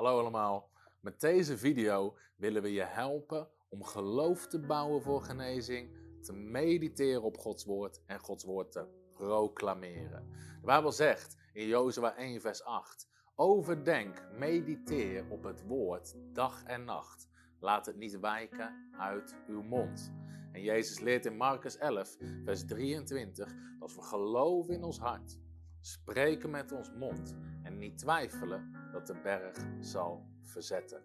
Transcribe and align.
Hallo 0.00 0.18
allemaal. 0.18 0.70
Met 1.00 1.20
deze 1.20 1.58
video 1.58 2.16
willen 2.36 2.62
we 2.62 2.72
je 2.72 2.82
helpen 2.82 3.48
om 3.68 3.84
geloof 3.84 4.46
te 4.46 4.60
bouwen 4.60 5.02
voor 5.02 5.22
genezing, 5.22 5.90
te 6.22 6.32
mediteren 6.32 7.22
op 7.22 7.38
Gods 7.38 7.64
woord 7.64 8.00
en 8.06 8.20
Gods 8.20 8.44
woord 8.44 8.72
te 8.72 8.86
proclameren. 9.14 10.28
De 10.60 10.66
Bijbel 10.66 10.92
zegt 10.92 11.36
in 11.52 11.66
Jozua 11.66 12.16
1 12.16 12.40
vers 12.40 12.64
8: 12.64 13.08
Overdenk, 13.34 14.28
mediteer 14.38 15.24
op 15.30 15.42
het 15.42 15.66
woord 15.66 16.14
dag 16.32 16.64
en 16.64 16.84
nacht. 16.84 17.28
Laat 17.58 17.86
het 17.86 17.96
niet 17.96 18.20
wijken 18.20 18.90
uit 18.98 19.36
uw 19.46 19.62
mond. 19.62 20.12
En 20.52 20.62
Jezus 20.62 20.98
leert 20.98 21.26
in 21.26 21.36
Marcus 21.36 21.76
11 21.76 22.16
vers 22.44 22.66
23 22.66 23.54
dat 23.78 23.94
we 23.94 24.02
geloven 24.02 24.74
in 24.74 24.84
ons 24.84 24.98
hart, 24.98 25.38
spreken 25.80 26.50
met 26.50 26.72
ons 26.72 26.90
mond 26.92 27.34
en 27.62 27.78
niet 27.78 27.98
twijfelen 27.98 28.88
dat 28.92 29.06
de 29.06 29.20
berg 29.22 29.56
zal 29.80 30.26
verzetten. 30.42 31.02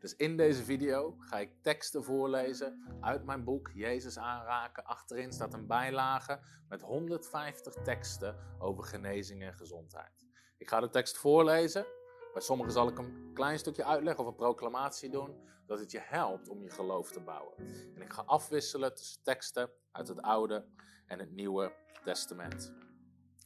Dus 0.00 0.16
in 0.16 0.36
deze 0.36 0.62
video 0.62 1.16
ga 1.18 1.38
ik 1.38 1.62
teksten 1.62 2.04
voorlezen 2.04 2.98
uit 3.00 3.24
mijn 3.24 3.44
boek 3.44 3.70
Jezus 3.74 4.18
aanraken. 4.18 4.84
Achterin 4.84 5.32
staat 5.32 5.54
een 5.54 5.66
bijlage 5.66 6.40
met 6.68 6.82
150 6.82 7.74
teksten 7.74 8.36
over 8.58 8.84
genezing 8.84 9.42
en 9.42 9.54
gezondheid. 9.54 10.26
Ik 10.58 10.68
ga 10.68 10.80
de 10.80 10.90
tekst 10.90 11.16
voorlezen. 11.16 11.86
Bij 12.32 12.42
sommigen 12.42 12.72
zal 12.72 12.88
ik 12.88 12.98
een 12.98 13.30
klein 13.34 13.58
stukje 13.58 13.84
uitleggen 13.84 14.24
of 14.24 14.30
een 14.30 14.36
proclamatie 14.36 15.10
doen, 15.10 15.36
dat 15.66 15.78
het 15.78 15.90
je 15.90 16.00
helpt 16.02 16.48
om 16.48 16.62
je 16.62 16.70
geloof 16.70 17.12
te 17.12 17.20
bouwen. 17.20 17.54
En 17.94 18.02
ik 18.02 18.12
ga 18.12 18.22
afwisselen 18.22 18.94
tussen 18.94 19.22
teksten 19.22 19.70
uit 19.92 20.08
het 20.08 20.22
Oude 20.22 20.64
en 21.06 21.18
het 21.18 21.30
Nieuwe 21.30 21.72
Testament. 22.04 22.87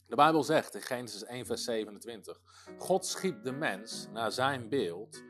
De 0.06 0.16
Bijbel 0.16 0.42
zegt 0.42 0.74
in 0.74 0.80
Genesis 0.80 1.24
1, 1.24 1.46
vers 1.46 1.64
27: 1.64 2.40
God 2.78 3.06
schiep 3.06 3.44
de 3.44 3.52
mens 3.52 4.06
naar 4.12 4.32
zijn 4.32 4.68
beeld 4.68 5.22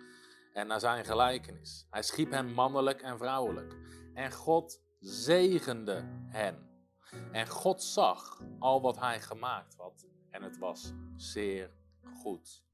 en 0.52 0.66
naar 0.66 0.80
zijn 0.80 1.04
gelijkenis. 1.04 1.86
Hij 1.90 2.02
schiep 2.02 2.30
hem 2.30 2.52
mannelijk 2.52 3.02
en 3.02 3.18
vrouwelijk. 3.18 3.76
En 4.14 4.32
God 4.32 4.80
zegende 4.98 6.04
hen. 6.28 6.70
En 7.32 7.48
God 7.48 7.82
zag 7.82 8.42
al 8.58 8.80
wat 8.80 8.98
hij 8.98 9.20
gemaakt 9.20 9.74
had 9.76 10.06
en 10.30 10.42
het 10.42 10.58
was 10.58 10.92
zeer 11.16 11.70
goed. 12.22 12.64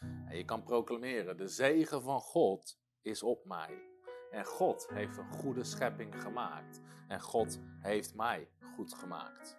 En 0.00 0.36
je 0.36 0.44
kan 0.44 0.62
proclameren: 0.62 1.36
de 1.36 1.48
zegen 1.48 2.02
van 2.02 2.20
God 2.20 2.78
is 3.02 3.22
op 3.22 3.44
mij. 3.44 3.82
En 4.30 4.44
God 4.44 4.88
heeft 4.92 5.16
een 5.16 5.32
goede 5.32 5.64
schepping 5.64 6.22
gemaakt. 6.22 6.80
En 7.08 7.20
God 7.20 7.60
heeft 7.80 8.14
mij 8.14 8.48
goed 8.76 8.94
gemaakt. 8.94 9.56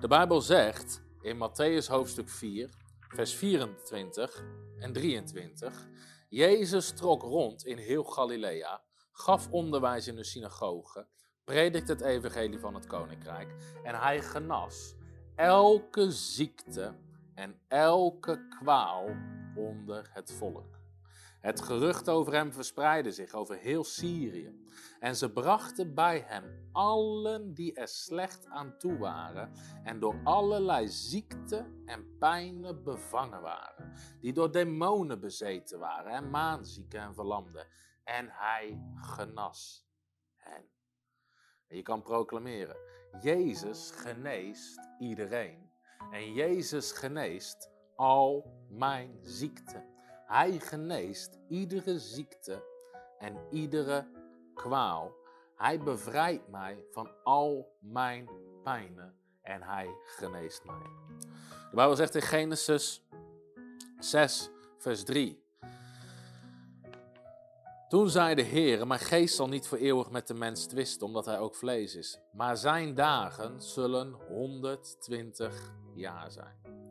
De 0.00 0.08
Bijbel 0.08 0.40
zegt 0.40 1.02
in 1.24 1.36
Matthäus 1.36 1.88
hoofdstuk 1.88 2.28
4, 2.28 2.68
vers 3.08 3.34
24 3.34 4.44
en 4.78 4.92
23. 4.92 5.88
Jezus 6.28 6.90
trok 6.92 7.22
rond 7.22 7.64
in 7.64 7.78
heel 7.78 8.04
Galilea, 8.04 8.82
gaf 9.12 9.48
onderwijs 9.50 10.08
in 10.08 10.16
de 10.16 10.24
synagogen, 10.24 11.08
predikte 11.44 11.92
het 11.92 12.00
evangelie 12.00 12.58
van 12.58 12.74
het 12.74 12.86
koninkrijk 12.86 13.54
en 13.82 13.94
hij 13.94 14.22
genas 14.22 14.94
elke 15.36 16.10
ziekte 16.10 16.94
en 17.34 17.60
elke 17.68 18.48
kwaal 18.48 19.06
onder 19.56 20.10
het 20.12 20.32
volk. 20.32 20.73
Het 21.44 21.60
gerucht 21.60 22.08
over 22.08 22.32
hem 22.32 22.52
verspreidde 22.52 23.12
zich 23.12 23.34
over 23.34 23.56
heel 23.56 23.84
Syrië. 23.84 24.66
En 25.00 25.16
ze 25.16 25.32
brachten 25.32 25.94
bij 25.94 26.24
hem 26.26 26.68
allen 26.72 27.54
die 27.54 27.74
er 27.74 27.88
slecht 27.88 28.46
aan 28.46 28.78
toe 28.78 28.98
waren 28.98 29.52
en 29.82 30.00
door 30.00 30.20
allerlei 30.22 30.88
ziekten 30.88 31.82
en 31.86 32.18
pijnen 32.18 32.84
bevangen 32.84 33.40
waren, 33.40 33.92
die 34.20 34.32
door 34.32 34.52
demonen 34.52 35.20
bezeten 35.20 35.78
waren 35.78 36.12
en 36.12 36.30
maanzieken 36.30 37.00
en 37.00 37.14
verlamden. 37.14 37.66
En 38.04 38.28
hij 38.30 38.82
genas 38.94 39.88
hen. 40.36 40.68
En 41.68 41.76
je 41.76 41.82
kan 41.82 42.02
proclameren, 42.02 42.76
Jezus 43.20 43.90
geneest 43.90 44.80
iedereen. 44.98 45.70
En 46.10 46.32
Jezus 46.32 46.92
geneest 46.92 47.70
al 47.96 48.54
mijn 48.68 49.18
ziekten. 49.22 49.93
Hij 50.34 50.60
geneest 50.60 51.38
iedere 51.48 51.98
ziekte 51.98 52.64
en 53.18 53.36
iedere 53.50 54.06
kwaal. 54.54 55.12
Hij 55.56 55.78
bevrijdt 55.78 56.48
mij 56.48 56.84
van 56.90 57.10
al 57.24 57.76
mijn 57.80 58.28
pijnen 58.62 59.14
en 59.42 59.62
hij 59.62 59.88
geneest 60.04 60.64
mij. 60.64 60.86
De 61.70 61.76
Bijbel 61.76 61.96
zegt 61.96 62.14
in 62.14 62.22
Genesis 62.22 63.02
6, 63.98 64.50
vers 64.78 65.04
3. 65.04 65.44
Toen 67.88 68.10
zei 68.10 68.34
de 68.34 68.42
Heer, 68.42 68.86
mijn 68.86 69.00
geest 69.00 69.34
zal 69.34 69.48
niet 69.48 69.66
voor 69.66 69.78
eeuwig 69.78 70.10
met 70.10 70.26
de 70.26 70.34
mens 70.34 70.66
twisten, 70.66 71.06
omdat 71.06 71.24
hij 71.24 71.38
ook 71.38 71.54
vlees 71.54 71.94
is. 71.94 72.18
Maar 72.32 72.56
zijn 72.56 72.94
dagen 72.94 73.62
zullen 73.62 74.12
120 74.12 75.74
jaar 75.94 76.30
zijn. 76.30 76.83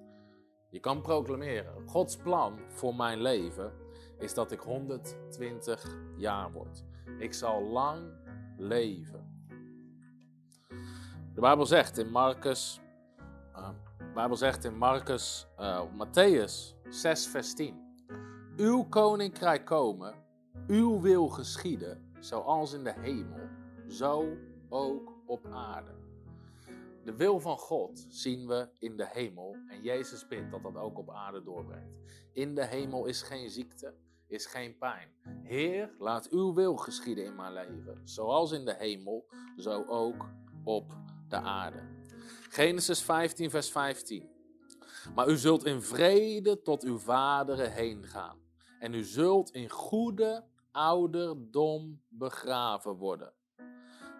Je 0.74 0.80
kan 0.80 1.02
proclameren, 1.02 1.90
Gods 1.90 2.18
plan 2.18 2.60
voor 2.68 2.96
mijn 2.96 3.22
leven 3.22 3.74
is 4.18 4.34
dat 4.34 4.52
ik 4.52 4.60
120 4.60 5.98
jaar 6.18 6.52
word. 6.52 6.84
Ik 7.20 7.34
zal 7.34 7.62
lang 7.62 8.12
leven. 8.58 9.48
De 11.34 11.42
Bijbel 11.42 11.66
zegt 11.66 11.98
in 11.98 12.10
Marcus, 12.10 12.82
de 13.98 14.12
Bijbel 14.14 14.36
zegt 14.36 14.64
in 14.64 14.78
Marcus, 14.78 15.48
uh, 15.60 15.82
Matthäus 15.82 16.76
6 16.90 17.28
vers 17.28 17.54
10. 17.54 17.96
Uw 18.58 18.84
koninkrijk 18.84 19.66
komen, 19.66 20.16
uw 20.68 21.02
wil 21.02 21.28
geschieden, 21.28 22.14
zoals 22.20 22.74
in 22.74 22.84
de 22.84 22.94
hemel, 23.00 23.50
zo 23.88 24.38
ook 24.70 25.14
op 25.26 25.46
aarde. 25.52 26.03
De 27.06 27.16
wil 27.16 27.40
van 27.40 27.58
God 27.58 28.06
zien 28.10 28.48
we 28.48 28.70
in 28.80 28.98
de 28.98 29.08
hemel 29.08 29.56
en 29.68 29.82
Jezus 29.82 30.28
bidt 30.28 30.52
dat 30.52 30.64
dat 30.64 30.76
ook 30.76 30.98
op 30.98 31.10
aarde 31.10 31.44
doorbrengt. 31.44 31.98
In 32.32 32.56
de 32.56 32.66
hemel 32.66 33.06
is 33.06 33.22
geen 33.22 33.50
ziekte, 33.50 33.94
is 34.28 34.46
geen 34.46 34.78
pijn. 34.78 35.10
Heer, 35.44 35.96
laat 36.00 36.30
uw 36.30 36.54
wil 36.54 36.76
geschieden 36.76 37.26
in 37.26 37.36
mijn 37.36 37.54
leven, 37.54 38.02
zoals 38.04 38.52
in 38.52 38.66
de 38.66 38.76
hemel, 38.76 39.26
zo 39.58 39.86
ook 39.88 40.30
op 40.64 40.94
de 41.30 41.36
aarde. 41.36 41.84
Genesis 42.50 43.02
15, 43.02 43.50
vers 43.50 43.72
15. 43.72 44.30
Maar 45.16 45.30
u 45.30 45.38
zult 45.38 45.66
in 45.66 45.82
vrede 45.82 46.62
tot 46.62 46.84
uw 46.84 46.98
vaderen 46.98 47.72
heen 47.72 48.04
gaan. 48.04 48.38
En 48.80 48.94
u 48.94 49.04
zult 49.04 49.52
in 49.52 49.70
goede 49.70 50.46
ouderdom 50.72 52.02
begraven 52.10 52.96
worden. 52.96 53.34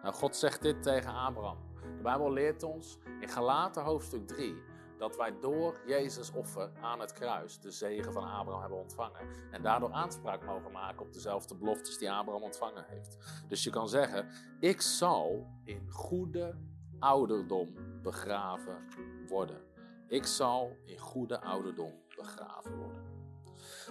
Nou, 0.02 0.14
God 0.14 0.36
zegt 0.36 0.62
dit 0.62 0.84
tegen 0.84 1.14
Abraham. 1.14 1.73
De 2.04 2.10
Bijbel 2.10 2.32
leert 2.32 2.64
ons 2.64 2.98
in 3.20 3.30
Galaten 3.30 3.84
hoofdstuk 3.84 4.28
3 4.28 4.62
dat 4.98 5.16
wij 5.16 5.40
door 5.40 5.82
Jezus 5.86 6.32
offer 6.32 6.72
aan 6.82 7.00
het 7.00 7.14
kruis 7.14 7.60
de 7.60 7.72
zegen 7.72 8.14
van 8.14 8.24
Abraham 8.24 8.62
hebben 8.62 8.80
ontvangen. 8.80 9.28
En 9.52 9.62
daardoor 9.62 9.92
aanspraak 9.92 10.46
mogen 10.46 10.72
maken 10.72 11.06
op 11.06 11.14
dezelfde 11.14 11.56
beloftes 11.56 11.98
die 11.98 12.12
Abraham 12.12 12.44
ontvangen 12.44 12.86
heeft. 12.88 13.18
Dus 13.48 13.64
je 13.64 13.70
kan 13.70 13.90
zeggen, 13.90 14.28
ik 14.60 14.82
zal 14.82 15.48
in 15.64 15.90
goede 15.92 16.56
ouderdom 17.00 17.74
begraven 18.02 18.88
worden. 19.28 19.62
Ik 20.08 20.26
zal 20.26 20.78
in 20.86 20.98
goede 20.98 21.42
ouderdom 21.42 21.94
begraven 22.16 22.78
worden. 22.78 23.04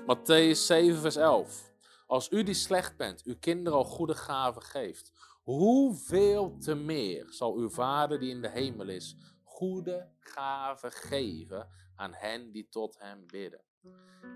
Matthäus 0.01 0.67
7 0.67 1.01
vers 1.01 1.17
11. 1.17 1.73
Als 2.07 2.31
u 2.31 2.43
die 2.43 2.55
slecht 2.55 2.97
bent, 2.97 3.23
uw 3.23 3.37
kinderen 3.41 3.79
al 3.79 3.85
goede 3.85 4.15
gaven 4.15 4.63
geeft, 4.63 5.13
hoeveel 5.43 6.59
te 6.59 6.75
meer 6.75 7.33
zal 7.33 7.57
uw 7.57 7.69
Vader 7.69 8.19
die 8.19 8.31
in 8.31 8.43
de 8.43 8.51
hemel 8.51 8.89
is, 8.89 9.17
goede 9.43 10.09
gaven 10.19 10.93
geven 10.93 11.69
aan 11.95 12.15
hen 12.15 12.53
die 12.53 12.69
tot 12.69 12.99
hem 12.99 13.27
bidden. 13.27 13.61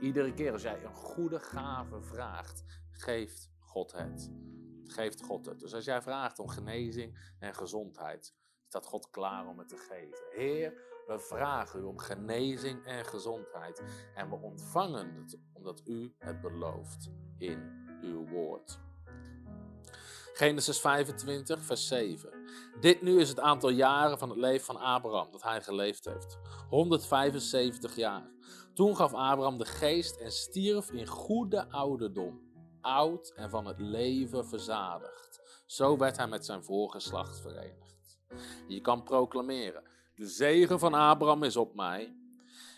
Iedere 0.01 0.35
keer 0.35 0.53
als 0.53 0.63
jij 0.63 0.85
een 0.85 0.95
goede 0.95 1.41
gave 1.41 2.03
vraagt, 2.03 2.65
geeft 2.91 3.51
God 3.59 3.93
het. 3.93 4.31
Geeft 4.85 5.23
God 5.23 5.47
het. 5.47 5.61
Dus 5.61 5.75
als 5.75 5.85
jij 5.85 6.03
vraagt 6.03 6.39
om 6.39 6.49
genezing 6.49 7.35
en 7.39 7.55
gezondheid, 7.55 8.35
staat 8.67 8.87
God 8.87 9.11
klaar 9.11 9.47
om 9.47 9.59
het 9.59 9.69
te 9.69 9.77
geven. 9.77 10.25
Heer, 10.31 10.73
we 11.07 11.19
vragen 11.19 11.81
u 11.81 11.83
om 11.83 11.99
genezing 11.99 12.85
en 12.85 13.05
gezondheid. 13.05 13.83
En 14.15 14.29
we 14.29 14.37
ontvangen 14.37 15.15
het 15.15 15.39
omdat 15.53 15.83
u 15.85 16.15
het 16.19 16.41
belooft 16.41 17.11
in 17.39 17.85
uw 18.01 18.29
woord. 18.29 18.86
Genesis 20.39 20.81
25, 20.81 21.63
vers 21.63 21.87
7. 21.87 22.31
Dit 22.81 23.03
nu 23.03 23.21
is 23.21 23.29
het 23.29 23.41
aantal 23.41 23.69
jaren 23.69 24.19
van 24.19 24.29
het 24.29 24.39
leven 24.39 24.67
van 24.67 24.77
Abraham 24.77 25.31
dat 25.31 25.43
hij 25.43 25.63
geleefd 25.63 26.05
heeft. 26.05 26.39
175 26.69 27.97
jaar. 27.97 28.31
Toen 28.75 28.97
gaf 28.97 29.15
Abraham 29.15 29.59
de 29.59 29.65
geest 29.65 30.17
en 30.17 30.33
stierf 30.33 30.91
in 30.91 31.07
goede 31.07 31.71
ouderdom, 31.71 32.41
oud 32.81 33.33
en 33.37 33.51
van 33.51 33.67
het 33.67 33.81
leven 33.81 34.47
verzadigd. 34.47 35.41
Zo 35.67 35.97
werd 35.97 36.17
hij 36.17 36.29
met 36.29 36.45
zijn 36.45 36.65
voorgeslacht 36.65 37.41
verenigd. 37.41 38.19
Je 38.69 38.81
kan 38.81 39.03
proclameren: 39.03 39.83
De 40.15 40.27
zegen 40.27 40.79
van 40.79 40.95
Abraham 40.95 41.43
is 41.43 41.57
op 41.57 41.75
mij, 41.75 42.17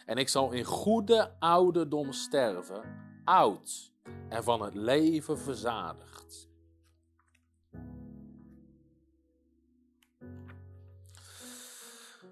en 0.07 0.17
ik 0.17 0.29
zal 0.29 0.53
in 0.53 0.65
goede 0.65 1.37
ouderdom 1.39 2.13
sterven, 2.13 2.83
oud 3.25 3.93
en 4.29 4.45
van 4.45 4.63
het 4.63 4.75
leven 4.75 5.39
verzadigd. 5.39 6.18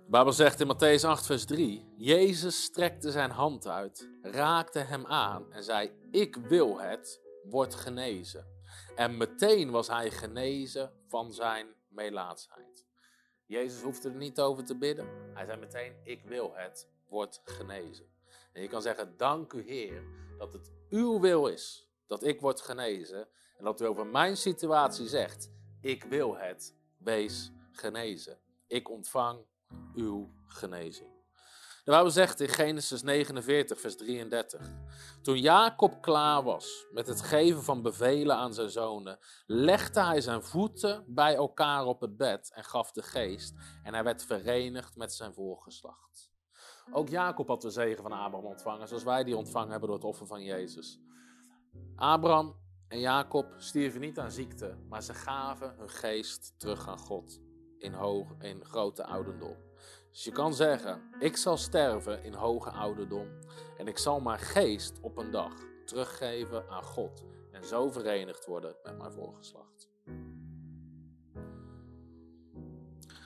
De 0.09 0.33
zegt 0.33 0.61
in 0.61 0.67
Matthäus 0.67 1.05
8, 1.05 1.27
vers 1.27 1.45
3: 1.45 1.85
Jezus 1.97 2.63
strekte 2.63 3.11
zijn 3.11 3.31
hand 3.31 3.67
uit, 3.67 4.09
raakte 4.23 4.79
hem 4.79 5.07
aan 5.07 5.53
en 5.53 5.65
zei: 5.65 5.91
Ik 6.11 6.37
wil 6.37 6.79
het, 6.81 7.21
word 7.45 7.75
genezen. 7.75 8.47
En 8.95 9.17
meteen 9.17 9.71
was 9.71 9.89
hij 9.89 10.11
genezen 10.11 10.93
van 11.09 11.33
zijn 11.33 11.67
melaatsheid. 11.89 12.87
Jezus 13.47 13.83
hoefde 13.83 14.09
er 14.09 14.15
niet 14.15 14.41
over 14.41 14.65
te 14.65 14.77
bidden. 14.77 15.07
Hij 15.35 15.45
zei 15.45 15.59
meteen: 15.59 15.97
Ik 16.05 16.23
wil 16.25 16.53
het, 16.55 16.89
word 17.09 17.41
genezen. 17.45 18.07
En 18.53 18.63
je 18.63 18.69
kan 18.69 18.83
zeggen: 18.83 19.17
Dank 19.17 19.53
u, 19.53 19.63
Heer, 19.63 20.03
dat 20.39 20.53
het 20.53 20.73
uw 20.89 21.21
wil 21.21 21.47
is 21.47 21.89
dat 22.07 22.25
ik 22.25 22.41
word 22.41 22.61
genezen. 22.61 23.29
En 23.57 23.65
dat 23.65 23.81
u 23.81 23.85
over 23.85 24.07
mijn 24.07 24.37
situatie 24.37 25.09
zegt: 25.09 25.51
Ik 25.81 26.05
wil 26.05 26.37
het, 26.37 26.75
wees 26.99 27.53
genezen. 27.71 28.39
Ik 28.67 28.91
ontvang 28.91 29.45
uw 29.95 30.31
genezing. 30.47 31.17
De 31.87 31.93
Bijbel 31.93 32.11
zegt 32.11 32.41
in 32.41 32.49
Genesis 32.49 33.03
49, 33.03 33.81
vers 33.81 33.97
33. 33.97 34.71
Toen 35.23 35.41
Jacob 35.41 36.03
klaar 36.03 36.43
was 36.43 36.87
met 36.91 37.07
het 37.07 37.23
geven 37.23 37.63
van 37.63 37.83
bevelen 37.83 38.37
aan 38.37 38.55
zijn 38.55 38.71
zonen, 38.71 39.19
legde 39.47 40.01
hij 40.01 40.21
zijn 40.21 40.43
voeten 40.43 41.05
bij 41.07 41.35
elkaar 41.35 41.85
op 41.85 42.01
het 42.01 42.17
bed 42.17 42.53
en 42.55 42.65
gaf 42.65 42.93
de 42.93 43.03
geest. 43.03 43.55
En 43.83 43.95
hij 43.95 44.05
werd 44.05 44.25
verenigd 44.25 44.97
met 44.97 45.15
zijn 45.15 45.35
voorgeslacht. 45.35 46.31
Ook 46.93 47.09
Jacob 47.09 47.49
had 47.49 47.63
de 47.63 47.71
zegen 47.71 48.03
van 48.03 48.13
Abraham 48.13 48.47
ontvangen, 48.47 48.89
zoals 48.89 49.05
wij 49.05 49.25
die 49.25 49.37
ontvangen 49.37 49.71
hebben 49.71 49.89
door 49.89 49.99
het 49.99 50.07
offer 50.07 50.27
van 50.27 50.43
Jezus. 50.43 51.01
Abraham 51.97 52.57
en 52.89 53.01
Jacob 53.01 53.55
stierven 53.57 54.01
niet 54.01 54.19
aan 54.19 54.31
ziekte, 54.31 54.79
maar 54.89 55.03
ze 55.03 55.15
gaven 55.15 55.75
hun 55.79 55.91
geest 55.91 56.55
terug 56.59 56.89
aan 56.89 56.99
God 56.99 57.46
in, 57.87 57.93
hoog, 57.93 58.27
in 58.41 58.65
grote 58.65 59.05
ouderdom. 59.05 59.57
Dus 60.11 60.25
je 60.25 60.33
kan 60.33 60.55
zeggen, 60.55 61.03
ik 61.19 61.37
zal 61.37 61.57
sterven 61.57 62.25
in 62.25 62.33
hoge 62.33 62.71
ouderdom 62.71 63.29
en 63.77 63.87
ik 63.87 63.99
zal 63.99 64.21
mijn 64.21 64.39
geest 64.39 65.01
op 65.01 65.17
een 65.17 65.31
dag 65.31 65.53
teruggeven 65.85 66.69
aan 66.69 66.83
God 66.83 67.25
en 67.53 67.65
zo 67.65 67.91
verenigd 67.91 68.47
worden 68.47 68.77
met 68.83 68.99
mijn 68.99 69.13
voorgeslacht. 69.13 69.89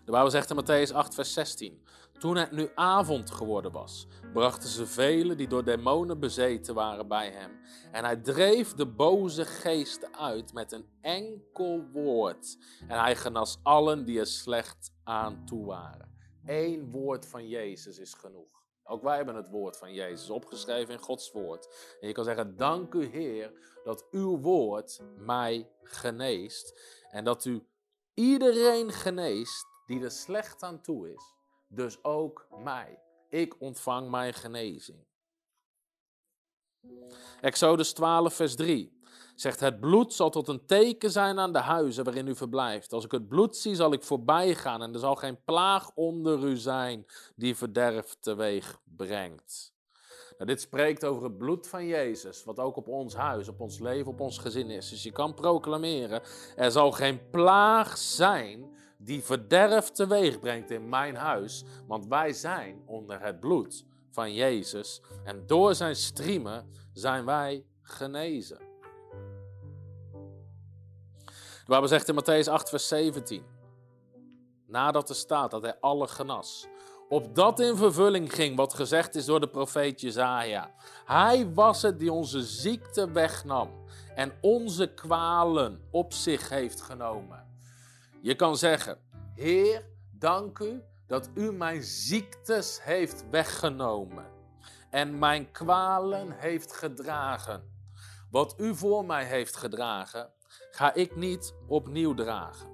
De 0.04 0.16
Bijbel 0.16 0.30
zegt 0.30 0.50
in 0.50 0.56
Matthäus 0.64 0.92
8, 0.94 1.14
vers 1.14 1.32
16. 1.32 1.82
Toen 2.20 2.36
het 2.36 2.50
nu 2.50 2.70
avond 2.74 3.30
geworden 3.30 3.72
was, 3.72 4.06
brachten 4.32 4.68
ze 4.68 4.86
velen 4.86 5.36
die 5.36 5.48
door 5.48 5.64
demonen 5.64 6.20
bezeten 6.20 6.74
waren 6.74 7.08
bij 7.08 7.30
hem. 7.30 7.60
En 7.92 8.04
hij 8.04 8.16
dreef 8.16 8.74
de 8.74 8.86
boze 8.86 9.44
geesten 9.44 10.16
uit 10.16 10.52
met 10.52 10.72
een 10.72 10.88
enkel 11.00 11.84
woord. 11.92 12.58
En 12.88 12.98
hij 13.00 13.16
genas 13.16 13.58
allen 13.62 14.04
die 14.04 14.18
er 14.18 14.26
slecht 14.26 14.92
aan 15.04 15.44
toe 15.46 15.66
waren. 15.66 16.18
Eén 16.46 16.90
woord 16.90 17.26
van 17.26 17.48
Jezus 17.48 17.98
is 17.98 18.14
genoeg. 18.14 18.62
Ook 18.84 19.02
wij 19.02 19.16
hebben 19.16 19.34
het 19.34 19.48
woord 19.48 19.76
van 19.76 19.92
Jezus 19.92 20.30
opgeschreven 20.30 20.94
in 20.94 21.00
Gods 21.00 21.32
woord. 21.32 21.96
En 22.00 22.08
je 22.08 22.14
kan 22.14 22.24
zeggen: 22.24 22.56
Dank 22.56 22.94
u, 22.94 23.04
Heer, 23.04 23.52
dat 23.84 24.06
uw 24.10 24.38
woord 24.38 25.00
mij 25.16 25.70
geneest. 25.82 26.80
En 27.10 27.24
dat 27.24 27.44
u 27.44 27.66
iedereen 28.14 28.92
geneest 28.92 29.66
die 29.86 30.04
er 30.04 30.10
slecht 30.10 30.62
aan 30.62 30.82
toe 30.82 31.12
is. 31.12 31.38
Dus 31.72 32.04
ook 32.04 32.46
mij. 32.62 32.98
Ik 33.28 33.60
ontvang 33.60 34.10
mijn 34.10 34.34
genezing. 34.34 35.06
Exodus 37.40 37.92
12, 37.92 38.34
vers 38.34 38.56
3 38.56 39.00
zegt: 39.34 39.60
Het 39.60 39.80
bloed 39.80 40.12
zal 40.12 40.30
tot 40.30 40.48
een 40.48 40.66
teken 40.66 41.10
zijn 41.10 41.38
aan 41.38 41.52
de 41.52 41.58
huizen 41.58 42.04
waarin 42.04 42.26
u 42.26 42.34
verblijft. 42.34 42.92
Als 42.92 43.04
ik 43.04 43.10
het 43.10 43.28
bloed 43.28 43.56
zie, 43.56 43.74
zal 43.74 43.92
ik 43.92 44.02
voorbij 44.02 44.54
gaan 44.54 44.82
en 44.82 44.92
er 44.92 44.98
zal 44.98 45.14
geen 45.14 45.44
plaag 45.44 45.90
onder 45.94 46.44
u 46.44 46.56
zijn 46.56 47.06
die 47.36 47.56
verderf 47.56 48.16
teweeg 48.20 48.80
brengt. 48.84 49.74
Nou, 50.38 50.52
dit 50.52 50.60
spreekt 50.60 51.04
over 51.04 51.24
het 51.24 51.38
bloed 51.38 51.68
van 51.68 51.86
Jezus, 51.86 52.44
wat 52.44 52.58
ook 52.58 52.76
op 52.76 52.88
ons 52.88 53.14
huis, 53.14 53.48
op 53.48 53.60
ons 53.60 53.78
leven, 53.78 54.12
op 54.12 54.20
ons 54.20 54.38
gezin 54.38 54.70
is. 54.70 54.88
Dus 54.88 55.02
je 55.02 55.12
kan 55.12 55.34
proclameren: 55.34 56.22
er 56.56 56.70
zal 56.70 56.92
geen 56.92 57.30
plaag 57.30 57.98
zijn 57.98 58.78
die 59.02 59.22
verderf 59.22 59.90
teweeg 59.90 60.38
brengt 60.38 60.70
in 60.70 60.88
mijn 60.88 61.16
huis, 61.16 61.64
want 61.86 62.06
wij 62.06 62.32
zijn 62.32 62.82
onder 62.86 63.20
het 63.20 63.40
bloed 63.40 63.84
van 64.10 64.34
Jezus 64.34 65.00
en 65.24 65.46
door 65.46 65.74
zijn 65.74 65.96
striemen 65.96 66.70
zijn 66.92 67.24
wij 67.24 67.64
genezen. 67.82 68.58
De 71.64 71.76
Bijbel 71.76 71.88
zegt 71.88 72.08
in 72.08 72.14
Matthäus 72.14 72.48
8, 72.48 72.68
vers 72.68 72.88
17, 72.88 73.44
nadat 74.66 75.08
er 75.08 75.14
staat 75.14 75.50
dat 75.50 75.62
hij 75.62 75.80
alle 75.80 76.08
genas, 76.08 76.66
opdat 77.08 77.60
in 77.60 77.76
vervulling 77.76 78.34
ging 78.34 78.56
wat 78.56 78.74
gezegd 78.74 79.14
is 79.14 79.24
door 79.24 79.40
de 79.40 79.48
profeet 79.48 80.00
Jezaja. 80.00 80.74
Hij 81.04 81.52
was 81.52 81.82
het 81.82 81.98
die 81.98 82.12
onze 82.12 82.42
ziekte 82.42 83.10
wegnam 83.10 83.70
en 84.14 84.32
onze 84.40 84.94
kwalen 84.94 85.80
op 85.90 86.12
zich 86.12 86.48
heeft 86.48 86.80
genomen. 86.80 87.49
Je 88.22 88.34
kan 88.34 88.56
zeggen, 88.56 88.98
Heer, 89.34 89.84
dank 90.10 90.58
u 90.58 90.82
dat 91.06 91.30
u 91.34 91.52
mijn 91.52 91.82
ziektes 91.82 92.82
heeft 92.82 93.24
weggenomen 93.30 94.26
en 94.90 95.18
mijn 95.18 95.50
kwalen 95.50 96.30
heeft 96.30 96.72
gedragen. 96.72 97.62
Wat 98.30 98.54
u 98.58 98.74
voor 98.74 99.04
mij 99.04 99.24
heeft 99.24 99.56
gedragen, 99.56 100.30
ga 100.70 100.94
ik 100.94 101.16
niet 101.16 101.54
opnieuw 101.66 102.14
dragen. 102.14 102.68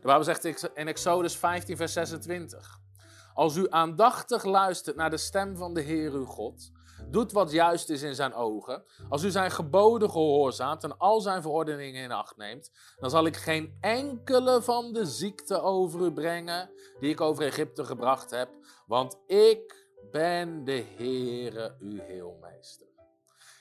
De 0.00 0.02
Bijbel 0.02 0.24
zegt 0.24 0.44
in 0.74 0.88
Exodus 0.88 1.36
15, 1.36 1.76
vers 1.76 1.92
26. 1.92 2.80
Als 3.34 3.56
u 3.56 3.66
aandachtig 3.70 4.44
luistert 4.44 4.96
naar 4.96 5.10
de 5.10 5.16
stem 5.16 5.56
van 5.56 5.74
de 5.74 5.80
Heer 5.80 6.12
uw 6.12 6.24
God, 6.24 6.70
doet 7.10 7.32
wat 7.32 7.50
juist 7.50 7.90
is 7.90 8.02
in 8.02 8.14
zijn 8.14 8.34
ogen, 8.34 8.84
als 9.08 9.24
u 9.24 9.30
zijn 9.30 9.50
geboden 9.50 10.10
gehoorzaamt 10.10 10.84
en 10.84 10.98
al 10.98 11.20
zijn 11.20 11.42
verordeningen 11.42 12.02
in 12.02 12.12
acht 12.12 12.36
neemt, 12.36 12.70
dan 12.96 13.10
zal 13.10 13.26
ik 13.26 13.36
geen 13.36 13.76
enkele 13.80 14.62
van 14.62 14.92
de 14.92 15.06
ziekten 15.06 15.62
over 15.62 16.00
u 16.00 16.12
brengen 16.12 16.70
die 17.00 17.10
ik 17.10 17.20
over 17.20 17.44
Egypte 17.44 17.84
gebracht 17.84 18.30
heb, 18.30 18.48
want 18.86 19.18
ik 19.26 19.86
ben 20.10 20.64
de 20.64 20.84
Heere 20.96 21.76
uw 21.78 22.00
heelmeester. 22.00 22.86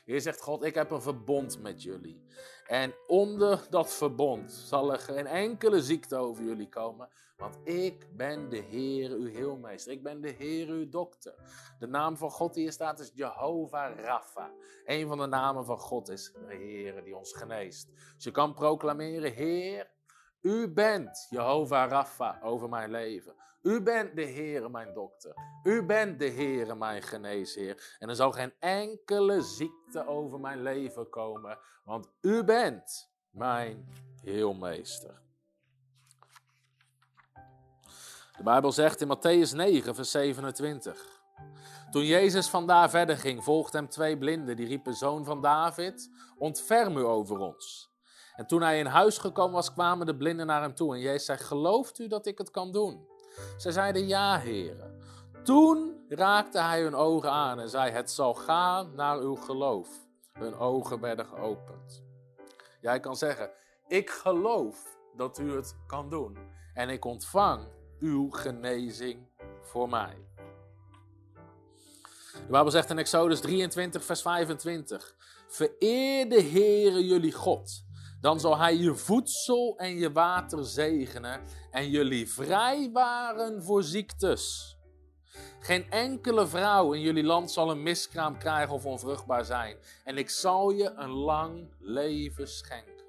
Hier 0.05 0.21
zegt 0.21 0.41
God, 0.41 0.63
ik 0.63 0.75
heb 0.75 0.91
een 0.91 1.01
verbond 1.01 1.61
met 1.61 1.83
jullie. 1.83 2.23
En 2.67 2.95
onder 3.07 3.67
dat 3.69 3.93
verbond 3.93 4.51
zal 4.51 4.91
er 4.91 4.99
geen 4.99 5.27
enkele 5.27 5.81
ziekte 5.81 6.15
over 6.15 6.43
jullie 6.43 6.69
komen, 6.69 7.09
want 7.37 7.57
ik 7.63 8.07
ben 8.15 8.49
de 8.49 8.57
Heer, 8.57 9.11
uw 9.11 9.27
heelmeester. 9.27 9.91
Ik 9.91 10.03
ben 10.03 10.21
de 10.21 10.29
Heer, 10.29 10.67
uw 10.67 10.89
dokter. 10.89 11.35
De 11.79 11.87
naam 11.87 12.17
van 12.17 12.31
God 12.31 12.53
die 12.53 12.63
hier 12.63 12.71
staat 12.71 12.99
is 12.99 13.11
Jehovah 13.13 13.99
Rapha. 13.99 14.51
Een 14.85 15.07
van 15.07 15.17
de 15.17 15.25
namen 15.25 15.65
van 15.65 15.79
God 15.79 16.09
is 16.09 16.33
de 16.47 16.55
Heer 16.55 17.03
die 17.03 17.15
ons 17.15 17.33
geneest. 17.33 17.89
Dus 18.15 18.23
je 18.23 18.31
kan 18.31 18.53
proclameren, 18.53 19.33
Heer, 19.33 19.91
u 20.41 20.73
bent 20.73 21.27
Jehovah 21.29 21.89
Rapha 21.89 22.39
over 22.41 22.69
mijn 22.69 22.91
leven. 22.91 23.35
U 23.61 23.81
bent 23.81 24.15
de 24.15 24.25
Heere 24.25 24.69
mijn 24.69 24.93
dokter. 24.93 25.33
U 25.63 25.85
bent 25.85 26.19
de 26.19 26.29
Heere 26.29 26.75
mijn 26.75 27.01
geneesheer. 27.01 27.95
En 27.99 28.09
er 28.09 28.15
zal 28.15 28.31
geen 28.31 28.53
enkele 28.59 29.41
ziekte 29.41 30.07
over 30.07 30.39
mijn 30.39 30.61
leven 30.61 31.09
komen, 31.09 31.59
want 31.83 32.11
u 32.21 32.43
bent 32.43 33.11
mijn 33.29 33.87
heelmeester. 34.21 35.24
De 38.37 38.43
Bijbel 38.43 38.71
zegt 38.71 39.01
in 39.01 39.17
Matthäus 39.17 39.55
9, 39.55 39.95
vers 39.95 40.11
27. 40.11 41.23
Toen 41.91 42.05
Jezus 42.05 42.49
vandaar 42.49 42.89
verder 42.89 43.17
ging, 43.17 43.43
volgden 43.43 43.81
hem 43.81 43.89
twee 43.89 44.17
blinden. 44.17 44.55
Die 44.55 44.67
riepen, 44.67 44.93
Zoon 44.93 45.25
van 45.25 45.41
David, 45.41 46.09
ontferm 46.37 46.97
u 46.97 47.03
over 47.03 47.37
ons. 47.37 47.93
En 48.35 48.47
toen 48.47 48.61
hij 48.61 48.79
in 48.79 48.85
huis 48.85 49.17
gekomen 49.17 49.53
was, 49.53 49.73
kwamen 49.73 50.05
de 50.05 50.15
blinden 50.15 50.45
naar 50.45 50.61
hem 50.61 50.75
toe. 50.75 50.93
En 50.93 50.99
Jezus 50.99 51.25
zei, 51.25 51.37
gelooft 51.37 51.99
u 51.99 52.07
dat 52.07 52.25
ik 52.25 52.37
het 52.37 52.51
kan 52.51 52.71
doen? 52.71 53.07
Zij 53.57 53.71
zeiden, 53.71 54.07
ja, 54.07 54.39
heren. 54.39 55.01
Toen 55.43 56.05
raakte 56.09 56.59
hij 56.59 56.81
hun 56.81 56.95
ogen 56.95 57.31
aan 57.31 57.59
en 57.59 57.69
zei, 57.69 57.91
het 57.91 58.11
zal 58.11 58.33
gaan 58.33 58.95
naar 58.95 59.17
uw 59.17 59.35
geloof. 59.35 59.89
Hun 60.33 60.55
ogen 60.55 60.99
werden 60.99 61.25
geopend. 61.25 62.03
Jij 62.81 62.99
kan 62.99 63.15
zeggen, 63.15 63.49
ik 63.87 64.09
geloof 64.09 64.97
dat 65.15 65.37
u 65.37 65.55
het 65.55 65.75
kan 65.87 66.09
doen. 66.09 66.37
En 66.73 66.89
ik 66.89 67.05
ontvang 67.05 67.67
uw 68.05 68.29
genezing 68.29 69.27
voor 69.61 69.89
mij. 69.89 70.17
De 72.33 72.51
Bijbel 72.51 72.71
zegt 72.71 72.89
in 72.89 72.97
Exodus 72.97 73.39
23, 73.39 74.03
vers 74.03 74.21
25: 74.21 75.15
Vereer 75.47 76.29
de 76.29 76.41
Heere 76.41 77.05
jullie 77.05 77.31
God. 77.31 77.83
Dan 78.21 78.39
zal 78.39 78.57
Hij 78.57 78.75
je 78.75 78.95
voedsel 78.95 79.77
en 79.77 79.97
je 79.97 80.11
water 80.11 80.65
zegenen 80.65 81.41
en 81.71 81.89
jullie 81.89 82.29
vrijwaren 82.29 83.63
voor 83.63 83.83
ziektes. 83.83 84.75
Geen 85.59 85.91
enkele 85.91 86.47
vrouw 86.47 86.93
in 86.93 87.01
jullie 87.01 87.23
land 87.23 87.51
zal 87.51 87.71
een 87.71 87.83
miskraam 87.83 88.37
krijgen 88.37 88.73
of 88.73 88.85
onvruchtbaar 88.85 89.45
zijn. 89.45 89.77
En 90.03 90.17
ik 90.17 90.29
zal 90.29 90.69
je 90.69 90.91
een 90.95 91.09
lang 91.09 91.73
leven 91.79 92.47
schenken. 92.47 93.05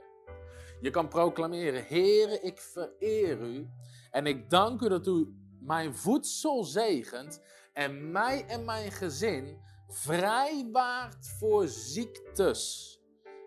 Je 0.80 0.90
kan 0.90 1.08
proclameren: 1.08 1.84
Heere, 1.86 2.40
ik 2.40 2.60
vereer 2.60 3.40
u. 3.40 3.68
En 4.16 4.26
ik 4.26 4.50
dank 4.50 4.80
u 4.80 4.88
dat 4.88 5.06
u 5.06 5.34
mijn 5.60 5.96
voedsel 5.96 6.64
zegent 6.64 7.40
en 7.72 8.10
mij 8.10 8.44
en 8.46 8.64
mijn 8.64 8.92
gezin 8.92 9.60
vrijwaart 9.88 11.28
voor 11.38 11.66
ziektes. 11.68 12.92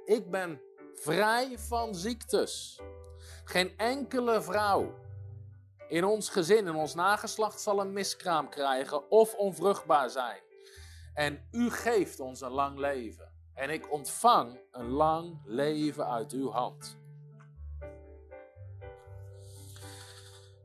Ik 0.05 0.31
ben 0.31 0.61
vrij 0.93 1.59
van 1.59 1.95
ziektes. 1.95 2.81
Geen 3.43 3.77
enkele 3.77 4.41
vrouw 4.41 4.95
in 5.87 6.03
ons 6.03 6.29
gezin, 6.29 6.67
in 6.67 6.75
ons 6.75 6.93
nageslacht, 6.93 7.61
zal 7.61 7.79
een 7.79 7.93
miskraam 7.93 8.49
krijgen 8.49 9.11
of 9.11 9.33
onvruchtbaar 9.33 10.09
zijn. 10.09 10.41
En 11.13 11.47
u 11.51 11.69
geeft 11.69 12.19
ons 12.19 12.41
een 12.41 12.51
lang 12.51 12.77
leven. 12.77 13.33
En 13.53 13.69
ik 13.69 13.91
ontvang 13.91 14.59
een 14.71 14.89
lang 14.89 15.41
leven 15.45 16.07
uit 16.07 16.31
uw 16.31 16.49
hand. 16.49 16.98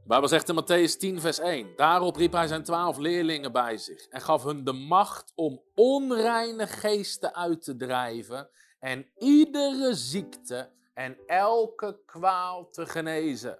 De 0.05 0.11
Bijbel 0.11 0.29
zegt 0.29 0.49
in 0.49 0.63
Matthäus 0.63 0.99
10, 0.99 1.21
vers 1.21 1.39
1. 1.39 1.77
Daarop 1.77 2.17
riep 2.17 2.33
hij 2.33 2.47
zijn 2.47 2.63
twaalf 2.63 2.97
leerlingen 2.97 3.53
bij 3.53 3.77
zich 3.77 4.07
en 4.07 4.21
gaf 4.21 4.45
hun 4.45 4.65
de 4.65 4.73
macht 4.73 5.33
om 5.35 5.63
onreine 5.75 6.67
geesten 6.67 7.35
uit 7.35 7.63
te 7.63 7.77
drijven 7.77 8.49
en 8.79 9.11
iedere 9.19 9.95
ziekte 9.95 10.71
en 10.95 11.19
elke 11.27 12.01
kwaal 12.07 12.69
te 12.69 12.87
genezen. 12.87 13.59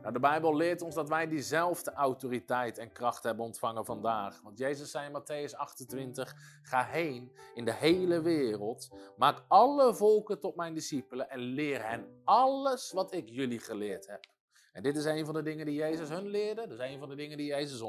Nou, 0.00 0.12
de 0.12 0.20
Bijbel 0.20 0.56
leert 0.56 0.82
ons 0.82 0.94
dat 0.94 1.08
wij 1.08 1.28
diezelfde 1.28 1.92
autoriteit 1.92 2.78
en 2.78 2.92
kracht 2.92 3.22
hebben 3.22 3.44
ontvangen 3.44 3.84
vandaag. 3.84 4.40
Want 4.42 4.58
Jezus 4.58 4.90
zei 4.90 5.06
in 5.06 5.22
Matthäus 5.22 5.56
28: 5.56 6.34
Ga 6.62 6.84
heen 6.84 7.32
in 7.54 7.64
de 7.64 7.74
hele 7.74 8.20
wereld, 8.20 8.88
maak 9.16 9.44
alle 9.48 9.94
volken 9.94 10.40
tot 10.40 10.56
mijn 10.56 10.74
discipelen 10.74 11.30
en 11.30 11.38
leer 11.38 11.88
hen 11.88 12.20
alles 12.24 12.92
wat 12.92 13.12
ik 13.12 13.28
jullie 13.28 13.60
geleerd 13.60 14.06
heb. 14.06 14.36
En 14.72 14.82
dit 14.82 14.96
is 14.96 15.04
een 15.04 15.24
van 15.24 15.34
de 15.34 15.42
dingen 15.42 15.66
die 15.66 15.74
Jezus 15.74 16.08
hun 16.08 16.28
leerde. 16.28 16.66
Dat 16.68 16.78
is 16.80 16.90
een 16.92 16.98
van 16.98 17.08
de 17.08 17.14
dingen 17.14 17.36
die 17.36 17.46
Jezus 17.46 17.80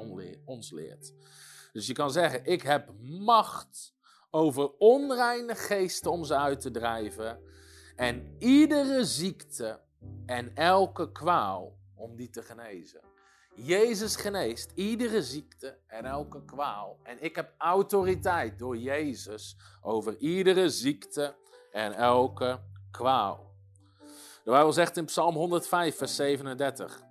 ons 0.45 0.71
leert. 0.71 1.13
Dus 1.71 1.87
je 1.87 1.93
kan 1.93 2.11
zeggen, 2.11 2.45
ik 2.45 2.61
heb 2.61 2.91
macht 3.01 3.93
over 4.29 4.71
onreine 4.77 5.55
geesten 5.55 6.11
om 6.11 6.23
ze 6.23 6.35
uit 6.37 6.61
te 6.61 6.71
drijven. 6.71 7.39
En 7.95 8.35
iedere 8.39 9.05
ziekte 9.05 9.79
en 10.25 10.55
elke 10.55 11.11
kwaal 11.11 11.77
om 11.95 12.15
die 12.15 12.29
te 12.29 12.43
genezen. 12.43 13.01
Jezus 13.55 14.15
geneest 14.15 14.71
iedere 14.75 15.23
ziekte 15.23 15.77
en 15.87 16.05
elke 16.05 16.45
kwaal. 16.45 16.99
En 17.03 17.23
ik 17.23 17.35
heb 17.35 17.53
autoriteit 17.57 18.59
door 18.59 18.77
Jezus 18.77 19.57
over 19.81 20.17
iedere 20.17 20.69
ziekte 20.69 21.35
en 21.71 21.93
elke 21.93 22.59
kwaal. 22.91 23.48
De 24.49 24.55
Bijbel 24.55 24.73
zegt 24.73 24.97
in 24.97 25.05
Psalm 25.05 25.35
105, 25.35 25.97
vers 25.97 26.15
37. 26.15 27.01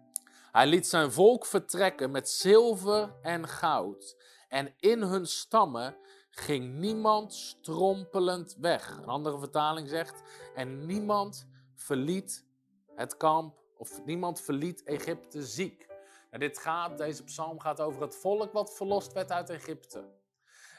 Hij 0.52 0.66
liet 0.66 0.87
zijn 0.87 1.12
volk 1.12 1.47
vertrekken 1.47 2.11
met 2.11 2.28
zilver 2.28 3.14
en 3.23 3.49
goud. 3.49 4.16
En 4.49 4.75
in 4.78 5.02
hun 5.02 5.26
stammen 5.26 5.97
ging 6.30 6.75
niemand 6.75 7.35
strompelend 7.35 8.57
weg. 8.61 8.99
Een 8.99 9.09
andere 9.09 9.38
vertaling 9.38 9.88
zegt: 9.88 10.23
En 10.54 10.87
niemand 10.87 11.47
verliet 11.75 12.47
het 12.95 13.16
kamp, 13.16 13.59
of 13.76 14.04
niemand 14.04 14.40
verliet 14.40 14.83
Egypte 14.83 15.42
ziek. 15.42 15.88
Dit 16.30 16.59
gaat, 16.59 16.99
deze 16.99 17.25
psalm 17.25 17.61
gaat 17.61 17.80
over 17.80 18.02
het 18.02 18.16
volk 18.16 18.52
wat 18.52 18.75
verlost 18.76 19.12
werd 19.12 19.30
uit 19.30 19.50
Egypte. 19.50 20.04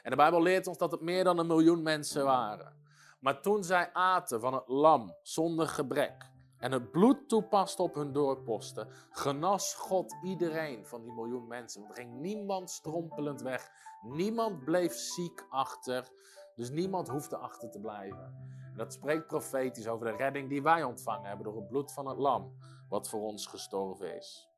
En 0.02 0.10
de 0.10 0.16
Bijbel 0.16 0.42
leert 0.42 0.66
ons 0.66 0.78
dat 0.78 0.90
het 0.90 1.00
meer 1.00 1.24
dan 1.24 1.38
een 1.38 1.46
miljoen 1.46 1.82
mensen 1.82 2.24
waren. 2.24 2.78
Maar 3.20 3.42
toen 3.42 3.64
zij 3.64 3.92
aten 3.92 4.40
van 4.40 4.54
het 4.54 4.68
lam 4.68 5.16
zonder 5.22 5.68
gebrek, 5.68 6.29
en 6.60 6.72
het 6.72 6.90
bloed 6.90 7.28
toepast 7.28 7.80
op 7.80 7.94
hun 7.94 8.12
doorposten, 8.12 8.88
genas 9.10 9.74
God 9.74 10.16
iedereen 10.22 10.86
van 10.86 11.02
die 11.02 11.12
miljoen 11.12 11.46
mensen. 11.46 11.80
Want 11.80 11.96
er 11.96 12.02
ging 12.02 12.20
niemand 12.20 12.70
strompelend 12.70 13.42
weg, 13.42 13.70
niemand 14.02 14.64
bleef 14.64 14.92
ziek 14.92 15.46
achter, 15.48 16.08
dus 16.54 16.70
niemand 16.70 17.08
hoefde 17.08 17.36
achter 17.36 17.70
te 17.70 17.80
blijven. 17.80 18.48
En 18.72 18.76
dat 18.76 18.92
spreekt 18.92 19.26
profetisch 19.26 19.88
over 19.88 20.06
de 20.06 20.16
redding 20.16 20.48
die 20.48 20.62
wij 20.62 20.82
ontvangen 20.82 21.28
hebben 21.28 21.44
door 21.44 21.56
het 21.56 21.68
bloed 21.68 21.92
van 21.92 22.06
het 22.06 22.18
lam, 22.18 22.56
wat 22.88 23.08
voor 23.08 23.20
ons 23.20 23.46
gestorven 23.46 24.16
is. 24.16 24.48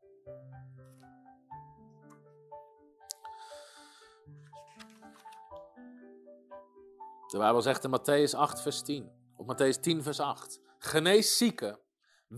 De 7.26 7.38
Bijbel 7.38 7.62
zegt 7.62 7.84
in 7.84 8.00
Matthäus 8.00 8.34
8, 8.34 8.60
vers 8.60 8.82
10, 8.82 9.10
of 9.36 9.46
Matthäus 9.46 9.80
10, 9.80 10.02
vers 10.02 10.20
8. 10.20 10.60
Genees 10.78 11.36
zieken 11.36 11.78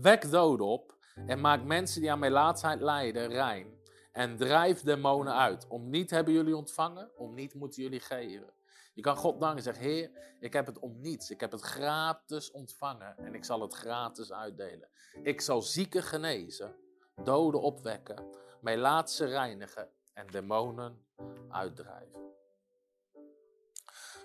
Wek 0.01 0.31
doden 0.31 0.65
op 0.65 0.95
en 1.25 1.41
maak 1.41 1.63
mensen 1.63 2.01
die 2.01 2.11
aan 2.11 2.19
melaatsheid 2.19 2.81
lijden 2.81 3.27
rein. 3.27 3.73
En 4.11 4.37
drijf 4.37 4.81
demonen 4.81 5.33
uit. 5.33 5.67
Om 5.67 5.89
niet 5.89 6.09
hebben 6.09 6.33
jullie 6.33 6.55
ontvangen, 6.55 7.11
om 7.17 7.33
niet 7.33 7.53
moeten 7.53 7.83
jullie 7.83 7.99
geven. 7.99 8.53
Je 8.93 9.01
kan 9.01 9.17
God 9.17 9.39
danken 9.39 9.57
en 9.57 9.63
zeggen: 9.63 9.83
Heer, 9.83 10.11
ik 10.39 10.53
heb 10.53 10.65
het 10.65 10.79
om 10.79 11.01
niets. 11.01 11.29
Ik 11.29 11.39
heb 11.39 11.51
het 11.51 11.61
gratis 11.61 12.51
ontvangen 12.51 13.17
en 13.17 13.33
ik 13.33 13.45
zal 13.45 13.61
het 13.61 13.73
gratis 13.73 14.31
uitdelen. 14.31 14.89
Ik 15.23 15.41
zal 15.41 15.61
zieken 15.61 16.03
genezen, 16.03 16.75
doden 17.23 17.61
opwekken, 17.61 18.25
melaatsen 18.61 19.27
reinigen 19.27 19.89
en 20.13 20.27
demonen 20.27 21.05
uitdrijven. 21.49 22.23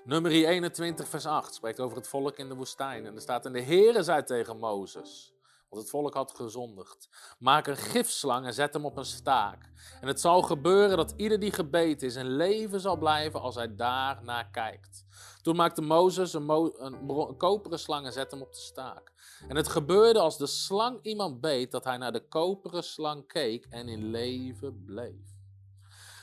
Nummer 0.05 0.31
21, 0.31 1.09
vers 1.09 1.27
8 1.27 1.55
spreekt 1.55 1.81
over 1.81 1.97
het 1.97 2.09
volk 2.09 2.37
in 2.37 2.49
de 2.49 2.55
woestijn. 2.55 3.07
En 3.07 3.15
er 3.15 3.21
staat: 3.21 3.47
En 3.47 3.53
de 3.53 3.63
Heere 3.63 4.03
zei 4.03 4.23
tegen 4.23 4.59
Mozes. 4.59 5.39
Want 5.71 5.83
het 5.83 5.91
volk 5.91 6.15
had 6.15 6.35
gezondigd. 6.35 7.09
Maak 7.39 7.67
een 7.67 7.77
gifslang 7.77 8.47
en 8.47 8.55
zet 8.55 8.73
hem 8.73 8.85
op 8.85 8.97
een 8.97 9.05
staak. 9.05 9.71
En 10.01 10.09
het 10.09 10.21
zal 10.21 10.43
gebeuren 10.43 10.97
dat 10.97 11.15
ieder 11.17 11.41
die 11.41 11.53
gebeten 11.53 12.07
is 12.07 12.17
in 12.17 12.37
leven 12.37 12.81
zal 12.81 12.97
blijven 12.97 13.41
als 13.41 13.55
hij 13.55 13.75
daarnaar 13.75 14.51
kijkt. 14.51 15.05
Toen 15.43 15.57
maakte 15.57 15.83
Mozes 15.83 16.33
een, 16.33 16.49
een, 16.49 17.37
koperen 17.37 17.79
slang 17.79 18.07
en 18.07 18.13
zette 18.13 18.35
hem 18.35 18.45
op 18.45 18.53
de 18.53 18.61
staak. 18.61 19.13
En 19.49 19.57
het 19.57 19.69
gebeurde 19.69 20.19
als 20.19 20.39
de 20.39 20.47
slang 20.47 21.03
iemand 21.03 21.41
beet, 21.41 21.71
dat 21.71 21.85
hij 21.85 21.97
naar 21.97 22.13
de 22.13 22.29
koperen 22.29 22.85
slang 22.85 23.27
keek 23.27 23.67
en 23.71 23.89
in 23.89 24.11
leven 24.11 24.85
bleef. 24.85 25.39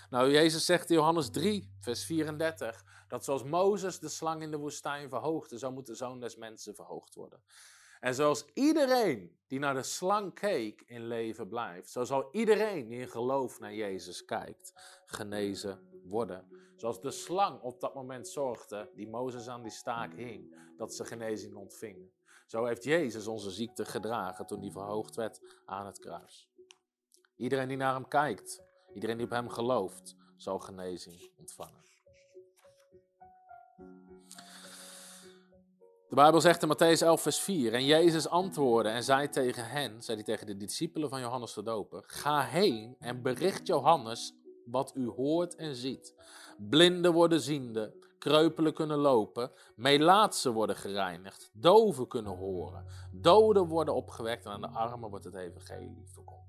Nou, 0.10 0.32
Jezus 0.32 0.66
zegt 0.66 0.90
in 0.90 0.96
Johannes 0.96 1.30
3, 1.30 1.76
vers 1.80 2.04
34, 2.04 2.84
dat 3.08 3.24
zoals 3.24 3.44
Mozes 3.44 4.00
de 4.00 4.10
slang 4.10 4.42
in 4.42 4.52
de 4.52 4.58
woestijn 4.58 5.10
verhoogde, 5.10 5.58
zo 5.58 5.72
moet 5.72 5.86
de 5.86 5.96
zoon 5.96 6.20
des 6.20 6.36
mensen 6.36 6.76
verhoogd 6.76 7.16
worden. 7.16 7.42
En 8.00 8.16
zoals 8.16 8.46
iedereen 8.54 9.38
die 9.48 9.60
naar 9.60 9.74
de 9.74 9.84
slang 9.84 10.34
keek 10.34 10.82
in 10.86 11.08
leven 11.08 11.48
blijft, 11.48 11.90
zo 11.90 12.04
zal 12.04 12.30
iedereen 12.32 12.88
die 12.88 13.00
in 13.00 13.10
geloof 13.10 13.60
naar 13.60 13.74
Jezus 13.74 14.26
kijkt, 14.26 14.74
genezen 15.06 16.02
worden. 16.04 16.48
Zoals 16.76 17.02
de 17.02 17.12
slang 17.12 17.62
op 17.62 17.80
dat 17.80 17.94
moment 17.94 18.28
zorgde, 18.28 18.92
die 18.96 19.08
Mozes 19.08 19.48
aan 19.48 19.62
die 19.62 19.72
staak 19.72 20.14
hing, 20.14 20.58
dat 20.78 20.94
ze 20.94 21.06
genezing 21.06 21.56
ontvingen. 21.56 22.12
Zo 22.46 22.66
heeft 22.66 22.84
Jezus 22.84 23.28
onze 23.28 23.52
ziekte 23.52 23.86
gedragen 23.86 24.46
toen 24.46 24.62
hij 24.62 24.72
verhoogd 24.72 25.16
werd 25.16 25.42
aan 25.66 25.86
het 25.86 26.00
kruis. 26.00 26.50
Iedereen 27.36 27.68
die 27.68 27.78
naar 27.78 27.94
hem 27.94 28.08
kijkt, 28.08 28.64
iedereen 28.94 29.18
die 29.18 29.26
op 29.26 29.32
hem 29.32 29.50
gelooft, 29.50 30.16
zal 30.36 30.60
genezing 30.60 31.32
ontvangen. 31.38 31.87
De 36.10 36.16
Bijbel 36.16 36.42
zegt 36.42 36.64
in 36.64 36.70
Matthäus 36.70 37.02
11, 37.02 37.22
vers 37.22 37.40
4. 37.40 37.74
En 37.74 37.86
Jezus 37.86 38.28
antwoordde 38.28 38.90
en 38.90 39.04
zei 39.04 39.30
tegen 39.30 39.66
hen, 39.66 40.04
zei 40.04 40.18
hij 40.18 40.26
tegen 40.26 40.48
de 40.48 40.58
discipelen 40.58 41.10
van 41.10 41.20
Johannes 41.20 41.54
de 41.54 41.64
Doper: 41.64 42.04
Ga 42.06 42.42
heen 42.42 42.96
en 43.00 43.22
bericht 43.22 43.68
Johannes 43.68 44.34
wat 44.66 44.92
u 44.96 45.08
hoort 45.10 45.56
en 45.56 45.76
ziet. 45.76 46.16
Blinden 46.58 47.14
worden 47.14 47.42
ziende, 47.42 47.94
kreupelen 48.20 48.74
kunnen 48.74 48.98
lopen, 48.98 49.52
melaatsen 49.76 50.54
worden 50.54 50.76
gereinigd, 50.76 51.50
doven 51.54 52.08
kunnen 52.08 52.36
horen, 52.36 52.86
doden 53.12 53.68
worden 53.68 53.96
opgewekt 53.96 54.46
en 54.46 54.52
aan 54.52 54.62
de 54.62 54.68
armen 54.68 55.10
wordt 55.10 55.26
het 55.26 55.36
evangelie 55.36 56.08
verkondigd. 56.14 56.47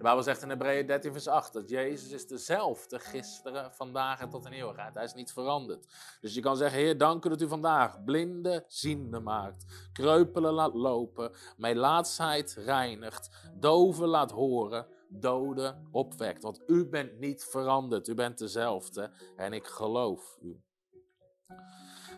De 0.00 0.06
Bijbel 0.06 0.22
zegt 0.22 0.42
in 0.42 0.48
Hebreeën 0.48 0.86
13 0.86 1.12
vers 1.12 1.28
8 1.28 1.52
dat 1.52 1.68
Jezus 1.68 2.10
is 2.10 2.26
dezelfde 2.26 2.98
gisteren, 2.98 3.72
vandaag 3.72 4.20
en 4.20 4.30
tot 4.30 4.46
in 4.46 4.52
eeuwigheid. 4.52 4.94
Hij 4.94 5.04
is 5.04 5.14
niet 5.14 5.32
veranderd. 5.32 5.86
Dus 6.20 6.34
je 6.34 6.40
kan 6.40 6.56
zeggen, 6.56 6.78
Heer, 6.78 6.98
dank 6.98 7.24
u 7.24 7.28
dat 7.28 7.40
u 7.40 7.48
vandaag 7.48 8.04
blinde 8.04 8.64
ziende 8.68 9.20
maakt, 9.20 9.64
kreupelen 9.92 10.52
laat 10.52 10.74
lopen, 10.74 11.32
melaatsheid 11.56 12.54
reinigt, 12.54 13.30
doven 13.54 14.08
laat 14.08 14.30
horen, 14.30 14.86
doden 15.08 15.88
opwekt. 15.90 16.42
Want 16.42 16.62
u 16.66 16.86
bent 16.86 17.18
niet 17.18 17.44
veranderd, 17.44 18.08
u 18.08 18.14
bent 18.14 18.38
dezelfde 18.38 19.10
en 19.36 19.52
ik 19.52 19.66
geloof 19.66 20.36
u. 20.42 20.60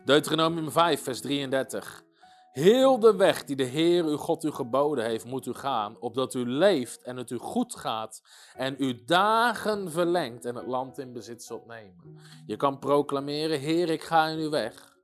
Deuteronomium 0.04 0.70
5 0.70 1.02
vers 1.02 1.20
33. 1.20 2.04
Heel 2.52 2.98
de 2.98 3.16
weg 3.16 3.44
die 3.44 3.56
de 3.56 3.64
Heer 3.64 4.04
uw 4.04 4.16
God 4.16 4.44
u 4.44 4.50
geboden 4.50 5.04
heeft, 5.04 5.24
moet 5.24 5.46
u 5.46 5.54
gaan, 5.54 6.00
opdat 6.00 6.34
u 6.34 6.46
leeft 6.46 7.02
en 7.02 7.16
het 7.16 7.30
u 7.30 7.36
goed 7.38 7.76
gaat 7.76 8.22
en 8.54 8.74
uw 8.78 9.04
dagen 9.04 9.90
verlengt 9.90 10.44
en 10.44 10.54
het 10.54 10.66
land 10.66 10.98
in 10.98 11.12
bezit 11.12 11.42
zult 11.42 11.66
nemen. 11.66 12.18
Je 12.46 12.56
kan 12.56 12.78
proclameren, 12.78 13.58
Heer, 13.58 13.88
ik 13.88 14.02
ga 14.02 14.26
in 14.26 14.38
uw 14.38 14.50
weg 14.50 14.96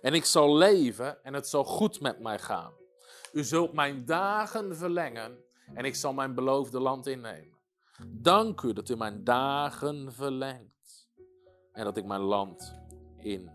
en 0.00 0.14
ik 0.14 0.24
zal 0.24 0.56
leven 0.56 1.24
en 1.24 1.34
het 1.34 1.48
zal 1.48 1.64
goed 1.64 2.00
met 2.00 2.20
mij 2.20 2.38
gaan. 2.38 2.72
U 3.32 3.44
zult 3.44 3.72
mijn 3.72 4.04
dagen 4.04 4.76
verlengen 4.76 5.38
en 5.74 5.84
ik 5.84 5.94
zal 5.94 6.12
mijn 6.12 6.34
beloofde 6.34 6.80
land 6.80 7.06
innemen. 7.06 7.58
Dank 8.06 8.60
u 8.60 8.72
dat 8.72 8.88
u 8.88 8.96
mijn 8.96 9.24
dagen 9.24 10.12
verlengt 10.12 11.08
en 11.72 11.84
dat 11.84 11.96
ik 11.96 12.04
mijn 12.04 12.20
land 12.20 12.74
inneem. 13.16 13.53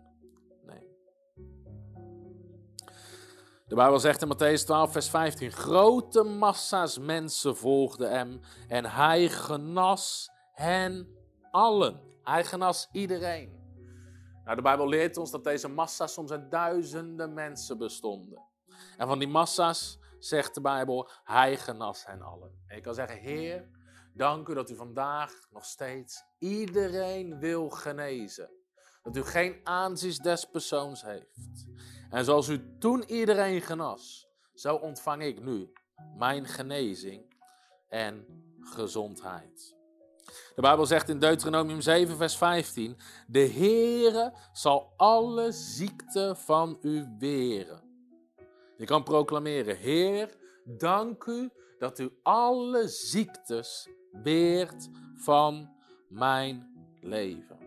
De 3.70 3.76
Bijbel 3.76 4.00
zegt 4.00 4.22
in 4.22 4.28
Matthäus 4.28 4.66
12, 4.66 4.92
vers 4.92 5.10
15: 5.10 5.52
Grote 5.52 6.24
massa's 6.24 6.98
mensen 6.98 7.58
volgden 7.58 8.12
hem 8.12 8.40
en 8.68 8.86
hij 8.86 9.30
genas 9.30 10.30
hen 10.54 11.16
allen. 11.52 12.02
Hij 12.24 12.46
genas 12.46 12.90
iedereen. 12.92 13.58
Nou, 14.44 14.56
de 14.56 14.62
Bijbel 14.62 14.88
leert 14.88 15.18
ons 15.18 15.32
dat 15.32 15.44
deze 15.44 15.68
massa's 15.68 16.14
soms 16.14 16.32
uit 16.32 16.52
duizenden 16.52 17.34
mensen 17.34 17.78
bestonden. 17.78 18.44
En 18.98 19.08
van 19.08 19.20
die 19.20 19.28
massa's 19.28 20.00
zegt 20.20 20.56
de 20.56 20.62
Bijbel, 20.62 21.10
hij 21.24 21.58
genas 21.58 22.06
hen 22.06 22.22
allen. 22.22 22.52
En 22.68 22.76
je 22.76 22.82
kan 22.82 22.94
zeggen, 22.94 23.18
Heer, 23.18 23.70
dank 24.14 24.48
u 24.48 24.54
dat 24.54 24.70
u 24.70 24.76
vandaag 24.76 25.32
nog 25.50 25.66
steeds 25.66 26.24
iedereen 26.38 27.40
wil 27.40 27.70
genezen. 27.70 28.50
Dat 29.04 29.16
u 29.16 29.24
geen 29.24 29.60
aanzien 29.64 30.16
des 30.22 30.46
persoons 30.46 31.02
heeft. 31.02 31.68
En 32.10 32.26
zoals 32.26 32.48
u 32.48 32.78
toen 32.80 33.04
iedereen 33.04 33.62
genas, 33.62 34.28
zo 34.54 34.76
ontvang 34.76 35.24
ik 35.24 35.44
nu 35.44 35.72
mijn 36.18 36.46
genezing 36.46 37.36
en 37.88 38.26
gezondheid. 38.62 39.78
De 40.56 40.62
Bijbel 40.62 40.86
zegt 40.86 41.10
in 41.10 41.20
Deuteronomium 41.20 41.82
7, 41.82 42.18
vers 42.18 42.38
15: 42.38 42.98
De 43.28 43.48
Heere 43.48 44.34
zal 44.54 44.94
alle 44.98 45.52
ziekte 45.52 46.36
van 46.38 46.78
u 46.82 47.16
weren. 47.20 47.84
Je 48.78 48.86
kan 48.86 49.04
proclameren: 49.04 49.78
Heer, 49.78 50.38
dank 50.66 51.26
u 51.26 51.50
dat 51.80 52.00
u 52.00 52.10
alle 52.24 52.88
ziektes 52.88 53.90
weert 54.12 54.90
van 55.16 55.70
mijn 56.10 56.74
leven. 57.02 57.58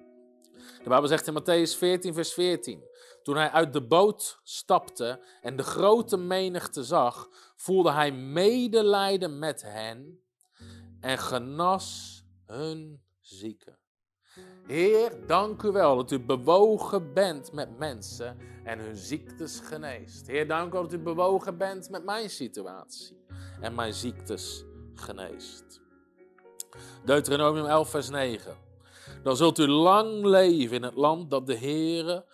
De 0.82 0.88
Bijbel 0.88 1.08
zegt 1.08 1.26
in 1.26 1.40
Matthäus 1.40 1.78
14, 1.78 2.14
vers 2.14 2.32
14: 2.32 2.82
toen 3.22 3.36
hij 3.36 3.50
uit 3.50 3.72
de 3.72 3.86
boot 3.86 4.40
stapte 4.42 5.24
en 5.40 5.56
de 5.56 5.62
grote 5.62 6.16
menigte 6.16 6.84
zag, 6.84 7.28
voelde 7.56 7.92
hij 7.92 8.12
medelijden 8.12 9.38
met 9.38 9.62
hen 9.62 10.20
en 11.00 11.18
genas 11.18 12.18
hun 12.46 13.02
zieken. 13.20 13.78
Heer, 14.66 15.26
dank 15.26 15.62
u 15.62 15.70
wel 15.70 15.96
dat 15.96 16.10
u 16.10 16.20
bewogen 16.20 17.12
bent 17.12 17.52
met 17.52 17.78
mensen 17.78 18.38
en 18.64 18.78
hun 18.78 18.96
ziektes 18.96 19.60
geneest. 19.60 20.26
Heer, 20.26 20.48
dank 20.48 20.68
u 20.68 20.72
wel 20.72 20.82
dat 20.82 20.92
u 20.92 20.98
bewogen 20.98 21.58
bent 21.58 21.90
met 21.90 22.04
mijn 22.04 22.30
situatie 22.30 23.24
en 23.60 23.74
mijn 23.74 23.94
ziektes 23.94 24.64
geneest. 24.94 25.80
Deuteronomium 27.04 27.66
11, 27.66 27.90
vers 27.90 28.08
9. 28.08 28.56
Dan 29.22 29.36
zult 29.36 29.58
u 29.58 29.66
lang 29.66 30.24
leven 30.24 30.76
in 30.76 30.82
het 30.82 30.94
land 30.94 31.30
dat 31.30 31.46
de 31.46 31.56
Heere 31.56 32.24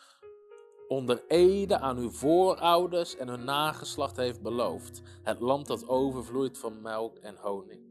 onder 0.89 1.25
ede 1.27 1.79
aan 1.79 1.99
uw 1.99 2.11
voorouders 2.11 3.17
en 3.17 3.29
hun 3.29 3.45
nageslacht 3.45 4.17
heeft 4.17 4.43
beloofd. 4.43 5.03
Het 5.23 5.41
land 5.41 5.67
dat 5.67 5.89
overvloeit 5.89 6.59
van 6.59 6.81
melk 6.81 7.17
en 7.17 7.37
honing. 7.37 7.89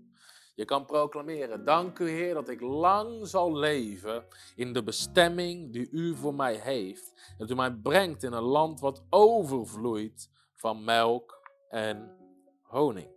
Je 0.55 0.65
kan 0.65 0.85
proclameren, 0.85 1.65
dank 1.65 1.99
u 1.99 2.09
Heer 2.09 2.33
dat 2.33 2.49
ik 2.49 2.61
lang 2.61 3.27
zal 3.27 3.57
leven 3.57 4.25
in 4.55 4.73
de 4.73 4.83
bestemming 4.83 5.73
die 5.73 5.89
u 5.91 6.15
voor 6.15 6.33
mij 6.33 6.55
heeft. 6.55 7.35
Dat 7.37 7.49
u 7.49 7.55
mij 7.55 7.71
brengt 7.71 8.23
in 8.23 8.33
een 8.33 8.43
land 8.43 8.79
wat 8.79 9.03
overvloeit 9.09 10.29
van 10.53 10.83
melk 10.83 11.49
en 11.69 12.17
honing. 12.61 13.07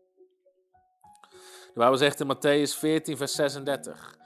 De 1.73 1.73
Bijbel 1.75 1.99
zegt 1.99 2.21
in 2.21 2.37
Matthäus 2.37 2.79
14, 2.79 3.17
vers 3.17 3.35
36. 3.35 4.20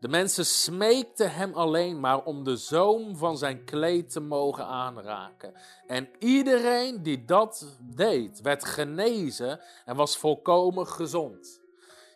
De 0.00 0.08
mensen 0.08 0.46
smeekten 0.46 1.32
hem 1.32 1.54
alleen 1.54 2.00
maar 2.00 2.24
om 2.24 2.44
de 2.44 2.56
zoom 2.56 3.16
van 3.16 3.38
zijn 3.38 3.64
kleed 3.64 4.10
te 4.10 4.20
mogen 4.20 4.66
aanraken. 4.66 5.54
En 5.86 6.08
iedereen 6.18 7.02
die 7.02 7.24
dat 7.24 7.76
deed, 7.80 8.40
werd 8.40 8.64
genezen 8.64 9.60
en 9.84 9.96
was 9.96 10.16
volkomen 10.16 10.86
gezond. 10.86 11.60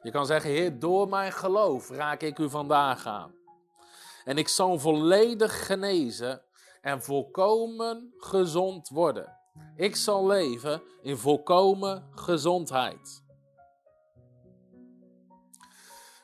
Je 0.02 0.10
kan 0.10 0.26
zeggen, 0.26 0.50
Heer, 0.50 0.78
door 0.78 1.08
mijn 1.08 1.32
geloof 1.32 1.90
raak 1.90 2.22
ik 2.22 2.38
u 2.38 2.50
vandaag 2.50 3.06
aan. 3.06 3.34
En 4.24 4.38
ik 4.38 4.48
zal 4.48 4.78
volledig 4.78 5.66
genezen 5.66 6.42
en 6.80 7.02
volkomen 7.02 8.14
gezond 8.16 8.88
worden. 8.88 9.38
Ik 9.76 9.96
zal 9.96 10.26
leven 10.26 10.82
in 11.02 11.16
volkomen 11.16 12.08
gezondheid. 12.14 13.21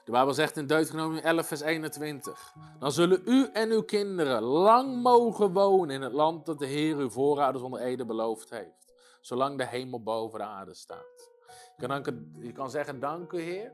De 0.08 0.14
Bijbel 0.14 0.34
zegt 0.34 0.56
in 0.56 0.66
Deuteronomium 0.66 1.22
11, 1.22 1.46
vers 1.46 1.60
21. 1.60 2.54
Dan 2.78 2.92
zullen 2.92 3.22
u 3.24 3.48
en 3.52 3.70
uw 3.70 3.82
kinderen 3.82 4.42
lang 4.42 5.02
mogen 5.02 5.52
wonen 5.52 5.94
in 5.94 6.02
het 6.02 6.12
land 6.12 6.46
dat 6.46 6.58
de 6.58 6.66
Heer 6.66 6.96
uw 6.96 7.10
voorouders 7.10 7.64
onder 7.64 7.80
Ede 7.80 8.04
beloofd 8.04 8.50
heeft. 8.50 8.94
Zolang 9.20 9.58
de 9.58 9.66
hemel 9.66 10.02
boven 10.02 10.38
de 10.38 10.44
aarde 10.44 10.74
staat. 10.74 11.30
Je 11.76 11.86
kan, 11.86 12.30
je 12.40 12.52
kan 12.52 12.70
zeggen, 12.70 13.00
dank 13.00 13.32
u 13.32 13.40
Heer, 13.40 13.72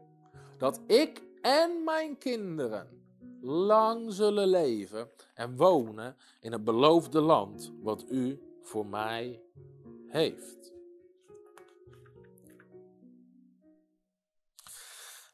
dat 0.59 0.81
ik 0.87 1.23
en 1.41 1.85
mijn 1.85 2.19
kinderen 2.19 2.89
lang 3.41 4.13
zullen 4.13 4.49
leven 4.49 5.11
en 5.35 5.57
wonen 5.57 6.17
in 6.41 6.53
het 6.53 6.65
beloofde 6.65 7.21
land 7.21 7.73
wat 7.83 8.05
u 8.09 8.43
voor 8.63 8.87
mij 8.87 9.43
heeft. 10.07 10.74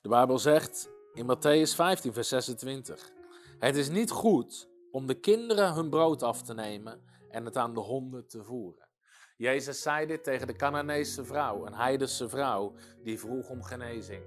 De 0.01 0.09
Bijbel 0.09 0.39
zegt 0.39 0.91
in 1.15 1.27
Matthäus 1.27 1.75
15, 1.75 2.13
vers 2.13 2.29
26: 2.29 3.11
Het 3.59 3.77
is 3.77 3.89
niet 3.89 4.11
goed 4.11 4.69
om 4.91 5.07
de 5.07 5.15
kinderen 5.15 5.75
hun 5.75 5.91
brood 5.91 6.23
af 6.23 6.43
te 6.43 6.55
nemen 6.55 7.01
en 7.29 7.45
het 7.45 7.57
aan 7.57 7.75
de 7.75 7.81
honden 7.81 8.27
te 8.27 8.45
voeren. 8.45 8.89
Jezus 9.37 9.83
zei 9.83 10.07
dit 10.07 10.25
tegen 10.25 10.47
de 10.47 10.57
Canaanese 10.57 11.25
vrouw, 11.25 11.67
een 11.67 11.75
heidense 11.75 12.29
vrouw, 12.29 12.75
die 13.03 13.19
vroeg 13.19 13.49
om 13.49 13.63
genezing. 13.63 14.23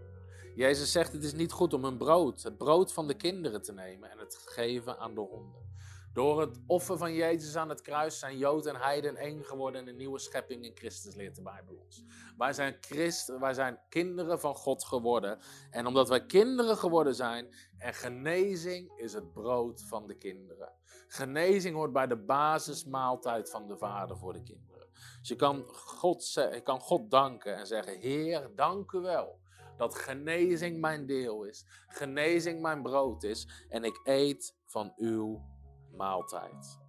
Jezus 0.55 0.91
zegt: 0.91 1.11
Het 1.11 1.23
is 1.23 1.33
niet 1.33 1.51
goed 1.51 1.73
om 1.73 1.83
hun 1.83 1.97
brood, 1.97 2.43
het 2.43 2.57
brood 2.57 2.93
van 2.93 3.07
de 3.07 3.15
kinderen 3.15 3.61
te 3.61 3.73
nemen 3.73 4.11
en 4.11 4.17
het 4.17 4.35
geven 4.45 4.99
aan 4.99 5.15
de 5.15 5.21
honden. 5.21 5.72
Door 6.13 6.41
het 6.41 6.59
offer 6.67 6.97
van 6.97 7.13
Jezus 7.13 7.55
aan 7.55 7.69
het 7.69 7.81
kruis 7.81 8.19
zijn 8.19 8.37
Jood 8.37 8.65
en 8.65 8.75
Heiden 8.75 9.15
één 9.15 9.45
geworden 9.45 9.81
in 9.81 9.87
een 9.87 9.95
nieuwe 9.95 10.19
schepping 10.19 10.65
in 10.65 10.75
Christus, 10.75 11.15
leert 11.15 11.35
de 11.35 11.41
Bijbel 11.41 11.75
ons. 11.75 12.03
Wij 12.37 12.53
zijn, 12.53 12.77
Christen, 12.79 13.39
wij 13.39 13.53
zijn 13.53 13.79
kinderen 13.89 14.39
van 14.39 14.55
God 14.55 14.85
geworden. 14.85 15.39
En 15.69 15.85
omdat 15.85 16.09
wij 16.09 16.25
kinderen 16.25 16.77
geworden 16.77 17.15
zijn, 17.15 17.55
en 17.77 17.93
genezing 17.93 18.91
is 18.97 19.13
het 19.13 19.33
brood 19.33 19.83
van 19.83 20.07
de 20.07 20.17
kinderen. 20.17 20.71
Genezing 21.07 21.75
hoort 21.75 21.93
bij 21.93 22.07
de 22.07 22.17
basismaaltijd 22.17 23.49
van 23.49 23.67
de 23.67 23.77
Vader 23.77 24.17
voor 24.17 24.33
de 24.33 24.43
kinderen. 24.43 24.87
Dus 25.19 25.29
je 25.29 25.35
kan 25.35 25.63
God, 25.73 26.33
je 26.33 26.61
kan 26.63 26.79
God 26.79 27.11
danken 27.11 27.57
en 27.57 27.67
zeggen: 27.67 27.99
Heer, 27.99 28.51
dank 28.55 28.91
u 28.91 28.99
wel 28.99 29.39
dat 29.77 29.95
genezing 29.95 30.79
mijn 30.79 31.05
deel 31.05 31.43
is, 31.43 31.65
genezing 31.87 32.61
mijn 32.61 32.81
brood 32.81 33.23
is 33.23 33.47
en 33.69 33.83
ik 33.83 33.99
eet 34.03 34.55
van 34.65 34.93
uw 34.95 35.52
maaltijd. 35.95 36.79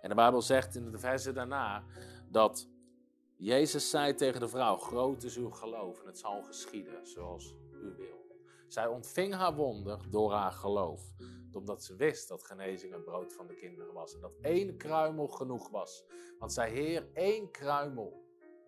En 0.00 0.08
de 0.08 0.14
Bijbel 0.14 0.42
zegt 0.42 0.74
in 0.74 0.90
de 0.90 0.98
verse 0.98 1.32
daarna 1.32 1.84
dat 2.30 2.68
Jezus 3.36 3.90
zei 3.90 4.14
tegen 4.14 4.40
de 4.40 4.48
vrouw: 4.48 4.76
Groot 4.76 5.22
is 5.22 5.36
uw 5.36 5.50
geloof 5.50 6.00
en 6.00 6.06
het 6.06 6.18
zal 6.18 6.42
geschieden 6.42 7.06
zoals 7.06 7.54
u 7.72 7.94
wil. 7.96 8.20
Zij 8.68 8.86
ontving 8.86 9.34
haar 9.34 9.54
wonder 9.54 10.10
door 10.10 10.32
haar 10.32 10.52
geloof, 10.52 11.12
omdat 11.52 11.84
ze 11.84 11.96
wist 11.96 12.28
dat 12.28 12.44
genezing 12.44 12.92
het 12.92 13.04
brood 13.04 13.32
van 13.32 13.46
de 13.46 13.54
kinderen 13.54 13.94
was 13.94 14.14
en 14.14 14.20
dat 14.20 14.36
één 14.40 14.76
kruimel 14.76 15.28
genoeg 15.28 15.68
was. 15.68 16.04
Want 16.38 16.52
zij 16.52 16.70
Heer, 16.70 17.08
één 17.12 17.50
kruimel 17.50 18.22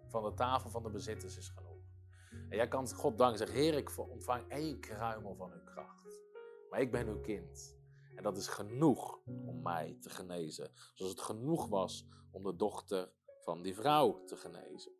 van 0.07 0.23
de 0.23 0.35
tafel 0.35 0.71
van 0.71 0.83
de 0.83 0.91
bezitters 0.91 1.37
is 1.37 1.49
genoeg. 1.49 1.75
En 2.49 2.57
jij 2.57 2.69
kan 2.69 2.89
God 2.89 3.19
danken 3.19 3.39
zeggen: 3.39 3.57
Heer, 3.57 3.75
ik 3.75 3.99
ontvang 3.99 4.49
één 4.49 4.81
kruimel 4.81 5.35
van 5.35 5.53
uw 5.53 5.65
kracht. 5.65 6.23
Maar 6.71 6.81
ik 6.81 6.91
ben 6.91 7.09
uw 7.09 7.21
kind. 7.21 7.77
En 8.17 8.23
dat 8.23 8.37
is 8.37 8.47
genoeg 8.47 9.19
om 9.25 9.63
mij 9.63 9.97
te 10.01 10.11
genezen. 10.11 10.71
Zoals 10.93 11.13
het 11.13 11.21
genoeg 11.21 11.69
was 11.69 12.05
om 12.31 12.43
de 12.43 12.57
dochter 12.57 13.11
van 13.41 13.63
die 13.63 13.75
vrouw 13.75 14.25
te 14.25 14.37
genezen. 14.37 14.93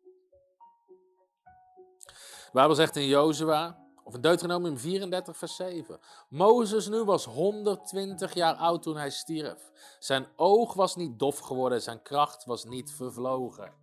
De 2.45 2.51
Bijbel 2.53 2.75
zegt 2.75 2.95
in 2.95 3.07
Jozua, 3.07 3.85
of 4.03 4.13
in 4.13 4.21
Deuteronomium 4.21 4.77
34, 4.77 5.37
vers 5.37 5.55
7. 5.55 5.99
Mozes 6.29 6.87
nu 6.87 7.03
was 7.03 7.25
120 7.25 8.33
jaar 8.33 8.55
oud 8.55 8.83
toen 8.83 8.97
hij 8.97 9.09
stierf. 9.09 9.71
Zijn 9.99 10.27
oog 10.35 10.73
was 10.73 10.95
niet 10.95 11.19
dof 11.19 11.39
geworden, 11.39 11.81
zijn 11.81 12.01
kracht 12.01 12.45
was 12.45 12.65
niet 12.65 12.91
vervlogen. 12.91 13.73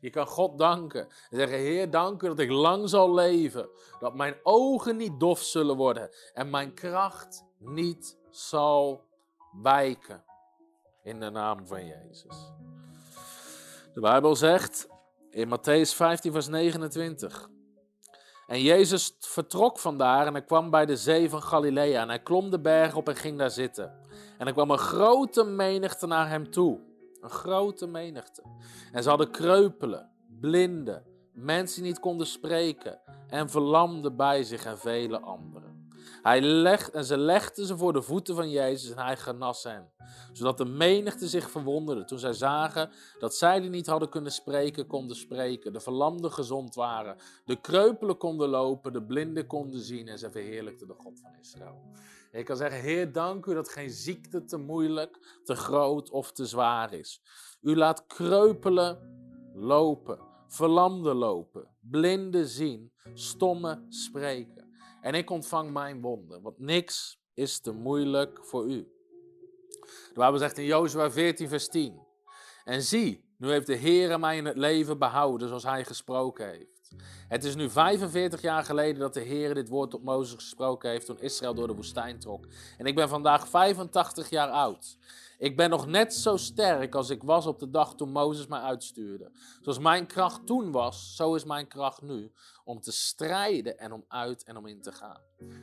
Je 0.00 0.10
kan 0.10 0.26
God 0.26 0.58
danken 0.58 1.00
en 1.30 1.36
zeggen: 1.36 1.58
Heer, 1.58 1.90
dank 1.90 2.22
u 2.22 2.26
dat 2.26 2.38
ik 2.38 2.50
lang 2.50 2.88
zal 2.88 3.14
leven. 3.14 3.68
Dat 4.00 4.14
mijn 4.14 4.36
ogen 4.42 4.96
niet 4.96 5.20
dof 5.20 5.40
zullen 5.40 5.76
worden 5.76 6.10
en 6.34 6.50
mijn 6.50 6.74
kracht 6.74 7.44
niet 7.58 8.17
zal 8.30 9.04
wijken. 9.62 10.22
In 11.02 11.20
de 11.20 11.30
naam 11.30 11.66
van 11.66 11.86
Jezus. 11.86 12.52
De 13.94 14.00
Bijbel 14.00 14.36
zegt 14.36 14.88
in 15.30 15.48
Matthäus 15.48 15.94
15, 15.94 16.32
vers 16.32 16.48
29. 16.48 17.50
En 18.46 18.62
Jezus 18.62 19.16
vertrok 19.18 19.78
vandaar 19.78 20.26
en 20.26 20.32
hij 20.32 20.44
kwam 20.44 20.70
bij 20.70 20.86
de 20.86 20.96
zee 20.96 21.30
van 21.30 21.42
Galilea. 21.42 22.02
En 22.02 22.08
hij 22.08 22.22
klom 22.22 22.50
de 22.50 22.60
berg 22.60 22.94
op 22.94 23.08
en 23.08 23.16
ging 23.16 23.38
daar 23.38 23.50
zitten. 23.50 23.92
En 24.38 24.46
er 24.46 24.52
kwam 24.52 24.70
een 24.70 24.78
grote 24.78 25.44
menigte 25.44 26.06
naar 26.06 26.28
hem 26.28 26.50
toe. 26.50 26.80
Een 27.20 27.30
grote 27.30 27.86
menigte. 27.86 28.42
En 28.92 29.02
ze 29.02 29.08
hadden 29.08 29.30
kreupelen, 29.30 30.10
blinden, 30.40 31.04
mensen 31.32 31.82
die 31.82 31.90
niet 31.92 32.00
konden 32.00 32.26
spreken 32.26 33.00
en 33.28 33.50
verlamden 33.50 34.16
bij 34.16 34.42
zich 34.42 34.64
en 34.64 34.78
vele 34.78 35.20
anderen. 35.20 35.77
Hij 36.22 36.40
legt, 36.40 36.90
en 36.90 37.04
ze 37.04 37.16
legden 37.16 37.66
ze 37.66 37.76
voor 37.76 37.92
de 37.92 38.02
voeten 38.02 38.34
van 38.34 38.50
Jezus 38.50 38.90
en 38.90 39.04
hij 39.04 39.16
genas 39.16 39.62
hen. 39.62 39.92
Zodat 40.32 40.58
de 40.58 40.64
menigte 40.64 41.28
zich 41.28 41.50
verwonderde 41.50 42.04
toen 42.04 42.18
zij 42.18 42.32
zagen 42.32 42.90
dat 43.18 43.34
zij 43.34 43.60
die 43.60 43.70
niet 43.70 43.86
hadden 43.86 44.08
kunnen 44.08 44.32
spreken, 44.32 44.86
konden 44.86 45.16
spreken. 45.16 45.72
De 45.72 45.80
verlamden 45.80 46.32
gezond 46.32 46.74
waren, 46.74 47.16
de 47.44 47.60
kreupelen 47.60 48.16
konden 48.16 48.48
lopen, 48.48 48.92
de 48.92 49.02
blinden 49.02 49.46
konden 49.46 49.80
zien 49.80 50.08
en 50.08 50.18
ze 50.18 50.30
verheerlijkten 50.30 50.86
de 50.86 50.94
God 50.94 51.20
van 51.20 51.30
Israël. 51.40 51.82
Je 52.32 52.42
kan 52.42 52.56
zeggen, 52.56 52.80
Heer, 52.80 53.12
dank 53.12 53.46
u 53.46 53.54
dat 53.54 53.68
geen 53.68 53.90
ziekte 53.90 54.44
te 54.44 54.56
moeilijk, 54.56 55.40
te 55.44 55.54
groot 55.54 56.10
of 56.10 56.32
te 56.32 56.46
zwaar 56.46 56.92
is. 56.92 57.22
U 57.60 57.76
laat 57.76 58.06
kreupelen 58.06 58.98
lopen, 59.54 60.18
verlamden 60.48 61.16
lopen, 61.16 61.68
blinden 61.80 62.46
zien, 62.46 62.92
stommen 63.14 63.86
spreken. 63.88 64.57
En 65.00 65.14
ik 65.14 65.30
ontvang 65.30 65.70
mijn 65.72 66.00
wonden, 66.00 66.42
want 66.42 66.58
niks 66.58 67.18
is 67.34 67.60
te 67.60 67.72
moeilijk 67.72 68.44
voor 68.44 68.66
u. 68.66 68.92
De 69.80 70.14
Bijbel 70.14 70.38
zegt 70.38 70.58
in 70.58 70.64
Jozua 70.64 71.10
14, 71.10 71.48
vers 71.48 71.68
10. 71.68 72.06
En 72.64 72.82
zie, 72.82 73.24
nu 73.36 73.50
heeft 73.50 73.66
de 73.66 73.74
Heer 73.74 74.20
mij 74.20 74.36
in 74.36 74.44
het 74.44 74.56
leven 74.56 74.98
behouden 74.98 75.48
zoals 75.48 75.62
hij 75.62 75.84
gesproken 75.84 76.48
heeft. 76.48 76.78
Het 77.28 77.44
is 77.44 77.54
nu 77.54 77.70
45 77.70 78.40
jaar 78.40 78.64
geleden 78.64 79.00
dat 79.00 79.14
de 79.14 79.20
Heer 79.20 79.54
dit 79.54 79.68
woord 79.68 79.90
tot 79.90 80.04
Mozes 80.04 80.34
gesproken 80.34 80.90
heeft 80.90 81.06
toen 81.06 81.20
Israël 81.20 81.54
door 81.54 81.66
de 81.66 81.74
woestijn 81.74 82.18
trok. 82.18 82.46
En 82.78 82.86
ik 82.86 82.94
ben 82.94 83.08
vandaag 83.08 83.48
85 83.48 84.30
jaar 84.30 84.48
oud. 84.48 84.98
Ik 85.38 85.56
ben 85.56 85.70
nog 85.70 85.86
net 85.86 86.14
zo 86.14 86.36
sterk 86.36 86.94
als 86.94 87.10
ik 87.10 87.22
was 87.22 87.46
op 87.46 87.58
de 87.58 87.70
dag 87.70 87.94
toen 87.94 88.10
Mozes 88.10 88.46
mij 88.46 88.60
uitstuurde. 88.60 89.30
Zoals 89.60 89.78
mijn 89.78 90.06
kracht 90.06 90.46
toen 90.46 90.72
was, 90.72 91.16
zo 91.16 91.34
is 91.34 91.44
mijn 91.44 91.68
kracht 91.68 92.02
nu 92.02 92.32
om 92.68 92.80
te 92.80 92.92
strijden 92.92 93.78
en 93.78 93.92
om 93.92 94.04
uit 94.08 94.44
en 94.44 94.56
om 94.56 94.66
in 94.66 94.82
te 94.82 94.92
gaan. 94.92 95.20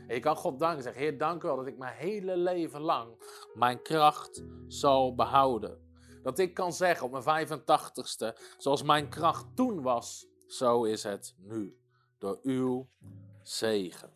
En 0.08 0.16
je 0.16 0.20
kan 0.20 0.36
God 0.36 0.60
danken 0.60 0.84
zeggen, 0.84 1.02
Heer, 1.02 1.18
dank 1.18 1.44
u 1.44 1.48
wel 1.48 1.56
dat 1.56 1.68
ik 1.68 1.78
mijn 1.78 1.96
hele 1.96 2.38
leven 2.38 2.82
lang 2.82 3.24
mijn 3.54 3.82
kracht 3.82 4.44
zal 4.68 5.16
behouden. 5.16 5.80
Dat 6.24 6.40
ik 6.40 6.54
kan 6.54 6.74
zeggen 6.74 7.06
op 7.06 7.26
mijn 7.26 7.48
85ste, 7.48 8.38
zoals 8.58 8.84
mijn 8.84 9.10
kracht 9.10 9.56
toen 9.56 9.82
was, 9.82 10.28
zo 10.48 10.84
is 10.84 11.04
het 11.04 11.36
nu. 11.38 11.80
Door 12.18 12.40
uw 12.44 12.90
zegen. 13.42 14.14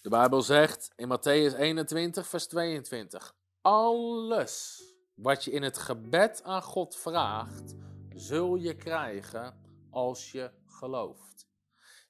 De 0.00 0.08
Bijbel 0.08 0.42
zegt 0.42 0.92
in 0.96 1.18
Matthäus 1.18 1.58
21, 1.58 2.26
vers 2.26 2.46
22: 2.46 3.34
Alles 3.60 4.82
wat 5.14 5.44
je 5.44 5.50
in 5.50 5.62
het 5.62 5.78
gebed 5.78 6.42
aan 6.42 6.62
God 6.62 6.96
vraagt, 6.96 7.74
zul 8.14 8.56
je 8.56 8.76
krijgen 8.76 9.60
als 9.90 10.32
je 10.32 10.50
gelooft. 10.66 11.48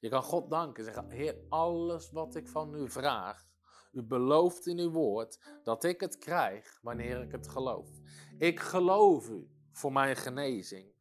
Je 0.01 0.09
kan 0.09 0.23
God 0.23 0.51
danken, 0.51 0.85
zeggen: 0.85 1.11
Heer, 1.11 1.37
alles 1.49 2.11
wat 2.11 2.35
ik 2.35 2.49
van 2.49 2.75
u 2.75 2.91
vraag, 2.91 3.47
u 3.93 4.03
belooft 4.03 4.67
in 4.67 4.79
uw 4.79 4.91
woord 4.91 5.39
dat 5.63 5.85
ik 5.85 6.01
het 6.01 6.19
krijg 6.19 6.79
wanneer 6.83 7.23
ik 7.23 7.33
het 7.33 7.49
geloof. 7.49 7.89
Ik 8.39 8.61
geloof 8.61 9.29
u 9.29 9.49
voor 9.73 9.93
mijn 9.93 10.17
genezing. 10.17 10.93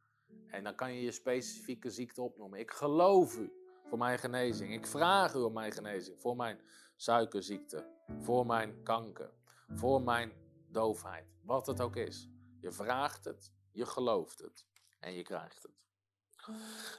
En 0.46 0.64
dan 0.64 0.74
kan 0.74 0.94
je 0.94 1.02
je 1.02 1.12
specifieke 1.12 1.90
ziekte 1.90 2.22
opnoemen. 2.22 2.58
Ik 2.58 2.70
geloof 2.70 3.38
u 3.38 3.52
voor 3.88 3.98
mijn 3.98 4.18
genezing. 4.18 4.72
Ik 4.72 4.86
vraag 4.86 5.34
u 5.34 5.38
om 5.38 5.52
mijn 5.52 5.72
genezing 5.72 6.20
voor 6.20 6.36
mijn 6.36 6.60
suikerziekte, 6.96 7.86
voor 8.20 8.46
mijn 8.46 8.82
kanker, 8.82 9.32
voor 9.68 10.02
mijn 10.02 10.32
doofheid. 10.68 11.26
Wat 11.42 11.66
het 11.66 11.80
ook 11.80 11.96
is. 11.96 12.30
Je 12.60 12.72
vraagt 12.72 13.24
het, 13.24 13.52
je 13.72 13.86
gelooft 13.86 14.38
het 14.38 14.72
en 15.04 15.14
je 15.14 15.22
krijgt 15.22 15.62
het. 15.62 15.72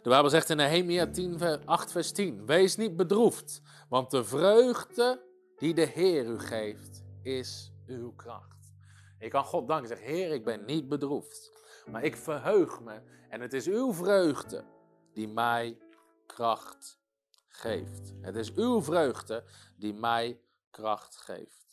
De 0.03 0.09
Bijbel 0.09 0.29
zegt 0.29 0.49
in 0.49 0.57
Nehemia 0.57 1.07
10, 1.07 1.65
8 1.65 1.91
vers 1.91 2.11
10. 2.11 2.45
Wees 2.45 2.75
niet 2.75 2.95
bedroefd, 2.95 3.61
want 3.89 4.11
de 4.11 4.23
vreugde 4.23 5.21
die 5.57 5.73
de 5.73 5.85
Heer 5.85 6.25
u 6.25 6.39
geeft, 6.39 7.03
is 7.21 7.71
uw 7.87 8.13
kracht. 8.15 8.73
Ik 9.19 9.29
kan 9.29 9.43
God 9.43 9.67
danken. 9.67 9.87
Zeg, 9.87 9.99
Heer, 9.99 10.31
ik 10.31 10.43
ben 10.43 10.65
niet 10.65 10.89
bedroefd, 10.89 11.51
maar 11.91 12.03
ik 12.03 12.17
verheug 12.17 12.81
me. 12.81 13.01
En 13.29 13.41
het 13.41 13.53
is 13.53 13.67
uw 13.67 13.93
vreugde 13.93 14.63
die 15.13 15.27
mij 15.27 15.77
kracht 16.25 16.99
geeft. 17.47 18.13
Het 18.21 18.35
is 18.35 18.53
uw 18.53 18.81
vreugde 18.81 19.43
die 19.75 19.93
mij 19.93 20.39
kracht 20.69 21.17
geeft. 21.17 21.64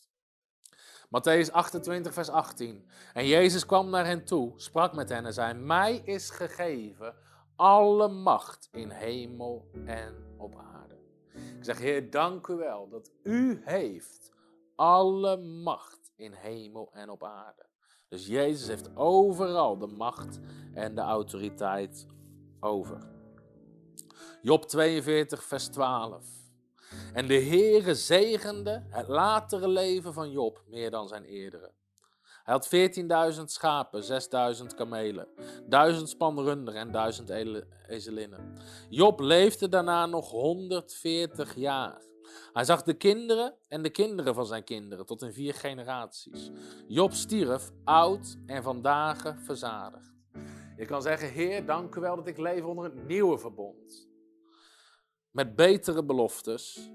Matthäus 1.12 1.50
28, 1.50 2.12
vers 2.12 2.28
18. 2.28 2.84
En 3.12 3.26
Jezus 3.26 3.66
kwam 3.66 3.90
naar 3.90 4.06
hen 4.06 4.24
toe, 4.24 4.52
sprak 4.56 4.94
met 4.94 5.08
hen 5.08 5.26
en 5.26 5.32
zei: 5.32 5.54
Mij 5.54 5.96
is 5.96 6.30
gegeven 6.30 7.14
alle 7.56 8.08
macht 8.08 8.68
in 8.72 8.90
hemel 8.90 9.70
en 9.84 10.34
op 10.36 10.56
aarde. 10.56 10.98
Ik 11.34 11.64
zeg, 11.64 11.78
Heer, 11.78 12.10
dank 12.10 12.46
u 12.46 12.54
wel 12.54 12.88
dat 12.88 13.10
u 13.22 13.62
heeft 13.64 14.32
alle 14.76 15.36
macht 15.36 16.12
in 16.16 16.32
hemel 16.32 16.92
en 16.92 17.10
op 17.10 17.24
aarde. 17.24 17.66
Dus 18.08 18.26
Jezus 18.26 18.66
heeft 18.66 18.96
overal 18.96 19.78
de 19.78 19.86
macht 19.86 20.40
en 20.74 20.94
de 20.94 21.00
autoriteit 21.00 22.06
over. 22.60 22.98
Job 24.42 24.64
42, 24.64 25.44
vers 25.44 25.68
12. 25.68 26.41
En 27.12 27.26
de 27.26 27.40
Heere 27.42 27.94
zegende 27.94 28.82
het 28.88 29.08
latere 29.08 29.68
leven 29.68 30.12
van 30.12 30.30
Job 30.30 30.62
meer 30.66 30.90
dan 30.90 31.08
zijn 31.08 31.24
eerdere. 31.24 31.72
Hij 32.42 32.54
had 32.54 32.68
14.000 33.36 33.42
schapen, 33.44 34.02
6.000 34.60 34.66
kamelen, 34.76 35.28
1000 35.66 36.08
span 36.08 36.40
runderen 36.40 36.80
en 36.80 36.90
1000 36.90 37.30
ezelinnen. 37.88 38.52
Job 38.88 39.20
leefde 39.20 39.68
daarna 39.68 40.06
nog 40.06 40.30
140 40.30 41.54
jaar. 41.54 42.00
Hij 42.52 42.64
zag 42.64 42.82
de 42.82 42.94
kinderen 42.94 43.54
en 43.68 43.82
de 43.82 43.90
kinderen 43.90 44.34
van 44.34 44.46
zijn 44.46 44.64
kinderen 44.64 45.06
tot 45.06 45.22
in 45.22 45.32
vier 45.32 45.54
generaties. 45.54 46.50
Job 46.88 47.12
stierf 47.12 47.70
oud 47.84 48.36
en 48.46 48.62
vandaag 48.62 49.34
verzadigd. 49.38 50.12
Je 50.76 50.84
kan 50.84 51.02
zeggen, 51.02 51.28
Heer, 51.28 51.66
dank 51.66 51.94
u 51.94 52.00
wel 52.00 52.16
dat 52.16 52.26
ik 52.26 52.38
leef 52.38 52.64
onder 52.64 52.84
het 52.84 53.06
nieuwe 53.06 53.38
verbond. 53.38 54.11
Met 55.32 55.56
betere 55.56 56.04
beloftes. 56.04 56.90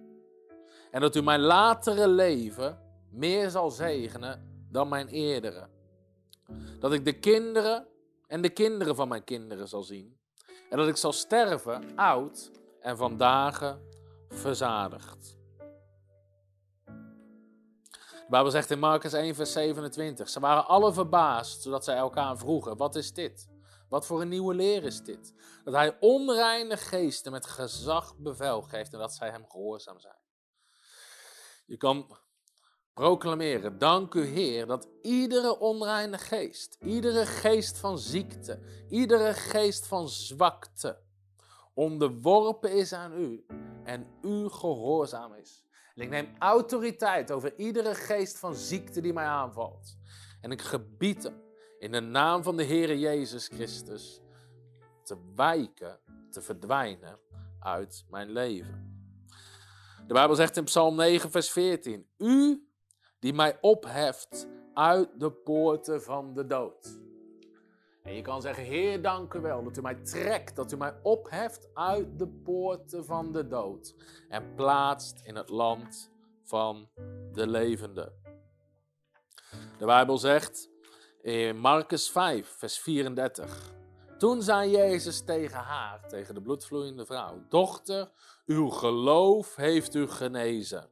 En 0.92 1.02
dat 1.02 1.16
u 1.16 1.22
mijn 1.22 1.40
latere 1.40 2.08
leven 2.08 2.80
meer 3.10 3.50
zal 3.50 3.72
zegenen 3.72 4.66
dan 4.72 4.90
mijn 4.90 5.08
eerdere. 5.08 5.68
Dat 6.80 6.94
ik 6.94 7.06
de 7.06 7.20
kinderen 7.20 7.88
en 8.28 8.42
de 8.42 8.50
kinderen 8.50 8.96
van 8.96 9.08
mijn 9.08 9.24
kinderen 9.24 9.68
zal 9.68 9.84
zien. 9.84 10.18
En 10.70 10.78
dat 10.78 10.88
ik 10.88 10.98
zal 10.98 11.14
sterven 11.14 11.96
oud 11.96 12.52
en 12.80 12.98
vandaag 12.98 13.80
verzadigd. 14.30 15.38
De 18.28 18.34
Bijbel 18.34 18.52
zegt 18.52 18.72
in 18.72 18.80
Marcus 18.80 19.14
1, 19.14 19.36
vers 19.36 19.52
27. 19.52 20.30
Ze 20.30 20.40
waren 20.40 20.68
alle 20.68 20.94
verbaasd, 20.94 21.62
zodat 21.62 21.84
zij 21.84 21.96
elkaar 21.96 22.38
vroegen: 22.38 22.78
Wat 22.78 22.96
is 22.96 23.14
dit? 23.14 23.48
Wat 23.90 24.06
voor 24.06 24.22
een 24.22 24.30
nieuwe 24.30 24.54
leer 24.54 24.84
is 24.84 25.04
dit? 25.04 25.34
Dat 25.64 25.74
hij 25.74 25.98
onreine 26.00 26.78
geesten 26.78 27.32
met 27.32 27.46
gezag 27.46 28.18
bevel 28.18 28.62
geeft 28.62 28.94
en 28.94 29.00
dat 29.00 29.14
zij 29.14 29.30
hem 29.30 29.46
gehoorzaam 29.48 30.00
zijn. 30.00 30.20
Je 31.66 31.78
kan 31.78 32.18
proclameren, 32.94 33.78
dank 33.78 34.14
u 34.14 34.26
Heer, 34.26 34.66
dat 34.66 34.88
iedere 35.02 35.60
onreine 35.60 36.18
geest, 36.18 36.78
iedere 36.80 37.26
geest 37.26 37.78
van 37.78 38.00
ziekte, 38.00 38.60
iedere 38.90 39.34
geest 39.34 39.88
van 39.88 40.10
zwakte 40.10 41.00
onderworpen 41.74 42.72
is 42.72 42.94
aan 42.94 43.22
u 43.22 43.46
en 43.84 44.08
u 44.22 44.50
gehoorzaam 44.50 45.34
is. 45.34 45.66
En 45.96 46.02
ik 46.02 46.10
neem 46.10 46.36
autoriteit 46.40 47.32
over 47.32 47.58
iedere 47.58 47.96
geest 47.96 48.40
van 48.40 48.56
ziekte 48.56 49.02
die 49.02 49.14
mij 49.14 49.26
aanvalt. 49.26 49.98
En 50.42 50.52
ik 50.52 50.62
gebied 50.62 51.24
hem 51.24 51.47
in 51.80 51.92
de 51.92 52.00
naam 52.00 52.44
van 52.44 52.58
de 52.58 52.66
Heere 52.66 53.00
Jezus 53.00 53.48
Christus 53.48 54.22
te 55.04 55.18
wijken, 55.36 56.00
te 56.30 56.42
verdwijnen 56.42 57.20
uit 57.60 58.06
mijn 58.10 58.32
leven. 58.32 58.86
De 60.08 60.14
Bijbel 60.14 60.36
zegt 60.36 60.58
in 60.58 60.64
Psalm 60.64 60.96
9, 60.96 61.32
vers 61.32 61.52
14: 61.52 62.08
U 62.18 62.68
die 63.20 63.34
mij 63.34 63.58
opheft 63.62 64.48
uit 64.74 65.20
de 65.20 65.32
poorten 65.32 66.04
van 66.04 66.34
de 66.34 66.46
dood. 66.46 67.00
En 68.04 68.14
je 68.14 68.22
kan 68.22 68.42
zeggen, 68.42 68.64
Heer, 68.64 69.02
dank 69.02 69.34
u 69.34 69.40
wel 69.40 69.64
dat 69.64 69.78
u 69.78 69.82
mij 69.82 69.96
trekt, 69.96 70.56
dat 70.56 70.72
u 70.72 70.78
mij 70.78 71.00
opheft 71.04 71.70
uit 71.74 72.20
de 72.20 72.28
poorten 72.28 73.06
van 73.06 73.32
de 73.32 73.48
dood 73.48 73.96
en 74.30 74.56
plaatst 74.56 75.22
in 75.24 75.36
het 75.36 75.50
land 75.50 76.12
van 76.44 76.90
de 77.32 77.48
levenden. 77.48 78.14
De 79.78 79.86
Bijbel 79.86 80.18
zegt 80.18 80.70
Marcus 81.56 82.10
5, 82.10 82.48
vers 82.48 82.80
34. 82.80 83.74
Toen 84.18 84.42
zei 84.42 84.72
Jezus 84.72 85.24
tegen 85.24 85.60
haar, 85.60 86.08
tegen 86.08 86.34
de 86.34 86.42
bloedvloeiende 86.42 87.06
vrouw: 87.06 87.46
Dochter, 87.50 88.12
uw 88.46 88.70
geloof 88.70 89.56
heeft 89.56 89.96
u 89.96 90.08
genezen. 90.08 90.90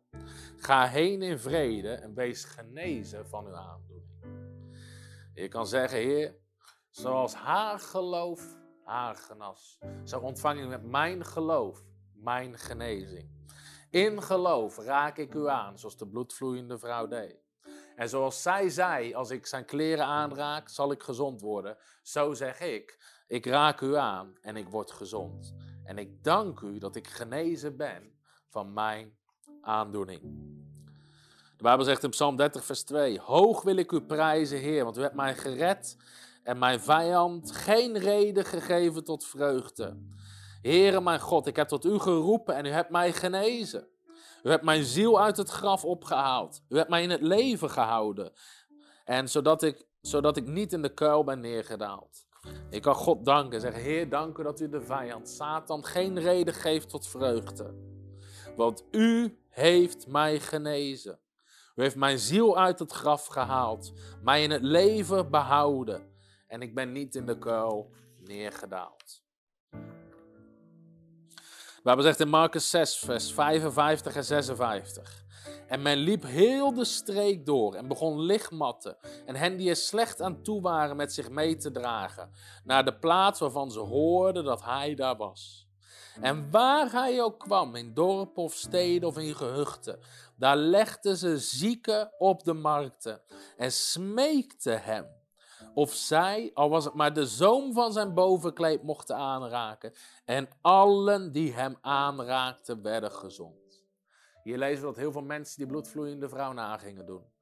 Ga 0.58 0.86
heen 0.88 1.21
in 1.21 1.39
vrede 1.39 1.89
en 1.93 2.13
wees 2.13 2.43
genezen 2.43 3.28
van 3.28 3.45
uw 3.45 3.56
aandoening. 3.56 4.10
Je 5.34 5.48
kan 5.48 5.67
zeggen, 5.67 6.00
Heer, 6.00 6.36
zoals 6.89 7.34
haar 7.34 7.80
geloof 7.80 8.58
haar 8.84 9.15
genas, 9.15 9.80
zo 10.04 10.19
ontvang 10.19 10.62
ik 10.62 10.67
met 10.67 10.84
mijn 10.84 11.26
geloof 11.26 11.84
mijn 12.13 12.58
genezing. 12.58 13.30
In 13.89 14.21
geloof 14.21 14.78
raak 14.78 15.17
ik 15.17 15.34
u 15.34 15.48
aan, 15.48 15.80
zoals 15.80 15.98
de 15.98 16.08
bloedvloeiende 16.08 16.78
vrouw 16.78 17.08
deed. 17.08 17.44
En 17.95 18.10
zoals 18.10 18.41
zij 18.41 18.69
zei, 18.69 19.13
als 19.13 19.29
ik 19.29 19.45
zijn 19.45 19.65
kleren 19.65 20.05
aanraak, 20.05 20.69
zal 20.69 20.91
ik 20.91 21.03
gezond 21.03 21.41
worden. 21.41 21.77
Zo 22.01 22.34
zeg 22.34 22.60
ik, 22.60 22.97
ik 23.27 23.45
raak 23.45 23.81
u 23.81 23.95
aan 23.95 24.38
en 24.41 24.55
ik 24.55 24.69
word 24.69 24.91
gezond. 24.91 25.53
En 25.84 25.97
ik 25.97 26.23
dank 26.23 26.60
u 26.60 26.77
dat 26.77 26.95
ik 26.95 27.08
genezen 27.08 27.77
ben 27.77 28.19
van 28.49 28.73
mijn 28.73 29.17
aandoening. 29.62 30.21
De 31.58 31.63
Bijbel 31.63 31.86
zegt 31.86 32.03
in 32.03 32.10
Psalm 32.10 32.36
30, 32.36 32.65
vers 32.65 32.84
2: 32.84 33.19
Hoog 33.19 33.62
wil 33.62 33.75
ik 33.75 33.91
u 33.91 34.01
prijzen, 34.01 34.60
Heer, 34.60 34.84
want 34.84 34.97
u 34.97 35.01
hebt 35.01 35.15
mij 35.15 35.36
gered 35.36 35.97
en 36.43 36.58
mijn 36.58 36.79
vijand 36.79 37.51
geen 37.51 37.97
reden 37.97 38.45
gegeven 38.45 39.03
tot 39.03 39.25
vreugde. 39.25 39.97
Heere 40.62 41.01
mijn 41.01 41.19
God, 41.19 41.47
ik 41.47 41.55
heb 41.55 41.67
tot 41.67 41.86
u 41.86 41.99
geroepen 41.99 42.55
en 42.55 42.65
u 42.65 42.69
hebt 42.69 42.89
mij 42.89 43.13
genezen. 43.13 43.88
U 44.45 44.49
hebt 44.49 44.63
mijn 44.63 44.84
ziel 44.84 45.21
uit 45.21 45.38
het 45.38 45.49
graf 45.49 45.86
opgehaald. 45.86 46.63
U 46.69 46.77
hebt 46.77 46.89
mij 46.89 47.03
in 47.03 47.10
het 47.10 47.21
leven 47.21 47.69
gehouden. 47.69 48.31
En 49.05 49.29
zodat 49.29 49.63
ik, 49.63 49.88
zodat 50.01 50.38
ik 50.38 50.47
niet 50.47 50.73
in 50.73 50.81
de 50.81 50.93
kuil 50.93 51.23
ben 51.23 51.39
neergedaald. 51.39 52.27
Ik 52.69 52.81
kan 52.81 52.95
God 52.95 53.25
danken 53.25 53.53
en 53.53 53.62
zeggen: 53.62 53.81
Heer, 53.81 54.10
dank 54.10 54.38
u 54.38 54.43
dat 54.43 54.60
u 54.60 54.69
de 54.69 54.81
vijand, 54.81 55.29
Satan, 55.29 55.86
geen 55.86 56.19
reden 56.19 56.53
geeft 56.53 56.89
tot 56.89 57.08
vreugde. 57.08 57.73
Want 58.55 58.84
u 58.91 59.39
heeft 59.49 60.08
mij 60.08 60.39
genezen. 60.39 61.19
U 61.75 61.81
heeft 61.81 61.95
mijn 61.95 62.19
ziel 62.19 62.58
uit 62.58 62.79
het 62.79 62.91
graf 62.91 63.25
gehaald, 63.25 63.93
mij 64.21 64.43
in 64.43 64.51
het 64.51 64.63
leven 64.63 65.31
behouden. 65.31 66.13
En 66.47 66.62
ik 66.62 66.75
ben 66.75 66.91
niet 66.91 67.15
in 67.15 67.25
de 67.25 67.38
kuil 67.38 67.91
neergedaald. 68.19 69.25
Hebben 71.88 72.06
zegt 72.06 72.19
in 72.19 72.30
Marcus 72.30 72.69
6, 72.69 72.98
vers 72.98 73.34
55 73.34 74.15
en 74.15 74.24
56. 74.24 75.24
En 75.67 75.82
men 75.82 75.98
liep 75.98 76.24
heel 76.24 76.74
de 76.74 76.86
streek 76.86 77.45
door 77.45 77.76
en 77.76 77.88
begon 77.88 78.19
lichtmatten 78.19 78.98
en 79.26 79.36
hen 79.36 79.58
die 79.58 79.69
er 79.69 79.76
slecht 79.76 80.21
aan 80.21 80.43
toe 80.43 80.62
waren 80.62 80.95
met 80.95 81.13
zich 81.13 81.30
mee 81.30 81.56
te 81.56 81.71
dragen, 81.71 82.32
naar 82.63 82.86
de 82.86 82.98
plaats 82.98 83.39
waarvan 83.39 83.71
ze 83.71 83.80
hoorden 83.80 84.43
dat 84.43 84.63
hij 84.63 84.95
daar 84.95 85.17
was. 85.17 85.67
En 86.21 86.52
waar 86.52 86.91
hij 86.91 87.21
ook 87.21 87.39
kwam, 87.39 87.76
in 87.76 87.93
dorpen 87.93 88.43
of 88.43 88.54
steden 88.54 89.10
of 89.10 89.17
in 89.17 89.36
gehuchten, 89.36 90.00
daar 90.36 90.58
legden 90.58 91.17
ze 91.17 91.38
zieken 91.38 92.12
op 92.17 92.43
de 92.43 92.54
markten 92.54 93.21
en 93.58 93.71
smeekten 93.71 94.84
hem 94.84 95.06
of 95.76 95.94
zij, 95.94 96.52
al 96.54 96.70
was 96.70 96.86
het 96.86 96.94
maar 96.94 97.14
de 97.14 97.26
zoom 97.26 97.74
van 97.74 97.94
zijn 97.94 98.14
bovenkleed, 98.14 98.84
mochten 98.84 99.16
aanraken. 99.16 99.94
En 100.26 100.50
allen 100.62 101.32
die 101.32 101.54
hem 101.54 101.78
aanraakten, 101.82 102.82
werden 102.82 103.12
gezond. 103.12 103.86
Hier 104.44 104.58
lezen 104.58 104.80
we 104.80 104.86
dat 104.86 104.96
heel 104.96 105.12
veel 105.12 105.22
mensen 105.22 105.58
die 105.58 105.68
bloedvloeiende 105.68 106.30
vrouw 106.30 106.52
na 106.52 106.78
gingen 106.78 107.06
doen. 107.06 107.34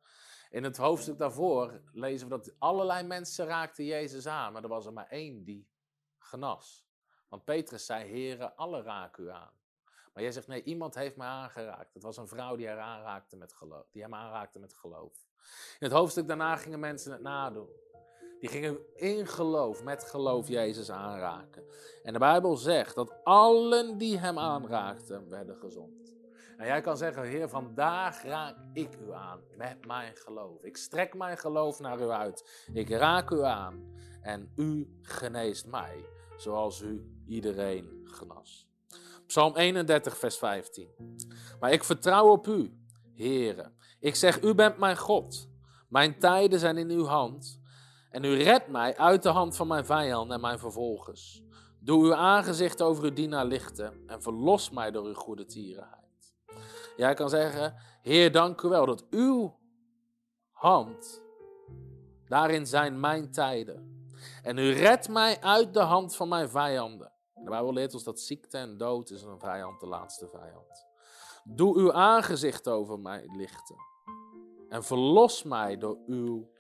In 0.50 0.64
het 0.64 0.78
hoofdstuk 0.78 1.18
daarvoor 1.18 1.82
lezen 1.92 2.30
we 2.30 2.36
dat 2.38 2.56
allerlei 2.60 3.08
mensen 3.08 3.46
raakten 3.46 3.86
Jezus 3.86 4.28
aan, 4.28 4.54
maar 4.54 4.64
er 4.64 4.70
was 4.70 4.86
er 4.86 4.94
maar 4.94 5.10
één 5.10 5.44
die 5.44 5.68
genas. 6.18 6.86
Want 7.30 7.46
Petrus 7.46 7.86
zei, 7.86 8.06
heren, 8.06 8.56
alle 8.56 8.82
raken 8.82 9.24
u 9.24 9.30
aan. 9.30 9.54
Maar 10.14 10.24
jij 10.24 10.32
zegt, 10.32 10.48
nee, 10.48 10.64
iemand 10.64 10.96
heeft 10.96 11.16
mij 11.16 11.28
aangeraakt. 11.28 11.94
Het 11.94 12.04
was 12.04 12.18
een 12.18 12.28
vrouw 12.28 12.56
die, 12.56 12.68
haar 12.68 12.80
aanraakte 12.80 13.36
met 13.36 13.54
geloof, 13.54 13.90
die 13.92 14.02
hem 14.02 14.14
aanraakte 14.14 14.60
met 14.60 14.74
geloof. 14.74 15.28
In 15.80 15.88
het 15.88 15.92
hoofdstuk 15.92 16.28
daarna 16.28 16.56
gingen 16.56 16.80
mensen 16.80 17.12
het 17.12 17.22
nadoen. 17.22 17.70
Die 18.44 18.52
gingen 18.52 18.78
in 18.96 19.28
geloof, 19.28 19.84
met 19.84 20.04
geloof 20.04 20.48
Jezus 20.48 20.92
aanraken. 20.92 21.64
En 22.04 22.14
de 22.14 22.20
Bijbel 22.20 22.56
zegt 22.56 22.96
dat 22.96 23.14
allen 23.24 23.98
die 23.98 24.18
hem 24.18 24.40
aanraakten, 24.40 25.30
werden 25.30 25.56
gezond. 25.56 26.14
En 26.58 26.66
jij 26.66 26.82
kan 26.82 26.98
zeggen, 26.98 27.24
Heer, 27.24 27.50
vandaag 27.50 28.24
raak 28.24 28.56
ik 28.74 28.90
u 29.08 29.12
aan 29.12 29.40
met 29.58 29.86
mijn 29.86 30.16
geloof. 30.16 30.64
Ik 30.64 30.78
strek 30.78 31.14
mijn 31.14 31.38
geloof 31.38 31.80
naar 31.80 32.02
u 32.02 32.10
uit. 32.10 32.68
Ik 32.74 32.90
raak 32.90 33.32
u 33.32 33.44
aan 33.44 33.96
en 34.22 34.52
u 34.56 35.00
geneest 35.02 35.68
mij, 35.68 36.06
zoals 36.38 36.82
u 36.82 37.24
iedereen 37.28 38.02
genas. 38.04 38.68
Psalm 39.28 39.56
31, 39.56 40.18
vers 40.18 40.38
15. 40.38 40.90
Maar 41.60 41.72
ik 41.72 41.84
vertrouw 41.84 42.32
op 42.32 42.48
u, 42.48 42.78
Heere. 43.16 43.72
Ik 44.00 44.16
zeg, 44.16 44.42
u 44.42 44.54
bent 44.54 44.78
mijn 44.78 44.98
God. 44.98 45.50
Mijn 45.90 46.20
tijden 46.20 46.60
zijn 46.60 46.78
in 46.78 46.90
uw 46.90 47.06
hand. 47.06 47.62
En 48.14 48.24
u 48.24 48.44
redt 48.44 48.68
mij 48.68 48.98
uit 48.98 49.24
de 49.24 49.30
hand 49.30 49.56
van 49.56 49.68
mijn 49.68 49.86
vijand 49.86 50.32
en 50.32 50.42
mijn 50.42 50.60
vervolgers. 50.60 51.44
Doe 51.80 52.04
uw 52.04 52.16
aangezicht 52.16 52.82
over 52.82 53.04
uw 53.04 53.14
dienaar 53.14 53.46
lichten 53.46 54.04
en 54.08 54.22
verlos 54.22 54.70
mij 54.70 54.92
door 54.92 55.06
uw 55.06 55.14
goede 55.14 55.46
tierenheid. 55.46 56.36
Jij 56.98 57.14
kan 57.14 57.30
zeggen, 57.30 57.76
Heer, 58.02 58.32
dank 58.32 58.62
u 58.62 58.70
wel 58.70 58.86
dat 58.86 59.06
uw 59.10 59.60
hand, 60.52 61.22
daarin 62.28 62.68
zijn 62.68 63.00
mijn 63.00 63.32
tijden. 63.32 64.08
En 64.44 64.58
u 64.58 64.72
redt 64.72 65.10
mij 65.10 65.42
uit 65.42 65.74
de 65.74 65.80
hand 65.80 66.16
van 66.16 66.28
mijn 66.28 66.50
vijanden. 66.50 67.12
De 67.34 67.50
Bijbel 67.50 67.74
leert 67.74 67.94
ons 67.94 68.04
dat 68.04 68.20
ziekte 68.20 68.58
en 68.58 68.78
dood 68.78 69.10
is 69.10 69.22
een 69.22 69.40
vijand, 69.40 69.80
de 69.80 69.88
laatste 69.88 70.28
vijand. 70.28 70.86
Doe 71.44 71.78
uw 71.78 71.94
aangezicht 71.94 72.68
over 72.68 73.00
mij 73.00 73.24
lichten. 73.38 73.76
En 74.70 74.84
verlos 74.84 75.44
mij 75.44 75.78
door 75.78 75.98
uw 76.06 76.52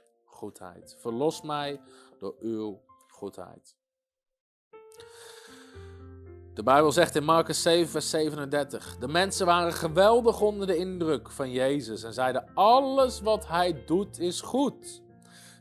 goedheid. 0.43 0.95
Verlos 0.99 1.41
mij 1.41 1.81
door 2.19 2.35
uw 2.39 2.81
goedheid. 3.07 3.75
De 6.53 6.63
Bijbel 6.63 6.91
zegt 6.91 7.15
in 7.15 7.23
Marcus 7.23 7.61
7, 7.61 7.89
vers 7.89 8.09
37: 8.09 8.97
De 8.97 9.07
mensen 9.07 9.45
waren 9.45 9.73
geweldig 9.73 10.41
onder 10.41 10.67
de 10.67 10.77
indruk 10.77 11.29
van 11.29 11.51
Jezus 11.51 12.03
en 12.03 12.13
zeiden: 12.13 12.53
Alles 12.53 13.21
wat 13.21 13.47
hij 13.47 13.85
doet 13.85 14.19
is 14.19 14.41
goed. 14.41 15.01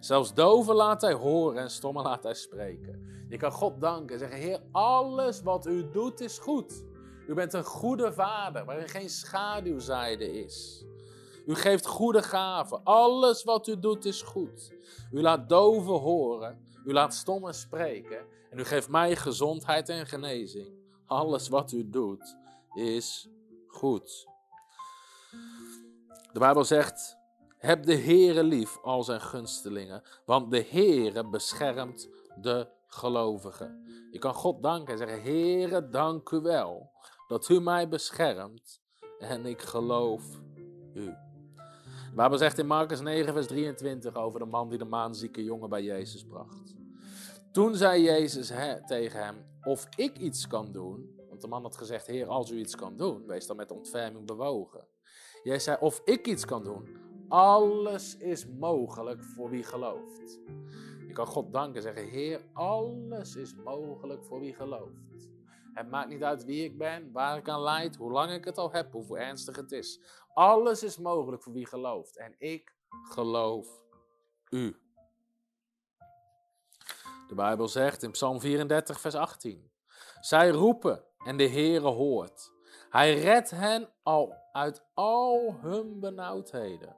Zelfs 0.00 0.34
doven 0.34 0.74
laat 0.74 1.00
hij 1.00 1.12
horen 1.12 1.62
en 1.62 1.70
stommen 1.70 2.02
laat 2.02 2.22
hij 2.22 2.34
spreken. 2.34 3.26
Je 3.28 3.36
kan 3.36 3.52
God 3.52 3.80
danken 3.80 4.12
en 4.14 4.18
zeggen: 4.18 4.38
Heer, 4.38 4.60
alles 4.72 5.42
wat 5.42 5.66
u 5.66 5.90
doet 5.90 6.20
is 6.20 6.38
goed. 6.38 6.84
U 7.28 7.34
bent 7.34 7.52
een 7.52 7.64
goede 7.64 8.12
vader 8.12 8.64
waarin 8.64 8.88
geen 8.88 9.10
schaduwzijde 9.10 10.44
is. 10.44 10.84
U 11.46 11.54
geeft 11.54 11.86
goede 11.86 12.22
gaven. 12.22 12.84
Alles 12.84 13.44
wat 13.44 13.66
u 13.66 13.78
doet 13.78 14.04
is 14.04 14.22
goed. 14.22 14.72
U 15.10 15.20
laat 15.20 15.48
doven 15.48 15.94
horen. 15.94 16.66
U 16.84 16.92
laat 16.92 17.14
stommen 17.14 17.54
spreken. 17.54 18.26
En 18.50 18.58
u 18.58 18.64
geeft 18.64 18.88
mij 18.88 19.16
gezondheid 19.16 19.88
en 19.88 20.06
genezing. 20.06 20.74
Alles 21.06 21.48
wat 21.48 21.72
u 21.72 21.90
doet 21.90 22.36
is 22.74 23.28
goed. 23.66 24.26
De 26.32 26.38
Bijbel 26.38 26.64
zegt: 26.64 27.16
Heb 27.56 27.84
de 27.84 27.96
Heere 27.96 28.42
lief, 28.42 28.78
al 28.82 29.02
zijn 29.02 29.20
gunstelingen, 29.20 30.02
want 30.24 30.50
de 30.50 30.66
Heere 30.68 31.28
beschermt 31.28 32.08
de 32.40 32.68
gelovigen. 32.86 33.84
Je 34.10 34.18
kan 34.18 34.34
God 34.34 34.62
danken 34.62 34.92
en 34.92 34.98
zeggen: 34.98 35.22
Heere, 35.22 35.88
dank 35.88 36.30
u 36.30 36.40
wel 36.40 36.90
dat 37.28 37.48
u 37.48 37.60
mij 37.60 37.88
beschermt 37.88 38.80
en 39.18 39.46
ik 39.46 39.60
geloof 39.62 40.22
u. 40.94 41.14
De 42.14 42.36
zegt 42.36 42.58
in 42.58 42.66
Marcus 42.66 43.00
9, 43.00 43.32
vers 43.32 43.46
23 43.46 44.14
over 44.14 44.38
de 44.38 44.46
man 44.46 44.68
die 44.68 44.78
de 44.78 44.84
maanzieke 44.84 45.44
jongen 45.44 45.68
bij 45.68 45.82
Jezus 45.82 46.24
bracht. 46.24 46.74
Toen 47.52 47.74
zei 47.74 48.02
Jezus 48.02 48.52
tegen 48.86 49.24
hem, 49.24 49.36
of 49.62 49.88
ik 49.96 50.18
iets 50.18 50.46
kan 50.46 50.72
doen, 50.72 51.20
want 51.28 51.40
de 51.40 51.48
man 51.48 51.62
had 51.62 51.76
gezegd, 51.76 52.06
Heer, 52.06 52.26
als 52.26 52.50
u 52.50 52.58
iets 52.58 52.74
kan 52.74 52.96
doen, 52.96 53.26
wees 53.26 53.46
dan 53.46 53.56
met 53.56 53.70
ontferming 53.70 54.26
bewogen. 54.26 54.86
Jij 55.42 55.58
zei, 55.58 55.76
of 55.80 56.00
ik 56.04 56.26
iets 56.26 56.44
kan 56.44 56.64
doen, 56.64 56.88
alles 57.28 58.16
is 58.16 58.46
mogelijk 58.46 59.24
voor 59.24 59.50
wie 59.50 59.62
gelooft. 59.62 60.40
Je 61.06 61.12
kan 61.12 61.26
God 61.26 61.52
danken 61.52 61.76
en 61.76 61.82
zeggen, 61.82 62.08
Heer, 62.08 62.40
alles 62.52 63.36
is 63.36 63.54
mogelijk 63.54 64.24
voor 64.24 64.40
wie 64.40 64.54
gelooft. 64.54 65.31
Het 65.74 65.90
maakt 65.90 66.08
niet 66.08 66.22
uit 66.22 66.44
wie 66.44 66.64
ik 66.64 66.78
ben, 66.78 67.12
waar 67.12 67.36
ik 67.36 67.48
aan 67.48 67.60
leid, 67.60 67.96
hoe 67.96 68.12
lang 68.12 68.30
ik 68.32 68.44
het 68.44 68.58
al 68.58 68.72
heb, 68.72 68.92
hoe 68.92 69.18
ernstig 69.18 69.56
het 69.56 69.72
is. 69.72 70.00
Alles 70.34 70.82
is 70.82 70.98
mogelijk 70.98 71.42
voor 71.42 71.52
wie 71.52 71.66
gelooft. 71.66 72.16
En 72.16 72.34
ik 72.38 72.74
geloof 73.02 73.68
u. 74.50 74.76
De 77.28 77.34
Bijbel 77.34 77.68
zegt 77.68 78.02
in 78.02 78.10
Psalm 78.10 78.40
34, 78.40 79.00
vers 79.00 79.14
18. 79.14 79.70
Zij 80.20 80.50
roepen 80.50 81.04
en 81.24 81.36
de 81.36 81.48
Heere 81.48 81.88
hoort. 81.88 82.52
Hij 82.90 83.20
redt 83.20 83.50
hen 83.50 83.88
al 84.02 84.34
uit 84.52 84.84
al 84.94 85.54
hun 85.60 86.00
benauwdheden. 86.00 86.96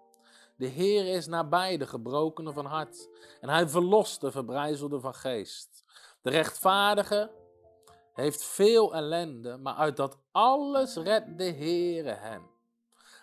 De 0.57 0.67
Heer 0.67 1.15
is 1.15 1.27
nabij 1.27 1.77
de 1.77 1.87
gebrokenen 1.87 2.55
van 2.55 2.67
hart 2.67 3.09
en 3.41 3.49
hij 3.49 3.69
verlost 3.69 4.21
de 4.21 4.31
verbrijzelden 4.31 5.01
van 5.01 5.15
geest. 5.15 5.85
De 6.23 6.31
rechtvaardige 6.31 7.31
heeft 8.15 8.45
veel 8.45 8.95
ellende, 8.95 9.57
maar 9.57 9.75
uit 9.75 9.97
dat 9.97 10.19
alles 10.33 10.97
redt 10.97 11.39
de 11.39 11.53
Heere 11.53 12.13
hen. 12.13 12.43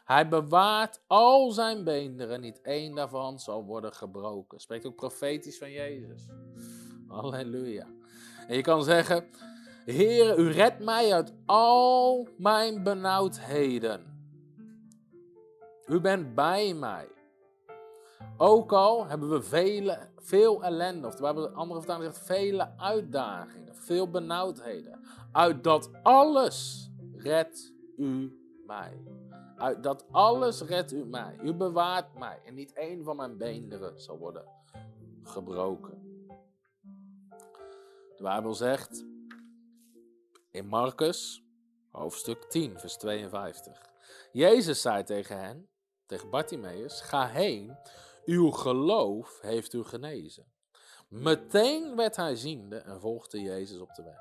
Hij 0.06 0.28
bewaart 0.28 1.02
al 1.08 1.52
zijn 1.52 1.84
beenderen, 1.84 2.42
niet 2.42 2.62
één 2.62 2.96
daarvan 2.96 3.40
zal 3.40 3.66
worden 3.66 3.94
gebroken. 3.94 4.60
Spreekt 4.60 4.86
ook 4.86 4.96
profetisch 4.96 5.58
van 5.58 5.72
Jezus. 5.72 6.30
Halleluja. 7.08 7.88
En 8.48 8.56
je 8.56 8.62
kan 8.62 8.84
zeggen, 8.84 9.30
Heer, 9.86 10.38
u 10.38 10.52
redt 10.52 10.80
mij 10.80 11.14
uit 11.14 11.34
al 11.46 12.28
mijn 12.38 12.84
benauwdheden. 12.84 14.12
U 15.86 16.00
bent 16.00 16.36
bij 16.36 16.74
mij. 16.74 17.08
Ook 18.38 18.72
al 18.72 19.08
hebben 19.08 19.30
we 19.30 19.42
vele, 19.42 20.10
veel 20.16 20.64
ellende, 20.64 21.08
of 21.08 21.20
hebben 21.20 21.54
andere 21.54 21.80
vertaling 21.80 22.14
zegt 22.14 22.26
vele 22.26 22.78
uitdagingen, 22.78 23.71
veel 23.92 24.10
benauwdheden. 24.10 25.00
Uit 25.32 25.64
dat 25.64 25.90
alles 26.04 26.90
redt 27.16 27.74
u 27.98 28.40
mij. 28.66 29.04
Uit 29.56 29.84
dat 29.84 30.06
alles 30.12 30.62
redt 30.62 30.92
u 30.92 31.06
mij. 31.06 31.38
U 31.44 31.54
bewaart 31.54 32.18
mij. 32.20 32.42
En 32.46 32.54
niet 32.54 32.74
één 32.74 33.04
van 33.04 33.16
mijn 33.16 33.38
beenderen 33.38 34.02
zal 34.02 34.18
worden 34.18 34.46
gebroken. 35.24 36.26
De 38.16 38.24
Bijbel 38.24 38.54
zegt 38.54 39.06
in 40.52 40.68
Marcus, 40.68 41.44
hoofdstuk 41.90 42.44
10, 42.44 42.80
vers 42.80 42.98
52. 42.98 43.90
Jezus 44.32 44.82
zei 44.82 45.04
tegen 45.04 45.40
hen, 45.40 45.70
tegen 46.06 46.30
Bartimaeus, 46.30 47.02
ga 47.02 47.28
heen, 47.28 47.78
uw 48.26 48.52
geloof 48.52 49.40
heeft 49.42 49.74
u 49.74 49.84
genezen. 49.84 50.51
Meteen 51.12 51.96
werd 51.96 52.16
hij 52.16 52.36
ziende 52.36 52.78
en 52.78 53.00
volgde 53.00 53.42
Jezus 53.42 53.80
op 53.80 53.96
de 53.96 54.04
weg. 54.04 54.20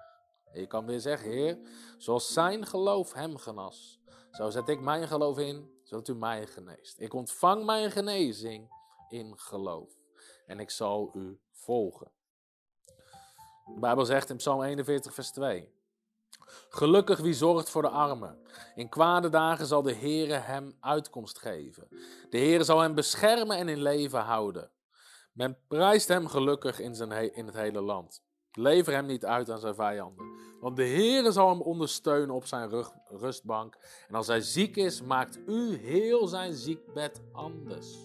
En 0.52 0.60
je 0.60 0.66
kan 0.66 0.86
weer 0.86 1.00
zeggen, 1.00 1.30
Heer, 1.30 1.58
zoals 1.98 2.32
zijn 2.32 2.66
geloof 2.66 3.12
hem 3.12 3.36
genas, 3.36 4.00
zo 4.30 4.50
zet 4.50 4.68
ik 4.68 4.80
mijn 4.80 5.08
geloof 5.08 5.38
in, 5.38 5.80
zodat 5.84 6.08
u 6.08 6.14
mij 6.14 6.46
geneest. 6.46 7.00
Ik 7.00 7.14
ontvang 7.14 7.64
mijn 7.64 7.90
genezing 7.90 8.70
in 9.08 9.38
geloof. 9.38 9.92
En 10.46 10.60
ik 10.60 10.70
zal 10.70 11.10
u 11.14 11.40
volgen. 11.50 12.10
De 13.64 13.80
Bijbel 13.80 14.04
zegt 14.04 14.30
in 14.30 14.36
Psalm 14.36 14.62
41, 14.62 15.14
vers 15.14 15.30
2. 15.30 15.72
Gelukkig 16.68 17.18
wie 17.18 17.34
zorgt 17.34 17.70
voor 17.70 17.82
de 17.82 17.88
armen. 17.88 18.38
In 18.74 18.88
kwade 18.88 19.28
dagen 19.28 19.66
zal 19.66 19.82
de 19.82 19.94
Heere 19.94 20.34
hem 20.34 20.76
uitkomst 20.80 21.38
geven. 21.38 21.88
De 22.30 22.38
Heere 22.38 22.64
zal 22.64 22.80
hem 22.80 22.94
beschermen 22.94 23.56
en 23.56 23.68
in 23.68 23.82
leven 23.82 24.20
houden. 24.20 24.70
Men 25.32 25.58
prijst 25.68 26.08
hem 26.08 26.26
gelukkig 26.26 26.80
in, 26.80 26.94
zijn 26.94 27.34
in 27.34 27.46
het 27.46 27.56
hele 27.56 27.80
land. 27.80 28.22
Lever 28.52 28.92
hem 28.92 29.06
niet 29.06 29.24
uit 29.24 29.50
aan 29.50 29.60
zijn 29.60 29.74
vijanden. 29.74 30.26
Want 30.60 30.76
de 30.76 30.86
Heere 30.86 31.32
zal 31.32 31.48
hem 31.48 31.60
ondersteunen 31.60 32.34
op 32.34 32.46
zijn 32.46 32.84
rustbank. 33.04 33.76
En 34.08 34.14
als 34.14 34.26
hij 34.26 34.40
ziek 34.40 34.76
is, 34.76 35.02
maakt 35.02 35.38
u 35.46 35.76
heel 35.76 36.26
zijn 36.26 36.54
ziekbed 36.54 37.20
anders. 37.32 37.98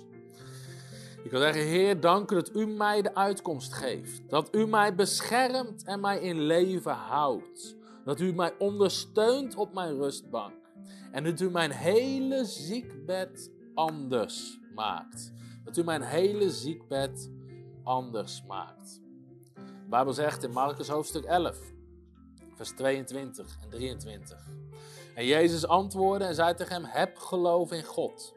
Ik 1.23 1.31
wil 1.31 1.39
zeggen, 1.39 1.63
Heer, 1.63 1.99
dank 1.99 2.31
u 2.31 2.35
dat 2.35 2.55
u 2.55 2.67
mij 2.67 3.01
de 3.01 3.15
uitkomst 3.15 3.73
geeft. 3.73 4.29
Dat 4.29 4.55
u 4.55 4.67
mij 4.67 4.95
beschermt 4.95 5.83
en 5.83 5.99
mij 5.99 6.19
in 6.19 6.41
leven 6.41 6.93
houdt. 6.93 7.75
Dat 8.03 8.19
u 8.19 8.33
mij 8.33 8.53
ondersteunt 8.59 9.55
op 9.55 9.73
mijn 9.73 9.97
rustbank. 9.97 10.53
En 11.11 11.23
dat 11.23 11.39
u 11.39 11.49
mijn 11.49 11.71
hele 11.71 12.45
ziekbed 12.45 13.51
anders 13.73 14.59
maakt. 14.75 15.31
Dat 15.65 15.77
u 15.77 15.83
mijn 15.83 16.01
hele 16.01 16.51
ziekbed 16.51 17.31
anders 17.83 18.43
maakt. 18.47 19.01
De 19.53 19.89
Bijbel 19.89 20.13
zegt 20.13 20.43
in 20.43 20.51
Marcus 20.51 20.87
hoofdstuk 20.87 21.23
11, 21.23 21.57
vers 22.55 22.69
22 22.69 23.57
en 23.61 23.69
23. 23.69 24.47
En 25.15 25.25
Jezus 25.25 25.67
antwoordde 25.67 26.25
en 26.25 26.35
zei 26.35 26.53
tegen 26.53 26.73
hem: 26.73 26.85
Heb 26.85 27.17
geloof 27.17 27.71
in 27.71 27.83
God. 27.83 28.33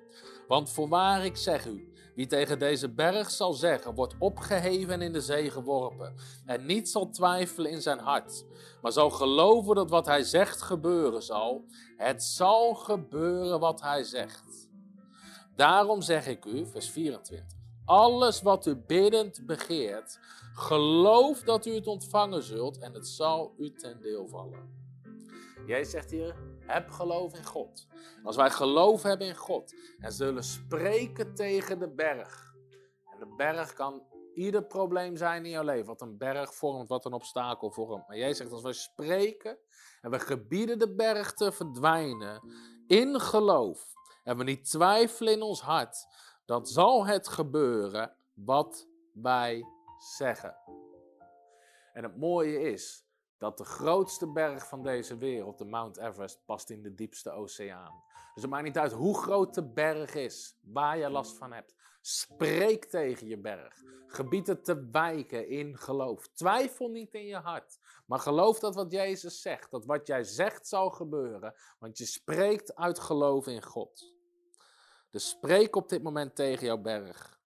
Want 0.49 0.71
voorwaar 0.71 1.25
ik 1.25 1.37
zeg 1.37 1.67
u, 1.67 1.93
wie 2.15 2.27
tegen 2.27 2.59
deze 2.59 2.89
berg 2.89 3.31
zal 3.31 3.53
zeggen, 3.53 3.95
wordt 3.95 4.15
opgeheven 4.19 4.93
en 4.93 5.03
in 5.03 5.13
de 5.13 5.21
zee 5.21 5.51
geworpen. 5.51 6.15
En 6.47 6.67
niet 6.67 6.89
zal 6.89 7.11
twijfelen 7.11 7.71
in 7.71 7.83
zijn 7.83 7.99
hart, 7.99 8.45
maar 8.83 8.93
zal 8.93 9.11
geloven 9.11 9.75
dat 9.75 9.91
wat 9.91 10.07
hij 10.07 10.23
zegt 10.23 10.63
gebeuren 10.63 11.23
zal. 11.23 11.65
Het 11.97 12.23
zal 12.23 12.75
gebeuren 12.75 13.61
wat 13.61 13.81
hij 13.81 14.03
zegt. 14.03 14.68
Daarom 15.59 16.03
zeg 16.03 16.27
ik 16.27 16.45
u, 16.45 16.67
vers 16.67 16.91
24. 16.91 17.59
Alles 17.85 18.43
wat 18.43 18.67
u 18.67 18.77
biddend 18.77 19.47
begeert, 19.47 20.19
geloof 20.53 21.43
dat 21.43 21.67
u 21.67 21.75
het 21.75 21.87
ontvangen 21.87 22.43
zult 22.43 22.79
en 22.79 22.95
het 22.95 23.09
zal 23.09 23.55
u 23.57 23.73
ten 23.73 24.01
deel 24.01 24.29
vallen. 24.29 24.87
Jij 25.67 25.85
zegt 25.85 26.11
hier, 26.11 26.37
heb 26.61 26.91
geloof 26.91 27.35
in 27.35 27.45
God. 27.45 27.87
Als 28.23 28.37
wij 28.37 28.51
geloof 28.51 29.03
hebben 29.03 29.27
in 29.27 29.37
God 29.37 29.75
en 29.99 30.13
zullen 30.13 30.45
spreken 30.45 31.35
tegen 31.35 31.79
de 31.79 31.89
berg. 31.89 32.55
En 33.13 33.19
de 33.19 33.35
berg 33.37 33.73
kan 33.73 34.03
ieder 34.35 34.65
probleem 34.65 35.17
zijn 35.17 35.45
in 35.45 35.51
jouw 35.51 35.65
leven, 35.65 35.87
wat 35.87 36.01
een 36.01 36.19
berg 36.19 36.55
vormt, 36.55 36.89
wat 36.89 37.05
een 37.05 37.13
obstakel 37.13 37.71
vormt. 37.71 38.09
Maar 38.09 38.19
jij 38.19 38.35
zegt, 38.35 38.53
als 38.53 38.63
wij 38.63 38.73
spreken 38.73 39.59
en 40.01 40.11
we 40.11 40.19
gebieden 40.19 40.79
de 40.79 40.95
berg 40.95 41.33
te 41.33 41.53
verdwijnen 41.53 42.43
in 42.87 43.21
geloof, 43.21 43.97
en 44.29 44.37
we 44.37 44.45
niet 44.45 44.71
twijfelen 44.71 45.33
in 45.33 45.43
ons 45.43 45.61
hart, 45.61 46.07
dan 46.45 46.67
zal 46.67 47.07
het 47.07 47.29
gebeuren 47.29 48.15
wat 48.35 48.89
wij 49.13 49.65
zeggen. 49.99 50.57
En 51.93 52.03
het 52.03 52.17
mooie 52.17 52.61
is 52.61 53.07
dat 53.39 53.59
de 53.59 53.65
grootste 53.65 54.33
berg 54.33 54.67
van 54.67 54.83
deze 54.83 55.19
wereld, 55.19 55.59
de 55.59 55.65
Mount 55.65 55.99
Everest, 55.99 56.45
past 56.45 56.71
in 56.71 56.83
de 56.83 56.95
diepste 56.95 57.31
oceaan. 57.31 58.03
Dus 58.35 58.43
het 58.43 58.51
maakt 58.51 58.65
niet 58.65 58.79
uit 58.79 58.93
hoe 58.93 59.19
groot 59.19 59.55
de 59.55 59.73
berg 59.73 60.15
is, 60.15 60.59
waar 60.61 60.99
je 60.99 61.11
last 61.11 61.39
van 61.39 61.53
hebt. 61.53 61.75
Spreek 62.01 62.85
tegen 62.85 63.27
je 63.27 63.39
berg. 63.39 63.83
Gebied 64.07 64.47
het 64.47 64.65
te 64.65 64.89
wijken 64.91 65.49
in 65.49 65.79
geloof. 65.79 66.29
Twijfel 66.29 66.89
niet 66.89 67.15
in 67.15 67.27
je 67.27 67.37
hart. 67.37 67.79
Maar 68.07 68.19
geloof 68.19 68.59
dat 68.59 68.75
wat 68.75 68.93
Jezus 68.93 69.41
zegt, 69.41 69.71
dat 69.71 69.85
wat 69.85 70.07
jij 70.07 70.25
zegt 70.25 70.69
zal 70.69 70.91
gebeuren. 70.91 71.55
Want 71.79 71.99
je 71.99 72.05
spreekt 72.05 72.75
uit 72.75 72.99
geloof 72.99 73.47
in 73.47 73.63
God. 73.63 74.17
Dus 75.11 75.29
spreek 75.29 75.77
op 75.77 75.89
dit 75.89 76.03
moment 76.03 76.35
tegen 76.35 76.67
jouw 76.67 76.79
berg. 76.79 77.39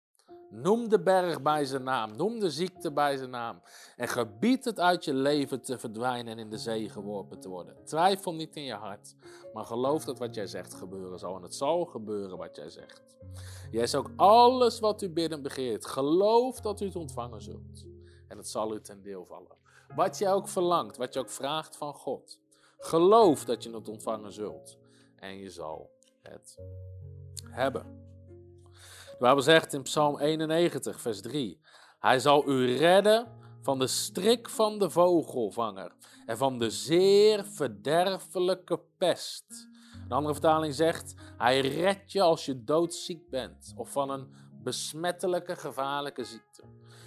Noem 0.51 0.89
de 0.89 1.01
berg 1.01 1.43
bij 1.43 1.65
zijn 1.65 1.83
naam. 1.83 2.17
Noem 2.17 2.41
de 2.41 2.51
ziekte 2.51 2.93
bij 2.93 3.17
zijn 3.17 3.31
naam. 3.31 3.63
En 3.97 4.09
gebied 4.09 4.65
het 4.65 4.81
uit 4.81 5.05
je 5.05 5.15
leven 5.15 5.61
te 5.61 5.79
verdwijnen 5.79 6.33
en 6.33 6.39
in 6.39 6.51
de 6.51 6.59
zee 6.59 6.89
geworpen 6.89 7.41
te 7.41 7.49
worden. 7.49 7.85
Twijfel 7.85 8.35
niet 8.35 8.57
in 8.57 8.65
je 8.65 8.75
hart, 8.75 9.15
maar 9.53 9.65
geloof 9.65 10.05
dat 10.05 10.19
wat 10.19 10.35
jij 10.35 10.47
zegt 10.47 10.75
gebeuren 10.75 11.19
zal. 11.19 11.37
En 11.37 11.43
het 11.43 11.55
zal 11.55 11.85
gebeuren 11.85 12.39
wat 12.39 12.57
jij 12.57 12.69
zegt. 12.69 13.17
Jij 13.71 13.83
is 13.83 13.95
ook 13.95 14.11
alles 14.17 14.81
wat 14.81 15.03
u 15.03 15.11
bidden 15.11 15.43
begeert. 15.43 15.87
Geloof 15.87 16.61
dat 16.61 16.81
u 16.81 16.87
het 16.87 16.97
ontvangen 16.97 17.43
zult. 17.43 17.87
En 18.29 18.37
het 18.37 18.49
zal 18.49 18.75
u 18.75 18.81
ten 18.81 19.03
deel 19.03 19.25
vallen. 19.25 19.57
Wat 19.95 20.19
jij 20.19 20.33
ook 20.33 20.49
verlangt, 20.49 20.97
wat 20.97 21.15
je 21.15 21.21
ook 21.21 21.31
vraagt 21.31 21.77
van 21.77 21.95
God. 21.95 22.39
Geloof 22.79 23.45
dat 23.45 23.63
je 23.63 23.75
het 23.75 23.89
ontvangen 23.89 24.33
zult. 24.33 24.79
En 25.17 25.39
je 25.39 25.51
zal 25.51 25.91
het 26.23 26.59
hebben. 27.61 27.99
De 29.05 29.17
Bijbel 29.19 29.43
zegt 29.43 29.73
in 29.73 29.83
Psalm 29.83 30.19
91, 30.19 31.01
vers 31.01 31.21
3: 31.21 31.61
Hij 31.99 32.19
zal 32.19 32.49
u 32.49 32.77
redden 32.77 33.27
van 33.63 33.79
de 33.79 33.87
strik 33.87 34.49
van 34.49 34.79
de 34.79 34.91
vogelvanger 34.91 35.93
en 36.27 36.37
van 36.37 36.59
de 36.59 36.71
zeer 36.71 37.45
verderfelijke 37.45 38.81
pest. 38.99 39.69
Een 40.05 40.17
andere 40.17 40.35
vertaling 40.35 40.75
zegt: 40.75 41.15
Hij 41.37 41.61
redt 41.61 42.13
je 42.13 42.23
als 42.23 42.45
je 42.45 42.65
doodziek 42.65 43.29
bent 43.31 43.73
of 43.77 43.91
van 43.91 44.11
een 44.11 44.35
besmettelijke, 44.63 45.57
gevaarlijke 45.57 46.25
ziekte. 46.25 46.63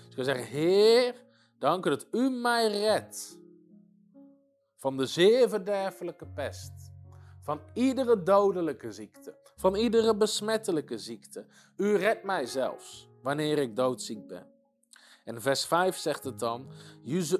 Dus 0.05 0.15
wil 0.15 0.25
zeggen: 0.25 0.45
Heer, 0.45 1.15
dank 1.59 1.86
u 1.86 1.89
dat 1.89 2.07
u 2.11 2.30
mij 2.30 2.67
redt 2.67 3.39
van 4.77 4.97
de 4.97 5.05
zeer 5.05 5.49
verderfelijke 5.49 6.27
pest, 6.27 6.93
van 7.41 7.61
iedere 7.73 8.23
dodelijke 8.23 8.91
ziekte 8.91 9.42
van 9.64 9.76
iedere 9.76 10.16
besmettelijke 10.16 10.97
ziekte. 10.97 11.45
U 11.78 11.95
redt 11.95 12.24
mij 12.24 12.45
zelfs 12.45 13.07
wanneer 13.22 13.57
ik 13.57 13.76
doodziek 13.76 14.28
ben. 14.28 14.47
En 15.26 15.41
vers 15.41 15.66
5 15.66 15.97
zegt 15.97 16.24
het 16.24 16.39
dan: 16.39 16.68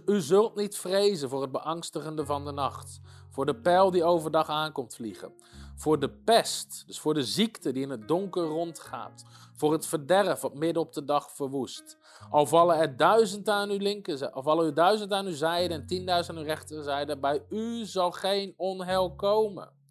U 0.06 0.22
zult 0.22 0.56
niet 0.56 0.78
vrezen 0.78 1.30
voor 1.30 1.42
het 1.42 1.52
beangstigende 1.52 2.26
van 2.26 2.46
de 2.46 2.52
nacht, 2.52 3.00
voor 3.30 3.46
de 3.46 3.56
pijl 3.56 3.92
die 3.92 4.04
overdag 4.04 4.50
aankomt 4.50 4.96
vliegen, 4.96 5.34
voor 5.76 6.00
de 6.00 6.10
pest, 6.10 6.84
dus 6.88 7.00
voor 7.00 7.14
de 7.14 7.24
ziekte 7.24 7.72
die 7.72 7.84
in 7.84 7.90
het 7.90 8.08
donker 8.08 8.44
rondgaat, 8.44 9.24
voor 9.56 9.72
het 9.72 9.86
verderf 9.86 10.42
wat 10.42 10.56
midden 10.56 10.82
op 10.82 10.94
de 10.94 11.06
dag 11.06 11.32
verwoest. 11.32 11.98
Al 12.30 12.46
vallen 12.46 12.78
er 12.78 12.98
duizend 12.98 13.50
aan 13.50 13.70
uw 13.70 13.78
linkerzijde, 13.78 14.34
al 14.34 14.44
vallen 14.44 14.66
er 14.66 14.74
duizend 14.74 15.12
aan 15.12 15.26
uw 15.26 15.36
zijde 15.36 15.74
en 15.74 15.86
tienduizend 15.86 16.38
aan 16.38 16.44
uw 16.44 16.50
rechterzijde, 16.50 17.18
bij 17.18 17.46
u 17.50 17.86
zal 17.86 18.12
geen 18.12 18.54
onheil 18.58 19.16
komen. 19.16 19.82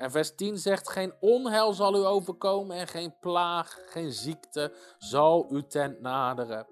En 0.00 0.10
vers 0.10 0.34
10 0.34 0.58
zegt: 0.58 0.90
Geen 0.90 1.14
onheil 1.20 1.72
zal 1.72 1.94
u 1.94 2.06
overkomen 2.06 2.76
en 2.76 2.88
geen 2.88 3.14
plaag, 3.20 3.78
geen 3.86 4.12
ziekte 4.12 4.72
zal 4.98 5.46
uw 5.50 5.66
tent 5.66 6.00
naderen. 6.00 6.66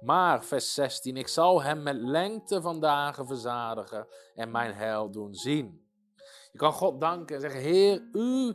Maar, 0.00 0.44
vers 0.44 0.74
16, 0.74 1.16
ik 1.16 1.28
zal 1.28 1.62
hem 1.62 1.82
met 1.82 1.96
lengte 1.96 2.60
van 2.60 2.80
dagen 2.80 3.26
verzadigen 3.26 4.06
en 4.34 4.50
mijn 4.50 4.74
heil 4.74 5.10
doen 5.10 5.34
zien. 5.34 5.88
Je 6.52 6.58
kan 6.58 6.72
God 6.72 7.00
danken 7.00 7.34
en 7.34 7.40
zeggen: 7.40 7.60
Heer, 7.60 8.08
u 8.12 8.54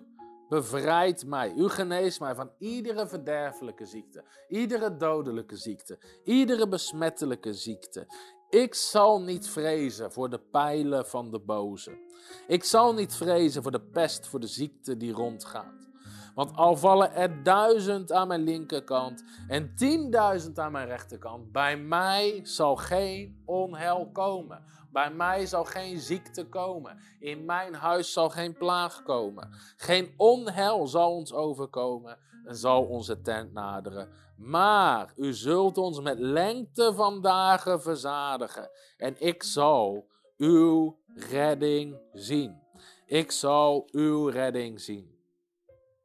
bevrijdt 0.49 1.25
mij, 1.25 1.53
u 1.53 1.69
geneest 1.69 2.19
mij 2.19 2.35
van 2.35 2.51
iedere 2.57 3.07
verderfelijke 3.07 3.85
ziekte, 3.85 4.23
iedere 4.47 4.97
dodelijke 4.97 5.55
ziekte, 5.55 5.99
iedere 6.23 6.67
besmettelijke 6.67 7.53
ziekte. 7.53 8.07
Ik 8.49 8.73
zal 8.73 9.21
niet 9.21 9.49
vrezen 9.49 10.11
voor 10.11 10.29
de 10.29 10.39
pijlen 10.39 11.07
van 11.07 11.31
de 11.31 11.39
boze. 11.39 12.07
Ik 12.47 12.63
zal 12.63 12.93
niet 12.93 13.15
vrezen 13.15 13.61
voor 13.63 13.71
de 13.71 13.81
pest, 13.81 14.27
voor 14.27 14.39
de 14.39 14.47
ziekte 14.47 14.97
die 14.97 15.11
rondgaat. 15.11 15.89
Want 16.35 16.55
al 16.55 16.75
vallen 16.75 17.13
er 17.13 17.43
duizend 17.43 18.11
aan 18.11 18.27
mijn 18.27 18.43
linkerkant 18.43 19.23
en 19.47 19.75
tienduizend 19.75 20.59
aan 20.59 20.71
mijn 20.71 20.87
rechterkant, 20.87 21.51
bij 21.51 21.77
mij 21.77 22.39
zal 22.43 22.75
geen 22.75 23.41
onheil 23.45 24.09
komen. 24.11 24.63
Bij 24.91 25.11
mij 25.11 25.45
zal 25.45 25.65
geen 25.65 25.99
ziekte 25.99 26.47
komen. 26.47 26.99
In 27.19 27.45
mijn 27.45 27.73
huis 27.73 28.13
zal 28.13 28.29
geen 28.29 28.57
plaag 28.57 29.03
komen. 29.03 29.49
Geen 29.75 30.13
onheil 30.17 30.87
zal 30.87 31.15
ons 31.15 31.33
overkomen 31.33 32.17
en 32.45 32.55
zal 32.55 32.83
onze 32.83 33.21
tent 33.21 33.53
naderen. 33.53 34.09
Maar 34.37 35.13
u 35.15 35.33
zult 35.33 35.77
ons 35.77 36.01
met 36.01 36.19
lengte 36.19 36.93
van 36.93 37.21
dagen 37.21 37.81
verzadigen. 37.81 38.69
En 38.97 39.15
ik 39.17 39.43
zal 39.43 40.07
uw 40.39 40.97
redding 41.13 41.95
zien. 42.13 42.59
Ik 43.05 43.31
zal 43.31 43.87
uw 43.91 44.27
redding 44.27 44.81
zien. 44.81 45.17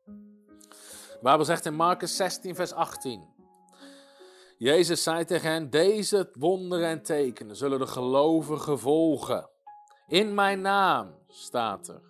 De 0.04 1.18
Bijbel 1.22 1.44
zegt 1.44 1.66
in 1.66 1.74
Marcus 1.74 2.16
16, 2.16 2.54
vers 2.54 2.72
18. 2.72 3.24
Jezus 4.58 5.02
zei 5.02 5.24
tegen 5.24 5.50
hen: 5.50 5.70
Deze 5.70 6.30
wonderen 6.32 6.88
en 6.88 7.02
tekenen 7.02 7.56
zullen 7.56 7.78
de 7.78 7.86
gelovigen 7.86 8.78
volgen. 8.78 9.48
In 10.06 10.34
mijn 10.34 10.60
naam 10.60 11.14
staat 11.28 11.88
er. 11.88 12.02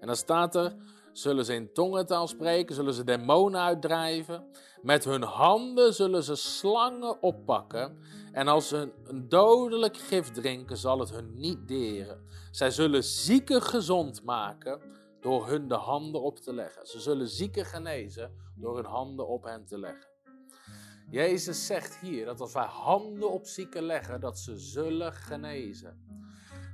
En 0.00 0.06
dan 0.06 0.16
staat 0.16 0.54
er: 0.54 0.76
zullen 1.12 1.44
ze 1.44 1.54
in 1.54 1.72
tongentaal 1.72 2.28
spreken, 2.28 2.74
zullen 2.74 2.94
ze 2.94 3.04
demonen 3.04 3.60
uitdrijven. 3.60 4.46
Met 4.82 5.04
hun 5.04 5.22
handen 5.22 5.94
zullen 5.94 6.22
ze 6.22 6.34
slangen 6.34 7.22
oppakken. 7.22 7.98
En 8.36 8.48
als 8.48 8.68
ze 8.68 8.92
een 9.04 9.28
dodelijk 9.28 9.96
gif 9.96 10.30
drinken, 10.30 10.76
zal 10.76 10.98
het 10.98 11.10
hun 11.10 11.38
niet 11.38 11.68
deren. 11.68 12.26
Zij 12.50 12.70
zullen 12.70 13.04
zieken 13.04 13.62
gezond 13.62 14.24
maken 14.24 14.80
door 15.20 15.48
hun 15.48 15.68
de 15.68 15.74
handen 15.74 16.22
op 16.22 16.38
te 16.38 16.54
leggen. 16.54 16.86
Ze 16.86 17.00
zullen 17.00 17.28
zieken 17.28 17.64
genezen 17.64 18.52
door 18.54 18.76
hun 18.76 18.84
handen 18.84 19.28
op 19.28 19.44
hen 19.44 19.64
te 19.64 19.78
leggen. 19.78 20.08
Jezus 21.10 21.66
zegt 21.66 22.00
hier 22.00 22.24
dat 22.24 22.40
als 22.40 22.52
wij 22.52 22.66
handen 22.66 23.30
op 23.30 23.46
zieken 23.46 23.82
leggen, 23.82 24.20
dat 24.20 24.38
ze 24.38 24.58
zullen 24.58 25.12
genezen. 25.12 26.06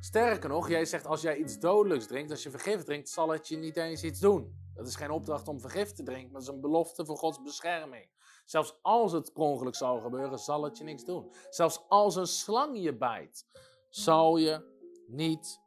Sterker 0.01 0.49
nog, 0.49 0.69
jij 0.69 0.85
zegt 0.85 1.07
als 1.07 1.23
jij 1.23 1.37
iets 1.37 1.59
dodelijks 1.59 2.07
drinkt, 2.07 2.31
als 2.31 2.43
je 2.43 2.51
vergif 2.51 2.83
drinkt, 2.83 3.09
zal 3.09 3.29
het 3.29 3.49
je 3.49 3.57
niet 3.57 3.77
eens 3.77 4.03
iets 4.03 4.21
doen. 4.21 4.61
Dat 4.75 4.87
is 4.87 4.97
geen 4.97 5.11
opdracht 5.11 5.49
om 5.49 5.61
vergif 5.61 5.93
te 5.93 6.03
drinken, 6.03 6.33
maar 6.33 6.41
dat 6.41 6.51
is 6.51 6.55
een 6.55 6.61
belofte 6.61 7.07
voor 7.07 7.17
Gods 7.17 7.43
bescherming. 7.43 8.09
Zelfs 8.45 8.75
als 8.83 9.13
het 9.13 9.33
ongeluk 9.33 9.75
zal 9.75 10.01
gebeuren, 10.01 10.39
zal 10.39 10.63
het 10.63 10.79
je 10.79 10.85
niks 10.85 11.05
doen. 11.05 11.33
Zelfs 11.51 11.81
als 11.89 12.17
een 12.17 12.27
slang 12.27 12.83
je 12.83 12.97
bijt, 12.97 13.47
zal 13.89 14.37
je 14.37 14.71
niet, 15.07 15.61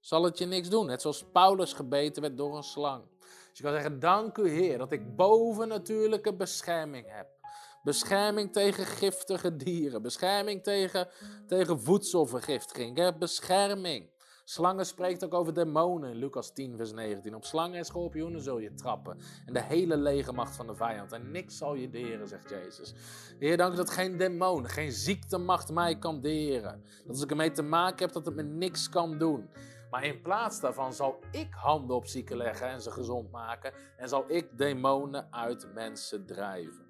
zal 0.00 0.22
het 0.22 0.38
je 0.38 0.46
niks 0.46 0.68
doen. 0.68 0.86
Net 0.86 1.00
zoals 1.00 1.24
Paulus 1.32 1.72
gebeten 1.72 2.22
werd 2.22 2.36
door 2.36 2.56
een 2.56 2.62
slang. 2.62 3.04
Dus 3.20 3.58
je 3.58 3.62
kan 3.62 3.72
zeggen, 3.72 4.00
dank 4.00 4.38
u 4.38 4.48
Heer 4.48 4.78
dat 4.78 4.92
ik 4.92 5.16
bovennatuurlijke 5.16 6.34
bescherming 6.34 7.06
heb. 7.10 7.28
Bescherming 7.82 8.52
tegen 8.52 8.86
giftige 8.86 9.56
dieren. 9.56 10.02
Bescherming 10.02 10.62
tegen, 10.62 11.08
tegen 11.46 11.80
voedselvergiftiging. 11.80 12.96
Heb 12.96 13.18
bescherming. 13.18 14.10
Slangen 14.50 14.86
spreekt 14.86 15.24
ook 15.24 15.34
over 15.34 15.54
demonen 15.54 16.10
in 16.10 16.16
Lucas 16.16 16.50
10, 16.52 16.76
vers 16.76 16.92
19. 16.92 17.34
Op 17.34 17.44
slangen 17.44 17.78
en 17.78 17.84
schorpioenen 17.84 18.40
zul 18.40 18.58
je 18.58 18.74
trappen. 18.74 19.18
En 19.46 19.52
de 19.52 19.62
hele 19.62 19.96
lege 19.96 20.32
macht 20.32 20.56
van 20.56 20.66
de 20.66 20.74
vijand. 20.74 21.12
En 21.12 21.30
niks 21.30 21.56
zal 21.56 21.74
je 21.74 21.90
deren, 21.90 22.28
zegt 22.28 22.50
Jezus. 22.50 22.94
Heer, 23.38 23.56
dank 23.56 23.76
dat 23.76 23.90
geen 23.90 24.16
demon, 24.16 24.68
geen 24.68 24.92
ziektemacht 24.92 25.72
mij 25.72 25.98
kan 25.98 26.20
deren. 26.20 26.82
Dat 26.98 27.08
als 27.08 27.22
ik 27.22 27.30
ermee 27.30 27.50
te 27.50 27.62
maken 27.62 28.04
heb, 28.04 28.12
dat 28.12 28.24
het 28.24 28.34
me 28.34 28.42
niks 28.42 28.88
kan 28.88 29.18
doen. 29.18 29.50
Maar 29.90 30.04
in 30.04 30.22
plaats 30.22 30.60
daarvan 30.60 30.92
zal 30.92 31.18
ik 31.30 31.54
handen 31.54 31.96
op 31.96 32.06
zieken 32.06 32.36
leggen 32.36 32.68
en 32.68 32.82
ze 32.82 32.90
gezond 32.90 33.30
maken. 33.30 33.72
En 33.96 34.08
zal 34.08 34.24
ik 34.26 34.58
demonen 34.58 35.32
uit 35.32 35.74
mensen 35.74 36.26
drijven. 36.26 36.89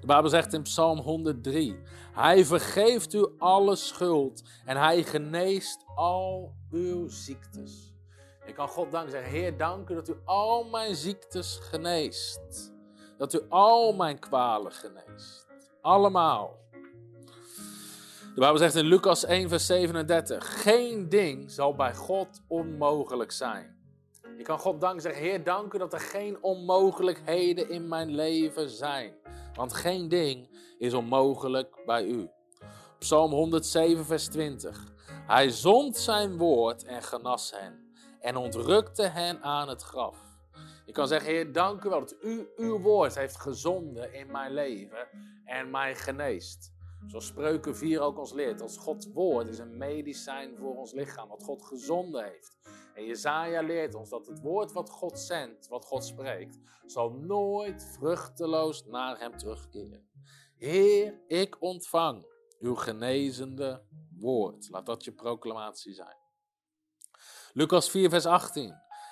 De 0.00 0.06
Bijbel 0.06 0.30
zegt 0.30 0.52
in 0.52 0.62
Psalm 0.62 0.98
103: 0.98 1.82
Hij 2.12 2.44
vergeeft 2.44 3.14
u 3.14 3.26
alle 3.38 3.76
schuld 3.76 4.42
en 4.64 4.76
hij 4.76 5.02
geneest 5.02 5.84
al 5.94 6.54
uw 6.70 7.08
ziektes. 7.08 7.94
Ik 8.46 8.54
kan 8.54 8.68
God 8.68 8.90
danken 8.90 9.10
zeggen: 9.10 9.30
Heer, 9.30 9.56
dank 9.56 9.88
u 9.88 9.94
dat 9.94 10.08
u 10.08 10.16
al 10.24 10.64
mijn 10.64 10.94
ziektes 10.94 11.58
geneest. 11.62 12.72
Dat 13.18 13.34
u 13.34 13.40
al 13.48 13.92
mijn 13.92 14.18
kwalen 14.18 14.72
geneest. 14.72 15.46
Allemaal. 15.80 16.56
De 18.34 18.44
Bijbel 18.44 18.58
zegt 18.58 18.74
in 18.74 18.84
Lucas 18.86 19.24
1, 19.24 19.48
vers 19.48 19.66
37: 19.66 20.62
Geen 20.62 21.08
ding 21.08 21.50
zal 21.50 21.74
bij 21.74 21.94
God 21.94 22.42
onmogelijk 22.46 23.32
zijn. 23.32 23.76
Je 24.36 24.44
kan 24.44 24.58
God 24.58 24.80
danken 24.80 25.02
zeggen: 25.02 25.22
Heer, 25.22 25.44
dank 25.44 25.72
u 25.74 25.78
dat 25.78 25.92
er 25.92 26.00
geen 26.00 26.42
onmogelijkheden 26.42 27.70
in 27.70 27.88
mijn 27.88 28.14
leven 28.14 28.70
zijn. 28.70 29.14
Want 29.58 29.72
geen 29.72 30.08
ding 30.08 30.48
is 30.78 30.94
onmogelijk 30.94 31.82
bij 31.86 32.04
u. 32.04 32.30
Psalm 32.98 33.30
107, 33.30 34.04
vers 34.04 34.26
20. 34.28 34.84
Hij 35.26 35.50
zond 35.50 35.96
zijn 35.96 36.36
woord 36.36 36.84
en 36.84 37.02
genas 37.02 37.50
hen 37.50 37.92
en 38.20 38.36
ontrukte 38.36 39.02
hen 39.02 39.42
aan 39.42 39.68
het 39.68 39.82
graf. 39.82 40.16
Je 40.86 40.92
kan 40.92 41.08
zeggen, 41.08 41.30
Heer, 41.30 41.52
dank 41.52 41.84
u 41.84 41.88
wel 41.88 41.98
dat 42.00 42.16
u 42.22 42.48
uw 42.56 42.80
woord 42.80 43.14
heeft 43.14 43.40
gezonden 43.40 44.14
in 44.14 44.30
mijn 44.30 44.52
leven 44.54 45.08
en 45.44 45.70
mij 45.70 45.94
geneest. 45.94 46.72
Zoals 47.06 47.26
Spreuken 47.26 47.76
4 47.76 48.00
ook 48.00 48.18
ons 48.18 48.32
leert, 48.32 48.60
als 48.60 48.76
Gods 48.76 49.12
woord 49.12 49.48
is 49.48 49.58
een 49.58 49.76
medicijn 49.76 50.56
voor 50.56 50.76
ons 50.76 50.92
lichaam, 50.92 51.28
wat 51.28 51.44
God 51.44 51.64
gezonden 51.64 52.24
heeft. 52.24 52.57
En 52.98 53.04
Jezaja 53.04 53.62
leert 53.62 53.94
ons 53.94 54.08
dat 54.08 54.26
het 54.26 54.40
woord 54.40 54.72
wat 54.72 54.90
God 54.90 55.18
zendt, 55.18 55.68
wat 55.68 55.84
God 55.84 56.04
spreekt, 56.04 56.58
zal 56.86 57.10
nooit 57.10 57.96
vruchteloos 57.98 58.84
naar 58.84 59.18
hem 59.18 59.36
terugkeren. 59.36 60.08
Heer, 60.56 61.20
ik 61.26 61.56
ontvang 61.62 62.26
uw 62.58 62.74
genezende 62.74 63.82
woord. 64.16 64.68
Laat 64.70 64.86
dat 64.86 65.04
je 65.04 65.12
proclamatie 65.12 65.94
zijn. 65.94 66.16
Lucas 67.52 67.90
4, 67.90 68.10
vers 68.10 68.26
18. 68.26 68.68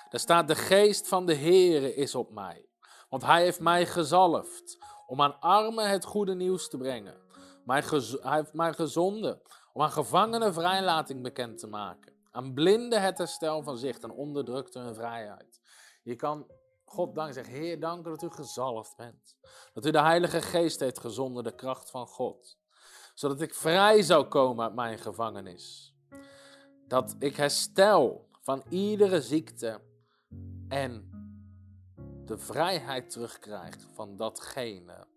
Daar 0.09 0.19
staat: 0.19 0.47
De 0.47 0.55
geest 0.55 1.07
van 1.07 1.25
de 1.25 1.35
Heere 1.35 1.95
is 1.95 2.15
op 2.15 2.31
mij, 2.31 2.69
want 3.09 3.23
hij 3.23 3.43
heeft 3.43 3.59
mij 3.59 3.85
gezalfd 3.85 4.77
om 5.05 5.21
aan 5.21 5.39
armen 5.39 5.89
het 5.89 6.05
goede 6.05 6.35
nieuws 6.35 6.69
te 6.69 6.77
brengen. 6.77 7.17
hij 7.65 7.83
heeft 8.21 8.53
mij 8.53 8.73
gezonden 8.73 9.41
om 9.73 9.81
aan 9.81 9.91
gevangenen 9.91 10.53
vrijlating 10.53 11.23
bekend 11.23 11.57
te 11.57 11.67
maken 11.67 12.16
aan 12.37 12.53
blinden 12.53 13.01
het 13.01 13.17
herstel 13.17 13.63
van 13.63 13.77
zicht 13.77 14.03
en 14.03 14.11
onderdrukte 14.11 14.79
hun 14.79 14.95
vrijheid. 14.95 15.61
Je 16.03 16.15
kan 16.15 16.47
God 16.85 17.15
dank 17.15 17.33
zeggen, 17.33 17.53
Heer, 17.53 17.79
dank 17.79 18.05
dat 18.05 18.23
u 18.23 18.29
gezalfd 18.29 18.95
bent. 18.95 19.37
Dat 19.73 19.85
u 19.85 19.91
de 19.91 20.01
Heilige 20.01 20.41
Geest 20.41 20.79
heeft 20.79 20.99
gezonden, 20.99 21.43
de 21.43 21.55
kracht 21.55 21.91
van 21.91 22.07
God. 22.07 22.57
Zodat 23.13 23.41
ik 23.41 23.53
vrij 23.53 24.01
zou 24.01 24.25
komen 24.25 24.65
uit 24.65 24.75
mijn 24.75 24.97
gevangenis. 24.97 25.95
Dat 26.87 27.15
ik 27.19 27.35
herstel 27.35 28.29
van 28.41 28.63
iedere 28.69 29.21
ziekte 29.21 29.81
en 30.67 31.09
de 32.25 32.37
vrijheid 32.37 33.09
terugkrijg 33.09 33.75
van 33.93 34.17
datgene 34.17 35.07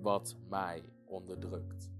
wat 0.00 0.36
mij 0.48 0.92
onderdrukt. 1.04 1.95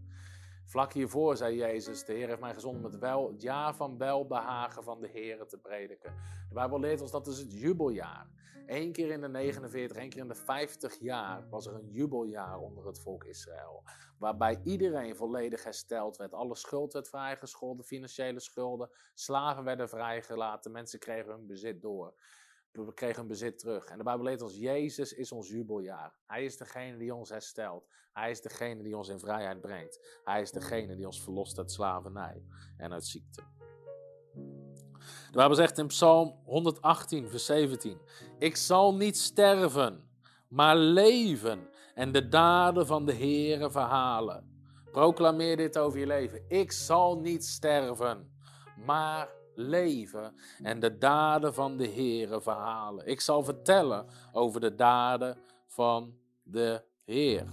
Vlak 0.67 0.93
hiervoor 0.93 1.37
zei 1.37 1.57
Jezus, 1.57 2.05
de 2.05 2.13
Heer 2.13 2.29
heeft 2.29 2.41
mij 2.41 2.55
gezonden 2.55 2.83
met 2.83 2.99
wel, 2.99 3.29
het 3.33 3.43
jaar 3.43 3.75
van 3.75 3.99
welbehagen 3.99 4.85
van 4.85 5.01
de 5.01 5.09
Heer 5.09 5.47
te 5.47 5.59
prediken. 5.59 6.15
De 6.49 6.55
Bijbel 6.55 6.81
leert 6.81 7.01
ons 7.01 7.11
dat 7.11 7.27
is 7.27 7.39
het 7.39 7.53
jubeljaar. 7.53 8.27
Eén 8.67 8.93
keer 8.93 9.11
in 9.11 9.21
de 9.21 9.29
49, 9.29 9.97
één 9.97 10.09
keer 10.09 10.21
in 10.21 10.29
de 10.29 10.35
50 10.35 10.99
jaar 11.01 11.49
was 11.49 11.67
er 11.67 11.75
een 11.75 11.91
jubeljaar 11.91 12.59
onder 12.59 12.87
het 12.87 12.99
volk 12.99 13.25
Israël. 13.25 13.83
Waarbij 14.19 14.61
iedereen 14.65 15.17
volledig 15.17 15.65
hersteld 15.65 16.17
werd. 16.17 16.33
Alle 16.33 16.55
schuld 16.55 16.93
werd 16.93 17.09
vrijgescholden, 17.09 17.85
financiële 17.85 18.41
schulden. 18.41 18.91
Slaven 19.15 19.65
werden 19.65 19.89
vrijgelaten, 19.89 20.73
mensen 20.73 20.99
kregen 20.99 21.33
hun 21.33 21.47
bezit 21.47 21.83
door. 21.83 22.15
We 22.85 22.95
kregen 22.95 23.17
hun 23.17 23.27
bezit 23.27 23.59
terug. 23.59 23.85
En 23.85 23.99
de 23.99 24.05
Bijbel 24.05 24.25
leert 24.25 24.43
ons, 24.43 24.57
Jezus 24.57 25.13
is 25.13 25.33
ons 25.33 25.49
jubeljaar. 25.49 26.15
Hij 26.27 26.45
is 26.45 26.57
degene 26.57 26.97
die 26.97 27.15
ons 27.15 27.29
herstelt. 27.29 27.89
Hij 28.13 28.31
is 28.31 28.41
degene 28.41 28.83
die 28.83 28.97
ons 28.97 29.09
in 29.09 29.19
vrijheid 29.19 29.61
brengt. 29.61 30.21
Hij 30.25 30.41
is 30.41 30.51
degene 30.51 30.97
die 30.97 31.07
ons 31.07 31.23
verlost 31.23 31.59
uit 31.59 31.73
slavernij 31.73 32.43
en 32.77 32.93
uit 32.93 33.05
ziekte. 33.05 33.43
De 35.31 35.33
Bijbel 35.33 35.57
zegt 35.57 35.79
in 35.79 35.87
Psalm 35.87 36.41
118, 36.45 37.29
vers 37.29 37.45
17: 37.45 38.01
Ik 38.39 38.57
zal 38.57 38.95
niet 38.95 39.19
sterven, 39.19 40.09
maar 40.49 40.77
leven 40.77 41.69
en 41.95 42.13
de 42.13 42.29
daden 42.29 42.87
van 42.87 43.07
de 43.07 43.15
Heere 43.15 43.71
verhalen. 43.71 44.55
Proclameer 44.91 45.57
dit 45.57 45.79
over 45.79 45.99
je 45.99 46.07
leven. 46.07 46.45
Ik 46.49 46.73
zal 46.73 47.21
niet 47.21 47.45
sterven, 47.45 48.37
maar 48.87 49.36
leven 49.57 50.35
en 50.63 50.81
de 50.81 50.99
daden 50.99 51.55
van 51.55 51.77
de 51.77 51.89
Heere 51.89 52.41
verhalen. 52.41 53.07
Ik 53.07 53.21
zal 53.21 53.45
vertellen 53.45 54.07
over 54.33 54.61
de 54.61 54.75
daden 54.75 55.39
van 55.67 56.15
de 56.43 56.83
Heer. 57.05 57.45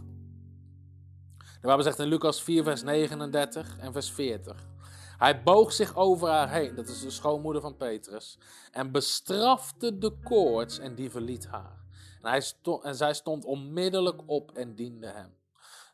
De 1.37 1.69
Bijbel 1.69 1.83
zegt 1.83 1.99
in 1.99 2.07
Lucas 2.07 2.43
4, 2.43 2.63
vers 2.63 2.83
39 2.83 3.77
en 3.77 3.93
vers 3.93 4.11
40. 4.11 4.71
Hij 5.17 5.43
boog 5.43 5.73
zich 5.73 5.95
over 5.95 6.29
haar 6.29 6.51
heen, 6.51 6.75
dat 6.75 6.87
is 6.87 7.01
de 7.01 7.09
schoonmoeder 7.09 7.61
van 7.61 7.77
Petrus, 7.77 8.37
en 8.71 8.91
bestrafte 8.91 9.97
de 9.97 10.17
koorts 10.23 10.79
en 10.79 10.95
die 10.95 11.09
verliet 11.11 11.47
haar. 11.47 11.83
En, 12.21 12.29
hij 12.29 12.41
stond, 12.41 12.83
en 12.83 12.95
zij 12.95 13.13
stond 13.13 13.45
onmiddellijk 13.45 14.21
op 14.25 14.51
en 14.51 14.75
diende 14.75 15.07
hem. 15.07 15.35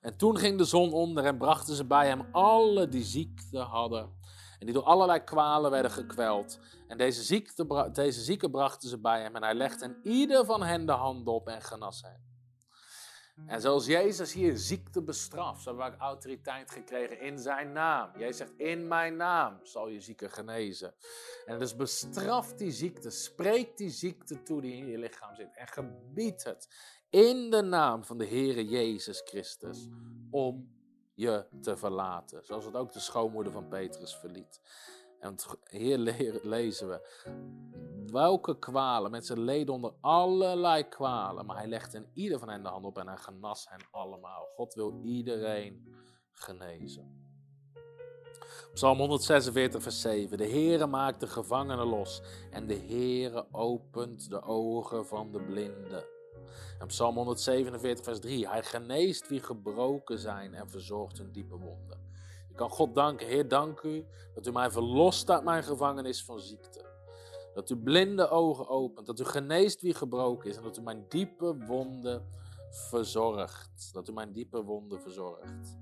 En 0.01 0.18
toen 0.18 0.38
ging 0.38 0.57
de 0.57 0.64
zon 0.64 0.93
onder 0.93 1.26
en 1.26 1.38
brachten 1.38 1.76
ze 1.76 1.86
bij 1.86 2.07
hem 2.07 2.28
alle 2.32 2.88
die 2.88 3.03
ziekte 3.03 3.57
hadden 3.57 4.18
en 4.60 4.66
die 4.66 4.74
door 4.74 4.84
allerlei 4.84 5.24
kwalen 5.24 5.72
werden 5.72 5.91
gekweld. 5.91 6.60
En 6.88 6.97
deze, 6.97 7.24
ziekte, 7.24 7.89
deze 7.93 8.22
zieken 8.22 8.51
brachten 8.51 8.89
ze 8.89 8.99
bij 8.99 9.22
hem 9.22 9.36
en 9.36 9.43
hij 9.43 9.53
legde 9.53 9.86
in 9.86 9.99
ieder 10.03 10.45
van 10.45 10.64
hen 10.64 10.86
de 10.86 10.91
hand 10.91 11.28
op 11.28 11.47
en 11.47 11.62
genas 11.62 12.01
hen. 12.01 12.28
En 13.47 13.62
zoals 13.62 13.86
Jezus 13.86 14.34
hier 14.34 14.57
ziekte 14.57 15.01
bestraft, 15.01 15.62
zo 15.62 15.70
hebben 15.78 15.91
we 15.91 16.03
autoriteit 16.03 16.72
gekregen 16.72 17.20
in 17.20 17.39
zijn 17.39 17.72
naam. 17.72 18.18
Jezus 18.18 18.38
zegt, 18.38 18.53
in 18.57 18.88
mijn 18.88 19.16
naam 19.16 19.60
zal 19.64 19.88
je 19.88 20.01
zieke 20.01 20.30
genezen. 20.30 20.93
En 21.45 21.60
dus 21.60 21.76
bestraf 21.76 22.53
die 22.53 22.72
ziekte, 22.72 23.10
spreek 23.10 23.78
die 23.78 23.89
ziekte 23.89 24.43
toe 24.43 24.62
die 24.62 24.76
in 24.76 24.88
je 24.88 24.97
lichaam 24.97 25.36
zit. 25.36 25.55
En 25.55 25.68
gebied 25.68 26.43
het 26.43 26.68
in 27.10 27.49
de 27.49 27.62
naam 27.62 28.03
van 28.03 28.18
de 28.18 28.28
Heere 28.28 28.68
Jezus 28.68 29.22
Christus 29.26 29.88
om 30.32 30.78
je 31.20 31.45
te 31.61 31.78
verlaten. 31.78 32.45
Zoals 32.45 32.65
het 32.65 32.76
ook 32.76 32.93
de 32.93 32.99
schoonmoeder 32.99 33.51
van 33.51 33.67
Petrus 33.67 34.15
verliet. 34.15 34.61
En 35.20 35.36
hier 35.70 35.97
lezen 36.43 36.89
we 36.89 37.07
welke 38.11 38.59
kwalen. 38.59 39.11
Mensen 39.11 39.39
leden 39.39 39.74
onder 39.74 39.93
allerlei 40.01 40.88
kwalen. 40.88 41.45
Maar 41.45 41.57
hij 41.57 41.67
legde 41.67 41.97
in 41.97 42.09
ieder 42.13 42.39
van 42.39 42.49
hen 42.49 42.63
de 42.63 42.70
hand 42.70 42.86
op 42.86 42.97
en 42.97 43.07
hij 43.07 43.17
genas 43.17 43.70
hen 43.70 43.82
allemaal. 43.91 44.45
God 44.45 44.74
wil 44.74 44.99
iedereen 45.03 45.95
genezen. 46.32 47.28
Psalm 48.74 48.97
146, 48.97 49.82
vers 49.84 50.01
7. 50.01 50.38
De 50.38 50.49
Heere 50.49 50.88
maakt 50.88 51.20
de 51.20 51.28
gevangenen 51.28 51.86
los 51.86 52.22
en 52.51 52.67
de 52.67 52.78
Heere 52.78 53.47
opent 53.51 54.30
de 54.30 54.41
ogen 54.41 55.05
van 55.05 55.32
de 55.32 55.41
blinden. 55.41 56.03
En 56.80 56.88
Psalm 56.88 57.16
147, 57.16 58.06
vers 58.06 58.20
3. 58.20 58.48
Hij 58.48 58.64
geneest 58.64 59.28
wie 59.28 59.40
gebroken 59.40 60.20
zijn 60.20 60.54
en 60.54 60.70
verzorgt 60.70 61.18
hun 61.18 61.32
diepe 61.32 61.58
wonden. 61.58 61.98
Je 62.50 62.56
kan 62.56 62.70
God 62.70 62.96
danken. 62.96 63.28
Heer, 63.28 63.48
dank 63.48 63.82
u 63.82 64.06
dat 64.34 64.48
u 64.48 64.52
mij 64.52 64.72
verlost 64.72 65.30
uit 65.30 65.44
mijn 65.44 65.64
gevangenis 65.64 66.24
van 66.24 66.40
ziekte. 66.40 66.86
Dat 67.54 67.70
u 67.70 67.78
blinde 67.78 68.30
ogen 68.30 68.68
opent. 68.68 69.06
Dat 69.06 69.20
u 69.20 69.24
geneest 69.24 69.82
wie 69.82 69.94
gebroken 69.94 70.50
is. 70.50 70.58
En 70.58 70.64
dat 70.64 70.78
u 70.78 70.82
mijn 70.82 71.06
diepe 71.10 71.66
wonden 71.66 72.28
verzorgt. 72.70 73.94
Dat 73.94 74.10
u 74.10 74.14
mijn 74.14 74.32
diepe 74.32 74.64
wonden 74.64 75.02
verzorgt. 75.02 75.78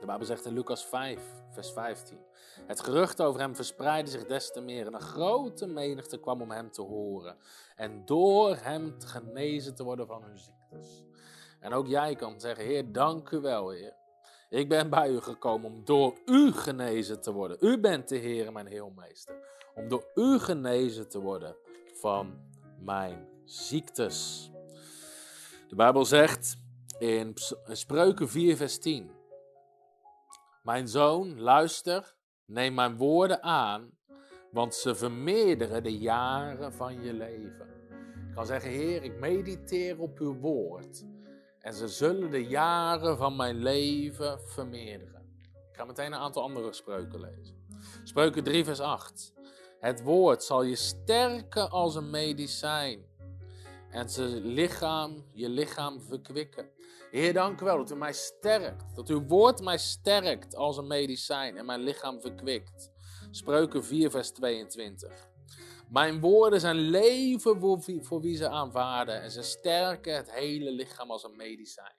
De 0.00 0.06
Bijbel 0.06 0.26
zegt 0.26 0.46
in 0.46 0.52
Lucas 0.52 0.84
5, 0.84 1.20
vers 1.50 1.70
15. 1.70 2.18
Het 2.66 2.80
gerucht 2.80 3.22
over 3.22 3.40
hem 3.40 3.54
verspreidde 3.54 4.10
zich 4.10 4.26
des 4.26 4.52
te 4.52 4.60
meer 4.60 4.86
en 4.86 4.94
een 4.94 5.00
grote 5.00 5.66
menigte 5.66 6.20
kwam 6.20 6.42
om 6.42 6.50
hem 6.50 6.70
te 6.70 6.82
horen. 6.82 7.36
En 7.76 8.04
door 8.04 8.56
hem 8.56 8.94
genezen 8.98 9.74
te 9.74 9.84
worden 9.84 10.06
van 10.06 10.22
hun 10.22 10.38
ziektes. 10.38 11.04
En 11.60 11.72
ook 11.72 11.86
jij 11.86 12.14
kan 12.14 12.40
zeggen, 12.40 12.64
Heer, 12.64 12.92
dank 12.92 13.30
u 13.30 13.40
wel, 13.40 13.70
Heer. 13.70 13.94
Ik 14.48 14.68
ben 14.68 14.90
bij 14.90 15.10
u 15.10 15.20
gekomen 15.20 15.70
om 15.70 15.84
door 15.84 16.20
u 16.26 16.52
genezen 16.52 17.20
te 17.20 17.32
worden. 17.32 17.56
U 17.60 17.80
bent 17.80 18.08
de 18.08 18.16
Heer 18.16 18.52
mijn 18.52 18.66
Heelmeester. 18.66 19.34
Om 19.74 19.88
door 19.88 20.10
u 20.14 20.38
genezen 20.38 21.08
te 21.08 21.20
worden 21.20 21.56
van 21.94 22.40
mijn 22.78 23.28
ziektes. 23.44 24.50
De 25.68 25.74
Bijbel 25.74 26.04
zegt 26.04 26.58
in 26.98 27.34
Spreuken 27.66 28.28
4, 28.28 28.56
vers 28.56 28.78
10. 28.78 29.19
Mijn 30.62 30.88
zoon, 30.88 31.40
luister, 31.40 32.14
neem 32.44 32.74
mijn 32.74 32.96
woorden 32.96 33.42
aan, 33.42 33.90
want 34.50 34.74
ze 34.74 34.94
vermeerderen 34.94 35.82
de 35.82 35.98
jaren 35.98 36.72
van 36.72 37.02
je 37.02 37.12
leven. 37.12 37.68
Ik 38.28 38.34
kan 38.34 38.46
zeggen, 38.46 38.70
Heer, 38.70 39.02
ik 39.02 39.18
mediteer 39.18 40.00
op 40.00 40.18
uw 40.18 40.34
woord. 40.34 41.04
En 41.58 41.74
ze 41.74 41.88
zullen 41.88 42.30
de 42.30 42.46
jaren 42.46 43.16
van 43.16 43.36
mijn 43.36 43.56
leven 43.56 44.40
vermeerderen. 44.40 45.34
Ik 45.70 45.76
ga 45.76 45.84
meteen 45.84 46.12
een 46.12 46.18
aantal 46.18 46.42
andere 46.42 46.72
spreuken 46.72 47.20
lezen. 47.20 47.66
Spreuken 48.04 48.44
3, 48.44 48.64
vers 48.64 48.80
8. 48.80 49.32
Het 49.78 50.02
woord 50.02 50.42
zal 50.42 50.62
je 50.62 50.76
sterken 50.76 51.70
als 51.70 51.94
een 51.94 52.10
medicijn. 52.10 53.04
En 53.90 54.10
ze 54.10 54.22
lichaam, 54.42 55.24
je 55.32 55.48
lichaam 55.48 56.00
verkwikken. 56.00 56.70
Heer, 57.10 57.32
dank 57.32 57.60
u 57.60 57.64
wel 57.64 57.76
dat 57.76 57.90
u 57.90 57.96
mij 57.96 58.12
sterkt. 58.12 58.94
Dat 58.94 59.08
uw 59.08 59.26
woord 59.26 59.60
mij 59.62 59.78
sterkt 59.78 60.54
als 60.54 60.76
een 60.76 60.86
medicijn 60.86 61.56
en 61.56 61.66
mijn 61.66 61.80
lichaam 61.80 62.20
verkwikt. 62.20 62.90
Spreuken 63.30 63.84
4, 63.84 64.10
vers 64.10 64.30
22. 64.30 65.28
Mijn 65.88 66.20
woorden 66.20 66.60
zijn 66.60 66.76
leven 66.76 67.60
voor 68.02 68.20
wie, 68.20 68.36
ze 68.36 68.48
aanvaarden 68.48 69.22
en 69.22 69.30
ze 69.30 69.42
sterken 69.42 70.16
het 70.16 70.32
hele 70.32 70.70
lichaam 70.70 71.10
als 71.10 71.24
een 71.24 71.36
medicijn. 71.36 71.94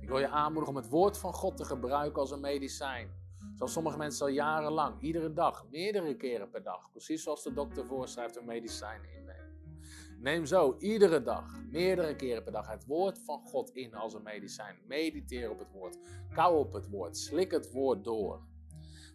Ik 0.00 0.08
wil 0.08 0.18
je 0.18 0.28
aanmoedigen 0.28 0.76
om 0.76 0.82
het 0.82 0.90
woord 0.90 1.18
van 1.18 1.32
God 1.32 1.56
te 1.56 1.64
gebruiken 1.64 2.20
als 2.20 2.30
een 2.30 2.40
medicijn. 2.40 3.10
Zoals 3.56 3.72
sommige 3.72 3.96
mensen 3.96 4.26
al 4.26 4.32
jarenlang, 4.32 5.00
iedere 5.00 5.32
dag, 5.32 5.64
meerdere 5.70 6.16
keren 6.16 6.50
per 6.50 6.62
dag, 6.62 6.90
precies 6.90 7.22
zoals 7.22 7.42
de 7.42 7.52
dokter 7.52 7.86
voorschrijft, 7.86 8.36
een 8.36 8.44
medicijn 8.44 9.00
innemen. 9.04 9.43
Neem 10.24 10.46
zo 10.46 10.76
iedere 10.78 11.22
dag, 11.22 11.44
meerdere 11.70 12.16
keren 12.16 12.42
per 12.42 12.52
dag, 12.52 12.68
het 12.68 12.86
woord 12.86 13.18
van 13.24 13.40
God 13.40 13.70
in 13.70 13.94
als 13.94 14.14
een 14.14 14.22
medicijn. 14.22 14.76
Mediteer 14.86 15.50
op 15.50 15.58
het 15.58 15.70
woord, 15.72 15.98
kou 16.34 16.58
op 16.58 16.72
het 16.72 16.88
woord, 16.88 17.16
slik 17.16 17.50
het 17.50 17.72
woord 17.72 18.04
door. 18.04 18.40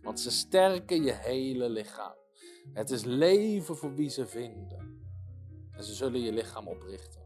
Want 0.01 0.19
ze 0.19 0.31
sterken 0.31 1.03
je 1.03 1.11
hele 1.11 1.69
lichaam. 1.69 2.13
Het 2.73 2.89
is 2.89 3.03
leven 3.03 3.77
voor 3.77 3.95
wie 3.95 4.09
ze 4.09 4.27
vinden. 4.27 5.03
En 5.71 5.83
ze 5.83 5.93
zullen 5.93 6.21
je 6.21 6.31
lichaam 6.31 6.67
oprichten. 6.67 7.21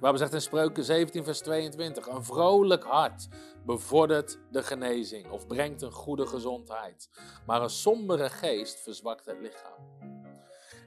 Waar 0.00 0.12
we 0.12 0.18
zegt 0.18 0.32
in 0.32 0.40
Spreuken 0.40 0.84
17, 0.84 1.24
vers 1.24 1.40
22: 1.40 2.06
Een 2.06 2.24
vrolijk 2.24 2.84
hart 2.84 3.28
bevordert 3.66 4.38
de 4.50 4.62
genezing 4.62 5.30
of 5.30 5.46
brengt 5.46 5.82
een 5.82 5.92
goede 5.92 6.26
gezondheid. 6.26 7.10
Maar 7.46 7.62
een 7.62 7.70
sombere 7.70 8.30
geest 8.30 8.80
verzwakt 8.80 9.26
het 9.26 9.40
lichaam. 9.40 10.16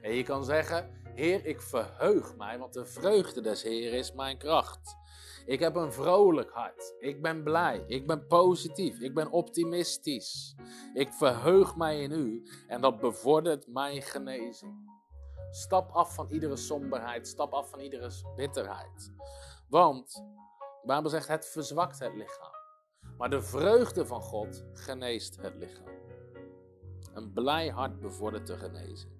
En 0.02 0.14
je 0.14 0.22
kan 0.22 0.44
zeggen: 0.44 1.01
Heer, 1.14 1.46
ik 1.46 1.60
verheug 1.60 2.36
mij, 2.36 2.58
want 2.58 2.72
de 2.72 2.86
vreugde 2.86 3.40
des 3.40 3.62
Heer 3.62 3.92
is 3.92 4.12
mijn 4.12 4.38
kracht. 4.38 4.96
Ik 5.46 5.60
heb 5.60 5.74
een 5.74 5.92
vrolijk 5.92 6.50
hart. 6.50 6.94
Ik 6.98 7.22
ben 7.22 7.42
blij. 7.42 7.84
Ik 7.86 8.06
ben 8.06 8.26
positief. 8.26 9.00
Ik 9.00 9.14
ben 9.14 9.30
optimistisch. 9.30 10.54
Ik 10.94 11.12
verheug 11.12 11.76
mij 11.76 12.02
in 12.02 12.12
u 12.12 12.48
en 12.66 12.80
dat 12.80 13.00
bevordert 13.00 13.66
mijn 13.66 14.02
genezing. 14.02 14.90
Stap 15.50 15.90
af 15.90 16.14
van 16.14 16.30
iedere 16.30 16.56
somberheid. 16.56 17.28
Stap 17.28 17.52
af 17.52 17.70
van 17.70 17.80
iedere 17.80 18.10
bitterheid. 18.36 19.12
Want 19.68 20.14
de 20.14 20.86
Bijbel 20.86 21.10
zegt: 21.10 21.28
het 21.28 21.46
verzwakt 21.46 21.98
het 21.98 22.14
lichaam. 22.14 22.52
Maar 23.18 23.30
de 23.30 23.42
vreugde 23.42 24.06
van 24.06 24.20
God 24.20 24.64
geneest 24.72 25.36
het 25.36 25.54
lichaam. 25.54 26.00
Een 27.14 27.32
blij 27.32 27.68
hart 27.68 28.00
bevordert 28.00 28.46
de 28.46 28.56
genezing. 28.56 29.11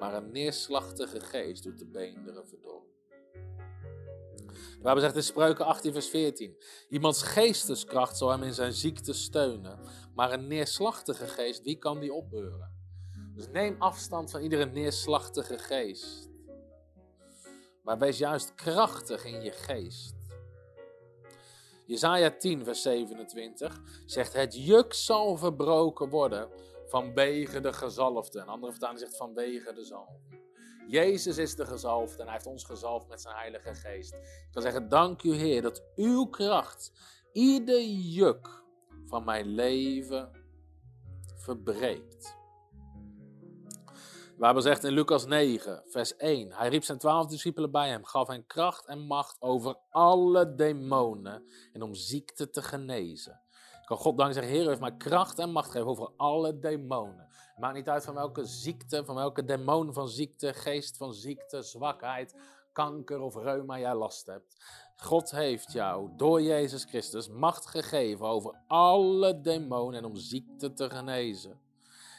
Maar 0.00 0.14
een 0.14 0.32
neerslachtige 0.32 1.20
geest 1.20 1.62
doet 1.62 1.78
de 1.78 1.86
beenderen 1.86 2.48
verdorren. 2.48 2.88
We 4.82 5.00
zegt 5.00 5.16
in 5.16 5.22
Spreuken 5.22 5.64
18, 5.64 5.92
vers 5.92 6.08
14. 6.08 6.56
Iemands 6.88 7.22
geesteskracht 7.22 8.16
zal 8.16 8.30
hem 8.30 8.42
in 8.42 8.54
zijn 8.54 8.72
ziekte 8.72 9.12
steunen. 9.12 9.78
Maar 10.14 10.32
een 10.32 10.46
neerslachtige 10.46 11.26
geest, 11.26 11.62
wie 11.62 11.78
kan 11.78 12.00
die 12.00 12.12
opbeuren? 12.12 12.78
Dus 13.34 13.48
neem 13.48 13.76
afstand 13.78 14.30
van 14.30 14.40
iedere 14.40 14.64
neerslachtige 14.66 15.58
geest. 15.58 16.28
Maar 17.82 17.98
wees 17.98 18.18
juist 18.18 18.54
krachtig 18.54 19.24
in 19.24 19.42
je 19.42 19.52
geest. 19.52 20.14
Jezaja 21.86 22.30
10, 22.30 22.64
vers 22.64 22.82
27 22.82 23.80
zegt: 24.06 24.32
Het 24.32 24.64
juk 24.64 24.92
zal 24.92 25.36
verbroken 25.36 26.08
worden 26.08 26.48
vanwege 26.90 27.60
de 27.60 27.72
gezalfde. 27.72 28.40
Een 28.40 28.48
andere 28.48 28.72
vertaling 28.72 29.00
zegt 29.00 29.16
vanwege 29.16 29.72
de 29.72 29.84
zalf. 29.84 30.20
Jezus 30.88 31.38
is 31.38 31.54
de 31.54 31.66
gezalfde 31.66 32.18
en 32.18 32.24
hij 32.24 32.32
heeft 32.32 32.46
ons 32.46 32.64
gezalfd 32.64 33.08
met 33.08 33.20
zijn 33.20 33.36
Heilige 33.36 33.74
Geest. 33.74 34.12
Ik 34.12 34.48
kan 34.50 34.62
zeggen: 34.62 34.88
Dank 34.88 35.22
u, 35.22 35.34
Heer, 35.34 35.62
dat 35.62 35.82
uw 35.96 36.26
kracht 36.26 36.92
ieder 37.32 37.82
juk 37.90 38.64
van 39.06 39.24
mijn 39.24 39.46
leven 39.46 40.30
verbreekt. 41.36 42.38
De 44.40 44.46
Bijbel 44.46 44.62
zegt 44.62 44.84
in 44.84 44.92
Lucas 44.92 45.26
9, 45.26 45.82
vers 45.86 46.16
1. 46.16 46.52
Hij 46.52 46.68
riep 46.68 46.84
zijn 46.84 46.98
twaalf 46.98 47.26
discipelen 47.26 47.70
bij 47.70 47.88
hem, 47.88 48.04
gaf 48.04 48.28
hen 48.28 48.46
kracht 48.46 48.86
en 48.86 48.98
macht 48.98 49.40
over 49.40 49.76
alle 49.90 50.54
demonen 50.54 51.44
en 51.72 51.82
om 51.82 51.94
ziekte 51.94 52.50
te 52.50 52.62
genezen. 52.62 53.40
Kan 53.90 53.98
God 53.98 54.16
danken 54.16 54.34
zeggen, 54.34 54.52
Heer 54.52 54.68
heeft 54.68 54.80
mij 54.80 54.96
kracht 54.96 55.38
en 55.38 55.50
macht 55.50 55.66
gegeven 55.66 55.90
over 55.90 56.10
alle 56.16 56.58
demonen. 56.58 57.26
Het 57.28 57.58
maakt 57.58 57.74
niet 57.74 57.88
uit 57.88 58.04
van 58.04 58.14
welke 58.14 58.44
ziekte, 58.44 59.04
van 59.04 59.14
welke 59.14 59.44
demon 59.44 59.92
van 59.92 60.08
ziekte, 60.08 60.52
geest 60.54 60.96
van 60.96 61.14
ziekte, 61.14 61.62
zwakheid, 61.62 62.34
kanker 62.72 63.20
of 63.20 63.34
reuma 63.34 63.78
jij 63.78 63.94
last 63.94 64.26
hebt. 64.26 64.56
God 64.96 65.30
heeft 65.30 65.72
jou 65.72 66.10
door 66.16 66.42
Jezus 66.42 66.84
Christus 66.84 67.28
macht 67.28 67.66
gegeven 67.66 68.26
over 68.26 68.54
alle 68.66 69.40
demonen 69.40 69.98
en 69.98 70.04
om 70.04 70.16
ziekte 70.16 70.72
te 70.72 70.90
genezen. 70.90 71.60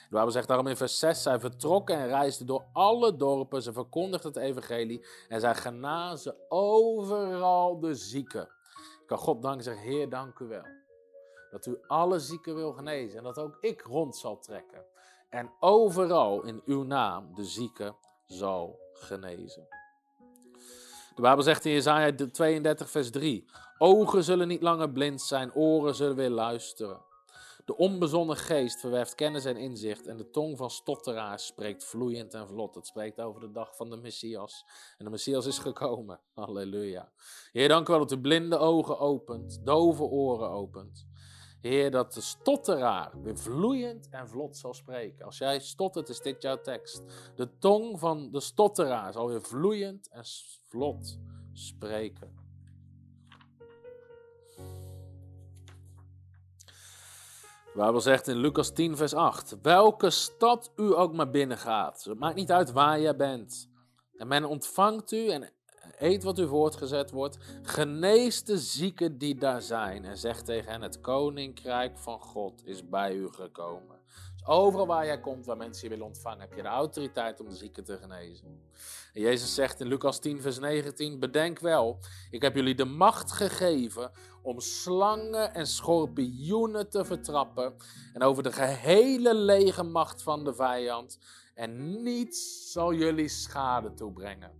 De 0.04 0.08
Bijbel 0.10 0.32
zegt 0.32 0.48
daarom 0.48 0.68
in 0.68 0.78
vers 0.78 1.00
6, 1.00 1.22
zij 1.22 1.40
vertrokken 1.40 1.96
en 1.96 2.08
reisden 2.08 2.48
door 2.48 2.66
alle 2.74 3.16
dorpen, 3.16 3.62
ze 3.62 3.74
verkondigden 3.74 4.32
het 4.34 4.42
evangelie 4.42 5.06
en 5.28 5.40
zij 5.40 5.56
genazen 5.56 6.36
overal 6.50 7.80
de 7.80 7.96
zieken. 7.96 8.44
Ik 9.02 9.08
kan 9.08 9.18
God 9.18 9.42
danken 9.42 9.64
zeggen, 9.64 9.84
Heer 9.84 10.10
dank 10.10 10.40
u 10.40 10.48
wel. 10.48 10.80
Dat 11.52 11.66
u 11.66 11.78
alle 11.88 12.20
zieken 12.20 12.56
wil 12.56 12.74
genezen 12.74 13.18
en 13.18 13.24
dat 13.24 13.40
ook 13.40 13.58
ik 13.60 13.82
rond 13.82 14.18
zal 14.18 14.40
trekken. 14.40 14.86
En 15.30 15.52
overal 15.60 16.44
in 16.44 16.62
uw 16.66 16.84
naam 16.84 17.36
de 17.36 17.46
zieken 17.46 17.96
zal 18.26 18.80
genezen. 18.94 19.68
De 21.16 21.22
Bijbel 21.22 21.44
zegt 21.44 21.66
in 21.66 21.72
Jezaja 21.72 22.16
32 22.32 22.90
vers 22.90 23.12
3, 23.12 23.50
ogen 23.78 24.24
zullen 24.24 24.48
niet 24.48 24.62
langer 24.62 24.92
blind 24.92 25.22
zijn, 25.22 25.54
oren 25.54 25.96
zullen 25.96 26.16
weer 26.16 26.30
luisteren. 26.30 27.02
De 27.66 27.78
onbezonnen 27.78 28.38
geest 28.38 28.80
verwerft 28.80 29.16
kennis 29.16 29.46
en 29.46 29.58
inzicht 29.58 30.08
en 30.08 30.18
de 30.18 30.30
tong 30.30 30.58
van 30.58 30.70
stotteraars 30.70 31.46
spreekt 31.46 31.84
vloeiend 31.84 32.34
en 32.34 32.48
vlot. 32.48 32.76
Het 32.76 32.88
spreekt 32.88 33.20
over 33.20 33.42
de 33.42 33.52
dag 33.52 33.76
van 33.76 33.90
de 33.90 33.98
Messias. 33.98 34.66
En 34.98 35.06
de 35.06 35.12
Messias 35.12 35.46
is 35.46 35.58
gekomen. 35.58 36.20
Halleluja. 36.34 37.12
Heer, 37.52 37.68
dank 37.68 37.88
u 37.88 37.92
wel 37.92 38.02
dat 38.02 38.12
u 38.12 38.20
blinde 38.20 38.58
ogen 38.58 39.00
opent, 39.00 39.66
dove 39.66 40.04
oren 40.04 40.50
opent. 40.50 41.08
Heer, 41.62 41.92
dat 41.92 42.14
de 42.14 42.22
stotteraar 42.22 43.12
weer 43.22 43.38
vloeiend 43.38 44.10
en 44.10 44.28
vlot 44.28 44.58
zal 44.58 44.74
spreken. 44.74 45.26
Als 45.26 45.38
jij 45.38 45.60
stottert, 45.60 46.10
is 46.10 46.22
dit 46.22 46.42
jouw 46.42 46.62
tekst. 46.62 47.04
De 47.36 47.58
tong 47.58 48.00
van 48.00 48.32
de 48.32 48.40
stotteraar 48.40 49.14
zal 49.14 49.28
weer 49.28 49.42
vloeiend 49.42 50.10
en 50.10 50.24
vlot 50.68 51.20
spreken. 51.54 52.40
De 57.66 57.78
Bijbel 57.78 58.02
zegt 58.02 58.28
in 58.28 58.38
Lucas 58.38 58.74
10, 58.74 58.98
vers 58.98 59.14
8: 59.14 59.58
Welke 59.62 60.10
stad 60.10 60.72
u 60.76 60.96
ook 60.96 61.14
maar 61.14 61.30
binnengaat, 61.30 62.04
het 62.04 62.20
maakt 62.20 62.36
niet 62.36 62.52
uit 62.52 62.72
waar 62.72 63.00
je 63.00 63.16
bent. 63.16 63.70
En 64.18 64.28
men 64.28 64.46
ontvangt 64.46 65.12
u 65.12 65.30
en 65.30 65.50
eet 65.98 66.24
wat 66.24 66.40
u 66.40 66.48
voortgezet 66.48 67.12
wordt. 67.12 67.38
Genees 67.62 68.44
de 68.44 68.58
zieken 68.58 69.18
die 69.18 69.36
daar 69.36 69.62
zijn. 69.62 70.06
En 70.06 70.18
zegt 70.18 70.46
tegen 70.46 70.72
hen: 70.72 70.82
Het 70.82 71.02
koninkrijk 71.02 71.98
van 71.98 72.20
God 72.20 72.66
is 72.66 72.90
bij 72.90 73.14
u 73.14 73.28
gekomen. 73.32 74.00
Dus 74.36 74.50
overal 74.50 74.88
waar 74.88 75.06
jij 75.06 75.20
komt, 75.20 75.46
waar 75.46 75.58
mensen 75.58 75.84
je 75.84 75.90
willen 75.90 76.06
ontvangen, 76.06 76.40
heb 76.40 76.54
je 76.54 76.62
de 76.62 76.68
autoriteit 76.68 77.40
om 77.40 77.50
de 77.50 77.56
zieken 77.56 77.84
te 77.84 77.98
genezen. 77.98 78.62
En 79.14 79.22
Jezus 79.22 79.56
zegt 79.56 79.80
in 79.80 79.88
Lucas 79.88 80.20
10, 80.20 80.42
vers 80.42 80.60
19: 80.60 81.20
Bedenk 81.20 81.60
wel, 81.60 82.00
ik 82.30 82.42
heb 82.42 82.56
jullie 82.56 82.76
de 82.76 82.86
macht 82.86 83.32
gegeven 83.32 84.12
om 84.42 84.60
slangen 84.60 85.54
en 85.54 85.68
schorpioenen 85.68 86.90
te 86.90 87.06
vertrappen 87.06 87.74
en 88.14 88.22
over 88.22 88.44
de 88.44 88.52
gehele 88.52 89.36
lege 89.36 89.84
macht 89.84 90.24
van 90.24 90.44
de 90.44 90.54
vijand. 90.54 91.20
En 91.54 92.04
niets 92.04 92.72
zal 92.72 92.94
jullie 92.94 93.28
schade 93.28 93.94
toebrengen. 93.94 94.52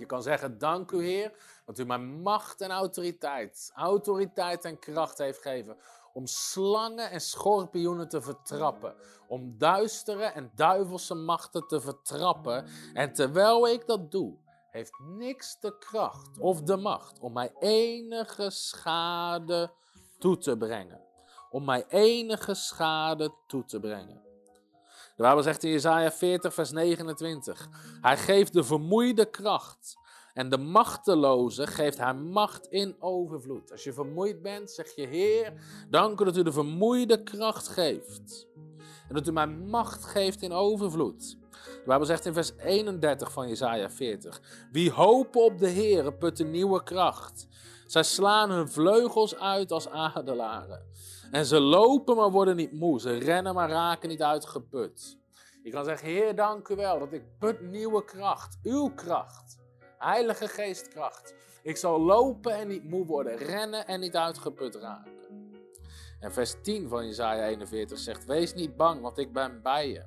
Je 0.00 0.06
kan 0.06 0.22
zeggen, 0.22 0.58
dank 0.58 0.90
u 0.90 1.04
Heer, 1.04 1.32
dat 1.64 1.78
u 1.78 1.84
mij 1.84 1.98
macht 1.98 2.60
en 2.60 2.70
autoriteit, 2.70 3.70
autoriteit 3.74 4.64
en 4.64 4.78
kracht 4.78 5.18
heeft 5.18 5.42
gegeven 5.42 5.76
om 6.12 6.26
slangen 6.26 7.10
en 7.10 7.20
schorpioenen 7.20 8.08
te 8.08 8.20
vertrappen, 8.20 8.94
om 9.28 9.58
duistere 9.58 10.24
en 10.24 10.50
duivelse 10.54 11.14
machten 11.14 11.66
te 11.66 11.80
vertrappen. 11.80 12.66
En 12.94 13.12
terwijl 13.12 13.68
ik 13.68 13.86
dat 13.86 14.10
doe, 14.10 14.36
heeft 14.70 14.98
niks 14.98 15.60
de 15.60 15.78
kracht 15.78 16.38
of 16.38 16.62
de 16.62 16.76
macht 16.76 17.18
om 17.18 17.32
mij 17.32 17.52
enige 17.58 18.50
schade 18.50 19.70
toe 20.18 20.38
te 20.38 20.56
brengen. 20.56 21.00
Om 21.50 21.64
mij 21.64 21.86
enige 21.88 22.54
schade 22.54 23.34
toe 23.46 23.64
te 23.64 23.80
brengen. 23.80 24.29
De 25.20 25.26
Bijbel 25.26 25.44
zegt 25.44 25.64
in 25.64 25.70
Jesaja 25.70 26.10
40, 26.10 26.54
vers 26.54 26.70
29. 26.70 27.68
Hij 28.00 28.16
geeft 28.16 28.52
de 28.52 28.64
vermoeide 28.64 29.30
kracht. 29.30 29.96
En 30.34 30.48
de 30.48 30.58
machteloze 30.58 31.66
geeft 31.66 31.98
hij 31.98 32.14
macht 32.14 32.66
in 32.66 32.96
overvloed. 32.98 33.72
Als 33.72 33.84
je 33.84 33.92
vermoeid 33.92 34.42
bent, 34.42 34.70
zeg 34.70 34.94
je: 34.94 35.06
Heer, 35.06 35.52
dank 35.90 36.20
u 36.20 36.24
dat 36.24 36.36
u 36.36 36.42
de 36.42 36.52
vermoeide 36.52 37.22
kracht 37.22 37.68
geeft. 37.68 38.46
En 39.08 39.14
dat 39.14 39.28
u 39.28 39.32
mij 39.32 39.46
macht 39.46 40.04
geeft 40.04 40.42
in 40.42 40.52
overvloed. 40.52 41.36
De 41.50 41.82
Bijbel 41.86 42.06
zegt 42.06 42.26
in 42.26 42.34
vers 42.34 42.52
31 42.56 43.32
van 43.32 43.48
Jesaja 43.48 43.90
40. 43.90 44.40
Wie 44.72 44.90
hopen 44.90 45.44
op 45.44 45.58
de 45.58 45.68
Heer 45.68 46.12
putten 46.12 46.50
nieuwe 46.50 46.82
kracht. 46.82 47.46
Zij 47.86 48.02
slaan 48.02 48.50
hun 48.50 48.68
vleugels 48.68 49.36
uit 49.36 49.72
als 49.72 49.88
adelaren. 49.88 50.89
En 51.30 51.46
ze 51.46 51.60
lopen 51.60 52.16
maar 52.16 52.30
worden 52.30 52.56
niet 52.56 52.72
moe. 52.72 53.00
Ze 53.00 53.18
rennen 53.18 53.54
maar 53.54 53.68
raken 53.68 54.08
niet 54.08 54.22
uitgeput. 54.22 55.18
Je 55.62 55.70
kan 55.70 55.84
zeggen, 55.84 56.08
Heer, 56.08 56.34
dank 56.34 56.68
u 56.68 56.76
wel 56.76 56.98
dat 56.98 57.12
ik 57.12 57.38
put 57.38 57.60
nieuwe 57.60 58.04
kracht. 58.04 58.58
Uw 58.62 58.94
kracht. 58.94 59.58
Heilige 59.98 60.48
geestkracht. 60.48 61.34
Ik 61.62 61.76
zal 61.76 62.00
lopen 62.00 62.54
en 62.54 62.68
niet 62.68 62.84
moe 62.84 63.06
worden. 63.06 63.36
Rennen 63.36 63.86
en 63.86 64.00
niet 64.00 64.16
uitgeput 64.16 64.74
raken. 64.74 65.12
En 66.20 66.32
vers 66.32 66.54
10 66.62 66.88
van 66.88 67.06
Jesaja 67.06 67.46
41 67.46 67.98
zegt, 67.98 68.24
wees 68.24 68.54
niet 68.54 68.76
bang, 68.76 69.00
want 69.00 69.18
ik 69.18 69.32
ben 69.32 69.62
bij 69.62 69.88
je. 69.88 70.04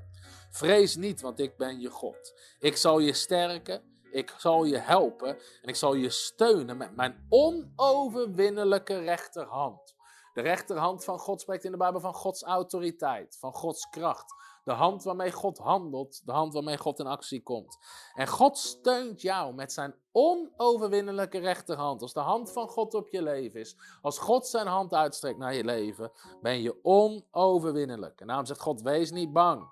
Vrees 0.50 0.96
niet, 0.96 1.22
want 1.22 1.40
ik 1.40 1.58
ben 1.58 1.80
je 1.80 1.90
God. 1.90 2.34
Ik 2.60 2.78
zal 2.78 3.00
je 3.00 3.14
sterken, 3.14 3.82
ik 4.12 4.34
zal 4.38 4.64
je 4.64 4.78
helpen 4.78 5.30
en 5.62 5.70
ik 5.70 5.76
zal 5.76 5.94
je 5.94 6.10
steunen 6.10 6.78
met 6.78 6.96
mijn 6.96 7.26
onoverwinnelijke 7.30 9.00
rechterhand. 9.00 9.96
De 10.34 10.42
rechterhand 10.42 11.04
van 11.04 11.20
God 11.20 11.42
spreekt 11.42 11.64
in 11.64 11.72
de 11.72 11.78
Bijbel 11.78 12.00
van 12.00 12.14
Gods 12.14 12.44
autoriteit, 12.44 13.38
van 13.40 13.54
Gods 13.54 13.90
kracht. 13.90 14.34
De 14.64 14.72
hand 14.72 15.04
waarmee 15.04 15.32
God 15.32 15.58
handelt, 15.58 16.26
de 16.26 16.32
hand 16.32 16.54
waarmee 16.54 16.78
God 16.78 17.00
in 17.00 17.08
actie 17.08 17.44
komt. 17.44 17.78
En 18.14 18.28
God 18.28 18.58
steunt 18.58 19.22
jou 19.22 19.54
met 19.54 19.74
zijn 19.74 19.96
onoverwinnelijke 20.12 21.40
rechterhand. 21.40 22.02
Als 22.02 22.14
de 22.14 22.20
hand 22.20 22.52
van 22.52 22.68
God 22.68 22.94
op 22.94 23.08
je 23.10 23.22
leven 23.22 23.60
is, 23.60 23.76
als 24.02 24.20
God 24.20 24.48
zijn 24.48 24.68
hand 24.68 24.94
uitstrekt 24.94 25.38
naar 25.38 25.54
je 25.54 25.64
leven, 25.64 26.12
ben 26.42 26.62
je 26.62 26.84
onoverwinnelijk. 26.84 28.22
En 28.22 28.28
daarom 28.28 28.46
zegt 28.46 28.62
God: 28.62 28.82
wees 28.82 29.12
niet 29.12 29.34
bang, 29.34 29.70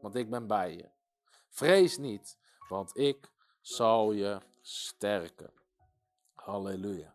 want 0.00 0.14
ik 0.14 0.30
ben 0.30 0.46
bij 0.46 0.76
je. 0.76 0.88
Vrees 1.48 1.98
niet, 1.98 2.38
want 2.68 2.96
ik 2.96 3.32
zal 3.60 4.12
je 4.12 4.40
sterken. 4.60 5.52
Halleluja. 6.34 7.14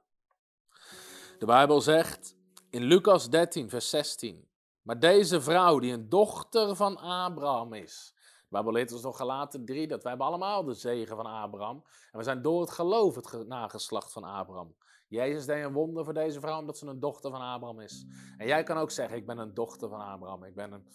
De 1.39 1.46
Bijbel 1.46 1.82
zegt 1.82 2.35
in 2.76 2.84
Lucas 2.84 3.30
13, 3.30 3.70
vers 3.70 3.90
16. 3.90 4.48
Maar 4.82 5.00
deze 5.00 5.42
vrouw, 5.42 5.80
die 5.80 5.94
een 5.94 6.10
dochter 6.10 6.76
van 6.76 6.98
Abraham 6.98 7.74
is. 7.74 8.14
Bijbel 8.50 8.72
leert 8.72 8.92
ons 8.92 9.02
nog 9.02 9.18
gelaten 9.18 9.66
3 9.66 9.88
dat 9.88 10.02
wij 10.02 10.12
hebben 10.12 10.28
allemaal 10.28 10.64
de 10.64 10.74
zegen 10.74 11.16
van 11.16 11.26
Abraham. 11.26 11.84
En 12.12 12.18
we 12.18 12.24
zijn 12.24 12.42
door 12.42 12.62
het 12.62 12.72
geloof 12.72 13.16
het 13.16 13.48
nageslacht 13.48 14.12
van 14.12 14.24
Abraham. 14.24 14.76
Jezus 15.08 15.46
deed 15.46 15.64
een 15.64 15.74
wonder 15.74 16.04
voor 16.04 16.14
deze 16.14 16.40
vrouw 16.40 16.60
omdat 16.60 16.78
ze 16.78 16.88
een 16.88 17.00
dochter 17.00 17.32
van 17.32 17.42
Abraham 17.42 17.80
is. 17.80 18.06
En 18.38 18.48
jij 18.48 18.64
kan 18.64 18.78
ook 18.78 18.92
zeggen, 18.92 19.18
ik 19.18 19.26
ben 19.26 19.38
een 19.38 19.54
dochter 19.54 19.90
van 19.90 20.00
Abraham. 20.00 20.44
Ik 20.44 20.56
ben 20.56 20.72
een, 20.72 20.88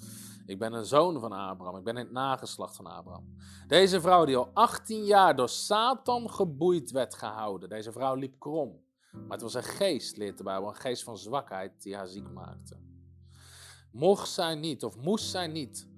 ik 0.46 0.58
ben 0.58 0.72
een 0.72 0.84
zoon 0.86 1.20
van 1.20 1.32
Abraham. 1.32 1.76
Ik 1.76 1.84
ben 1.84 1.96
het 1.96 2.10
nageslacht 2.10 2.76
van 2.76 2.86
Abraham. 2.86 3.36
Deze 3.66 4.00
vrouw 4.00 4.24
die 4.24 4.36
al 4.36 4.50
18 4.52 5.04
jaar 5.04 5.36
door 5.36 5.48
Satan 5.48 6.30
geboeid 6.30 6.90
werd 6.90 7.14
gehouden. 7.14 7.68
Deze 7.68 7.92
vrouw 7.92 8.14
liep 8.14 8.38
krom. 8.38 8.88
Maar 9.12 9.30
het 9.30 9.42
was 9.42 9.54
een 9.54 9.62
geest, 9.62 10.16
leert 10.16 10.38
de 10.38 10.44
Bijbel, 10.44 10.68
een 10.68 10.74
geest 10.74 11.02
van 11.02 11.18
zwakheid 11.18 11.82
die 11.82 11.96
haar 11.96 12.06
ziek 12.06 12.30
maakte. 12.30 12.76
Mocht 13.92 14.28
zij 14.28 14.54
niet, 14.54 14.84
of 14.84 14.96
moest 14.96 15.30
zij 15.30 15.46
niet, 15.46 15.88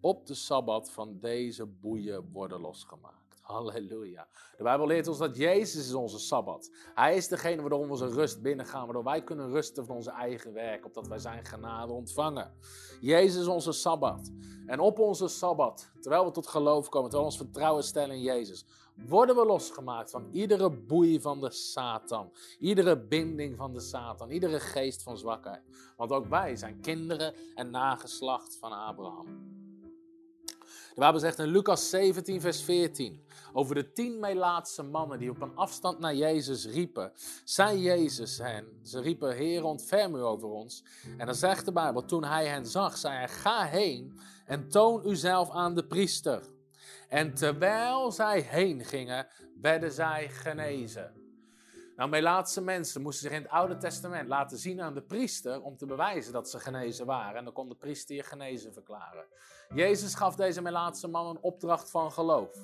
op 0.00 0.26
de 0.26 0.34
Sabbat 0.34 0.90
van 0.90 1.18
deze 1.20 1.66
boeien 1.66 2.30
worden 2.32 2.60
losgemaakt. 2.60 3.40
Halleluja. 3.42 4.28
De 4.56 4.62
Bijbel 4.62 4.86
leert 4.86 5.08
ons 5.08 5.18
dat 5.18 5.36
Jezus 5.36 5.86
is 5.86 5.94
onze 5.94 6.18
Sabbat. 6.18 6.70
Hij 6.94 7.16
is 7.16 7.28
degene 7.28 7.60
waardoor 7.60 7.84
we 7.84 7.90
onze 7.90 8.08
rust 8.08 8.42
binnengaan, 8.42 8.84
waardoor 8.84 9.04
wij 9.04 9.22
kunnen 9.22 9.50
rusten 9.50 9.86
van 9.86 9.96
onze 9.96 10.10
eigen 10.10 10.52
werk, 10.52 10.84
opdat 10.84 11.08
wij 11.08 11.18
zijn 11.18 11.44
genade 11.44 11.92
ontvangen. 11.92 12.54
Jezus 13.00 13.40
is 13.40 13.46
onze 13.46 13.72
Sabbat. 13.72 14.30
En 14.66 14.80
op 14.80 14.98
onze 14.98 15.28
Sabbat, 15.28 15.90
terwijl 16.00 16.24
we 16.24 16.30
tot 16.30 16.46
geloof 16.46 16.88
komen, 16.88 17.10
terwijl 17.10 17.30
we 17.30 17.36
ons 17.36 17.44
vertrouwen 17.44 17.84
stellen 17.84 18.16
in 18.16 18.22
Jezus, 18.22 18.64
worden 18.94 19.36
we 19.36 19.46
losgemaakt 19.46 20.10
van 20.10 20.28
iedere 20.32 20.70
boei 20.70 21.20
van 21.20 21.40
de 21.40 21.50
Satan. 21.50 22.32
Iedere 22.58 22.98
binding 22.98 23.56
van 23.56 23.72
de 23.72 23.80
Satan. 23.80 24.30
Iedere 24.30 24.60
geest 24.60 25.02
van 25.02 25.18
zwakheid. 25.18 25.62
Want 25.96 26.10
ook 26.10 26.26
wij 26.26 26.56
zijn 26.56 26.80
kinderen 26.80 27.34
en 27.54 27.70
nageslacht 27.70 28.56
van 28.56 28.72
Abraham. 28.72 29.60
De 30.94 31.00
Bijbel 31.00 31.20
zegt 31.20 31.38
in 31.38 31.46
Lucas 31.46 31.90
17, 31.90 32.40
vers 32.40 32.62
14 32.62 33.24
over 33.52 33.74
de 33.74 33.92
tien 33.92 34.20
Melaatse 34.20 34.82
mannen 34.82 35.18
die 35.18 35.30
op 35.30 35.40
een 35.40 35.56
afstand 35.56 35.98
naar 35.98 36.14
Jezus 36.14 36.66
riepen. 36.66 37.12
Zei 37.44 37.80
Jezus 37.80 38.38
hen, 38.38 38.66
ze 38.82 39.00
riepen, 39.00 39.36
Heer 39.36 39.64
ontferm 39.64 40.14
u 40.14 40.22
over 40.22 40.48
ons. 40.48 40.84
En 41.18 41.26
dan 41.26 41.34
zegt 41.34 41.64
de 41.64 41.72
Bijbel, 41.72 42.04
toen 42.04 42.24
hij 42.24 42.46
hen 42.46 42.66
zag, 42.66 42.96
zei 42.96 43.14
hij, 43.14 43.28
ga 43.28 43.64
heen 43.64 44.18
en 44.46 44.68
toon 44.68 45.08
uzelf 45.08 45.50
aan 45.50 45.74
de 45.74 45.84
priester. 45.84 46.51
En 47.12 47.34
terwijl 47.34 48.12
zij 48.12 48.40
heen 48.40 48.84
gingen, 48.84 49.26
werden 49.60 49.92
zij 49.92 50.28
genezen. 50.28 51.12
Nou, 51.96 52.10
Melaatse 52.10 52.60
mensen 52.60 53.02
moesten 53.02 53.28
zich 53.28 53.38
in 53.38 53.42
het 53.42 53.52
Oude 53.52 53.76
Testament 53.76 54.28
laten 54.28 54.58
zien 54.58 54.80
aan 54.80 54.94
de 54.94 55.02
priester 55.02 55.62
om 55.62 55.76
te 55.76 55.86
bewijzen 55.86 56.32
dat 56.32 56.50
ze 56.50 56.58
genezen 56.58 57.06
waren. 57.06 57.36
En 57.36 57.44
dan 57.44 57.52
kon 57.52 57.68
de 57.68 57.74
priester 57.74 58.16
je 58.16 58.22
genezen 58.22 58.72
verklaren. 58.72 59.24
Jezus 59.74 60.14
gaf 60.14 60.36
deze 60.36 60.62
Melaatse 60.62 61.08
man 61.08 61.26
een 61.26 61.42
opdracht 61.42 61.90
van 61.90 62.12
geloof. 62.12 62.54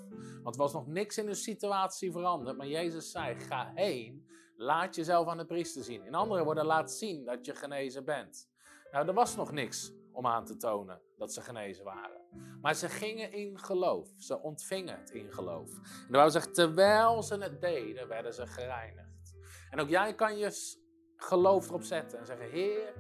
Want 0.43 0.55
er 0.55 0.63
was 0.63 0.73
nog 0.73 0.87
niks 0.87 1.19
in 1.19 1.27
de 1.27 1.35
situatie 1.35 2.13
veranderd. 2.13 2.57
Maar 2.57 2.69
Jezus 2.69 3.11
zei: 3.11 3.35
Ga 3.35 3.73
heen, 3.75 4.27
laat 4.57 4.95
jezelf 4.95 5.29
aan 5.29 5.39
de 5.39 5.47
priester 5.47 5.85
zien. 5.85 6.05
In 6.05 6.15
andere 6.15 6.45
woorden, 6.45 6.65
laat 6.65 6.93
zien 6.93 7.25
dat 7.25 7.47
je 7.47 7.55
genezen 7.55 8.05
bent. 8.05 8.49
Nou, 8.93 9.09
er 9.09 9.15
was 9.15 9.37
nog 9.37 9.53
niks 9.53 9.93
om 10.19 10.27
aan 10.27 10.45
te 10.45 10.57
tonen 10.57 11.01
dat 11.17 11.33
ze 11.33 11.41
genezen 11.41 11.85
waren. 11.85 12.21
Maar 12.61 12.75
ze 12.75 12.89
gingen 12.89 13.33
in 13.33 13.59
geloof. 13.59 14.09
Ze 14.17 14.41
ontvingen 14.41 14.99
het 14.99 15.11
in 15.11 15.33
geloof. 15.33 15.75
En 15.75 16.07
de 16.07 16.11
Bijbel 16.11 16.31
zegt, 16.31 16.55
terwijl 16.55 17.23
ze 17.23 17.37
het 17.37 17.61
deden, 17.61 18.09
werden 18.09 18.35
ze 18.35 18.47
gereinigd. 18.47 19.37
En 19.71 19.81
ook 19.81 19.89
jij 19.89 20.15
kan 20.15 20.39
je 20.39 20.77
geloof 21.17 21.69
erop 21.69 21.83
zetten 21.83 22.19
en 22.19 22.27
zeggen, 22.27 22.51
Heer, 22.51 22.95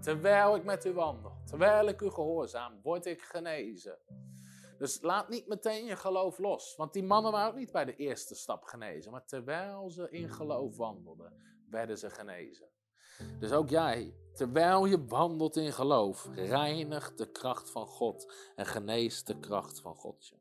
terwijl 0.00 0.56
ik 0.56 0.64
met 0.64 0.84
u 0.84 0.92
wandel, 0.92 1.42
terwijl 1.44 1.88
ik 1.88 2.00
u 2.00 2.10
gehoorzaam, 2.10 2.80
word 2.82 3.06
ik 3.06 3.22
genezen. 3.22 3.98
Dus 4.78 5.02
laat 5.02 5.28
niet 5.28 5.46
meteen 5.46 5.84
je 5.84 5.96
geloof 5.96 6.38
los. 6.38 6.76
Want 6.76 6.92
die 6.92 7.02
mannen 7.04 7.32
waren 7.32 7.52
ook 7.52 7.58
niet 7.58 7.72
bij 7.72 7.84
de 7.84 7.96
eerste 7.96 8.34
stap 8.34 8.64
genezen. 8.64 9.12
Maar 9.12 9.26
terwijl 9.26 9.90
ze 9.90 10.10
in 10.10 10.30
geloof 10.30 10.76
wandelden, 10.76 11.32
werden 11.68 11.98
ze 11.98 12.10
genezen. 12.10 12.68
Dus 13.38 13.52
ook 13.52 13.68
jij, 13.68 14.14
terwijl 14.32 14.84
je 14.84 15.04
wandelt 15.04 15.56
in 15.56 15.72
geloof, 15.72 16.28
reinigt 16.34 17.18
de 17.18 17.30
kracht 17.30 17.70
van 17.70 17.86
God 17.86 18.32
en 18.56 18.66
geneest 18.66 19.26
de 19.26 19.40
kracht 19.40 19.80
van 19.80 19.94
God. 19.94 20.32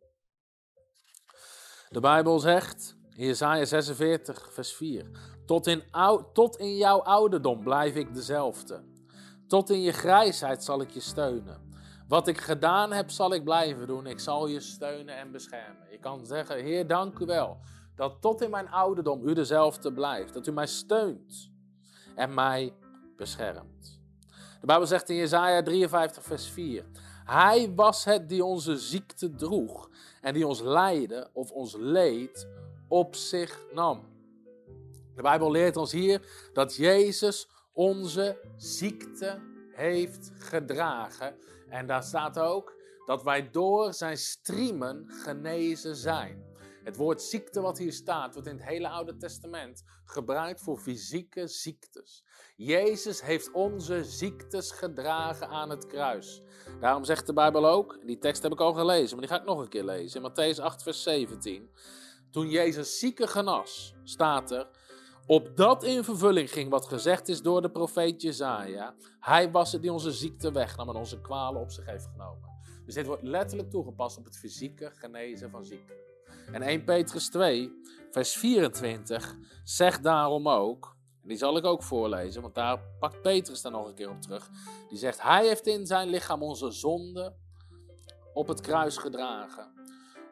De 1.90 2.00
Bijbel 2.00 2.40
zegt 2.40 2.96
Jesaja 3.10 3.66
46, 3.66 4.54
vers 4.54 4.74
4: 4.74 5.10
tot 5.46 5.68
in, 5.68 5.84
tot 6.34 6.58
in 6.58 6.76
jouw 6.78 7.02
ouderdom 7.02 7.64
blijf 7.64 7.96
ik 7.96 8.14
dezelfde. 8.14 8.84
Tot 9.48 9.70
in 9.70 9.82
je 9.82 9.92
grijsheid 9.92 10.64
zal 10.64 10.82
ik 10.82 10.90
je 10.90 11.00
steunen. 11.00 11.72
Wat 12.08 12.28
ik 12.28 12.38
gedaan 12.38 12.92
heb, 12.92 13.10
zal 13.10 13.34
ik 13.34 13.44
blijven 13.44 13.88
doen. 13.88 14.06
Ik 14.06 14.20
zal 14.20 14.48
je 14.48 14.60
steunen 14.60 15.18
en 15.18 15.32
beschermen. 15.32 15.92
Je 15.92 16.00
kan 16.00 16.26
zeggen: 16.26 16.64
Heer, 16.64 16.88
dank 16.88 17.20
u 17.20 17.26
wel 17.26 17.58
dat 17.96 18.22
tot 18.22 18.42
in 18.42 18.50
mijn 18.50 18.70
ouderdom 18.70 19.28
u 19.28 19.34
dezelfde 19.34 19.94
blijft. 19.94 20.34
Dat 20.34 20.48
u 20.48 20.52
mij 20.52 20.68
steunt 20.68 21.52
en 22.16 22.34
mij 22.34 22.74
beschermt. 23.18 24.02
De 24.60 24.66
Bijbel 24.66 24.88
zegt 24.88 25.10
in 25.10 25.16
Jesaja 25.16 25.64
53, 25.64 26.24
vers 26.24 26.48
4: 26.48 26.86
Hij 27.26 27.74
was 27.76 28.04
het 28.04 28.30
die 28.30 28.46
onze 28.46 28.78
ziekte 28.78 29.36
droeg 29.36 29.90
en 30.22 30.34
die 30.34 30.48
ons 30.48 30.62
lijden 30.62 31.30
of 31.34 31.52
ons 31.52 31.76
leed 31.78 32.48
op 32.88 33.16
zich 33.16 33.60
nam. 33.74 34.12
De 35.16 35.22
Bijbel 35.22 35.52
leert 35.52 35.78
ons 35.78 35.92
hier 35.92 36.50
dat 36.54 36.76
Jezus 36.76 37.50
onze 37.74 38.38
ziekte 38.58 39.40
heeft 39.72 40.32
gedragen. 40.38 41.36
En 41.70 41.88
daar 41.88 42.04
staat 42.04 42.40
ook 42.40 42.74
dat 43.06 43.24
wij 43.24 43.50
door 43.52 43.94
zijn 43.94 44.18
striemen 44.18 45.06
genezen 45.10 45.96
zijn. 45.96 46.44
Het 46.84 46.98
woord 46.98 47.22
ziekte 47.22 47.62
wat 47.62 47.78
hier 47.78 47.94
staat, 47.94 48.34
wordt 48.34 48.50
in 48.50 48.56
het 48.56 48.66
hele 48.66 48.90
Oude 48.90 49.18
Testament 49.18 49.84
gebruikt 50.06 50.62
voor 50.62 50.78
fysieke 50.78 51.48
ziektes. 51.48 52.24
Jezus 52.56 53.22
heeft 53.22 53.52
onze 53.52 54.04
ziektes 54.04 54.72
gedragen 54.72 55.48
aan 55.48 55.70
het 55.70 55.88
kruis. 55.88 56.42
Daarom 56.80 57.04
zegt 57.04 57.26
de 57.26 57.34
Bijbel 57.34 57.68
ook, 57.68 58.00
die 58.06 58.20
tekst 58.20 58.44
heb 58.44 58.52
ik 58.52 58.60
al 58.60 58.74
gelezen, 58.74 59.18
maar 59.18 59.28
die 59.28 59.36
ga 59.36 59.42
ik 59.42 59.48
nog 59.48 59.60
een 59.60 59.70
keer 59.70 59.84
lezen. 59.84 60.24
In 60.24 60.32
Matthäus 60.32 60.60
8, 60.62 60.84
vers 60.84 61.04
17. 61.04 61.70
Toen 62.32 62.50
Jezus 62.50 63.00
zieken 63.00 63.28
genas, 63.28 63.94
staat 64.04 64.52
er, 64.52 64.68
Opdat 65.28 65.84
in 65.84 66.04
vervulling 66.04 66.52
ging 66.52 66.70
wat 66.70 66.86
gezegd 66.86 67.28
is 67.28 67.42
door 67.42 67.62
de 67.62 67.72
profeet 67.72 68.22
Jezaja. 68.22 68.96
Hij 69.20 69.52
was 69.52 69.72
het 69.72 69.82
die 69.82 69.92
onze 69.92 70.12
ziekte 70.12 70.52
wegnam 70.52 70.90
en 70.90 70.96
onze 70.96 71.22
kwalen 71.22 71.62
op 71.62 71.72
zich 71.72 71.86
heeft 71.86 72.08
genomen. 72.12 72.50
Dus 72.86 72.94
dit 72.94 73.06
wordt 73.06 73.24
letterlijk 73.24 73.70
toegepast 73.70 74.18
op 74.18 74.26
het 74.26 74.38
fysieke 74.38 74.92
genezen 74.94 75.50
van 75.50 75.64
ziekte. 75.64 76.13
En 76.52 76.62
1 76.62 76.84
Petrus 76.84 77.30
2, 77.30 77.72
vers 78.12 78.36
24 78.36 79.36
zegt 79.64 80.04
daarom 80.04 80.50
ook, 80.50 80.96
en 81.22 81.28
die 81.28 81.38
zal 81.38 81.58
ik 81.58 81.66
ook 81.66 81.84
voorlezen, 81.84 82.42
want 82.42 82.56
daar 82.56 82.80
pakt 83.00 83.22
Petrus 83.22 83.62
dan 83.62 83.72
nog 83.72 83.88
een 83.88 83.96
keer 83.96 84.10
op 84.10 84.22
terug. 84.22 84.50
Die 84.90 84.98
zegt, 84.98 85.22
hij 85.22 85.48
heeft 85.48 85.68
in 85.68 85.86
zijn 85.86 86.08
lichaam 86.08 86.44
onze 86.44 86.72
zonde 86.72 87.36
op 88.34 88.48
het 88.48 88.62
kruis 88.62 88.98
gedragen. 88.98 89.74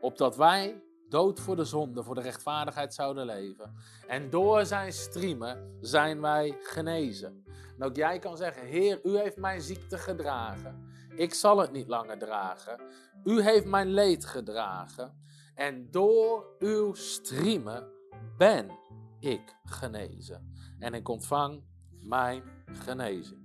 Opdat 0.02 0.36
wij 0.36 0.84
dood 1.10 1.40
voor 1.40 1.56
de 1.56 1.64
zonde, 1.64 2.04
voor 2.04 2.16
de 2.16 2.22
rechtvaardigheid 2.22 2.94
zouden 2.94 3.26
leven. 3.26 3.76
En 4.08 4.30
door 4.30 4.66
zijn 4.66 4.94
striemen 4.94 5.78
zijn 5.82 6.22
wij 6.22 6.58
genezen. 6.60 7.44
En 7.78 7.84
ook 7.84 7.96
jij 7.96 8.20
kan 8.20 8.38
zeggen, 8.38 8.68
Heer, 8.68 9.00
u 9.04 9.18
heeft 9.18 9.38
mijn 9.38 9.62
ziekte 9.62 9.98
gedragen. 9.98 10.90
Ik 11.16 11.34
zal 11.34 11.58
het 11.58 11.72
niet 11.72 11.88
langer 11.88 12.18
dragen. 12.18 12.82
U 13.24 13.42
heeft 13.42 13.66
mijn 13.66 13.88
leed 13.88 14.26
gedragen. 14.26 15.20
En 15.54 15.92
door 15.92 16.56
uw 16.60 16.94
striemen 16.94 17.92
ben 18.38 18.80
ik 19.20 19.56
genezen. 19.64 20.54
En 20.80 20.94
ik 20.94 21.10
ontvang 21.10 21.64
mijn 22.02 22.44
genezing. 22.66 23.42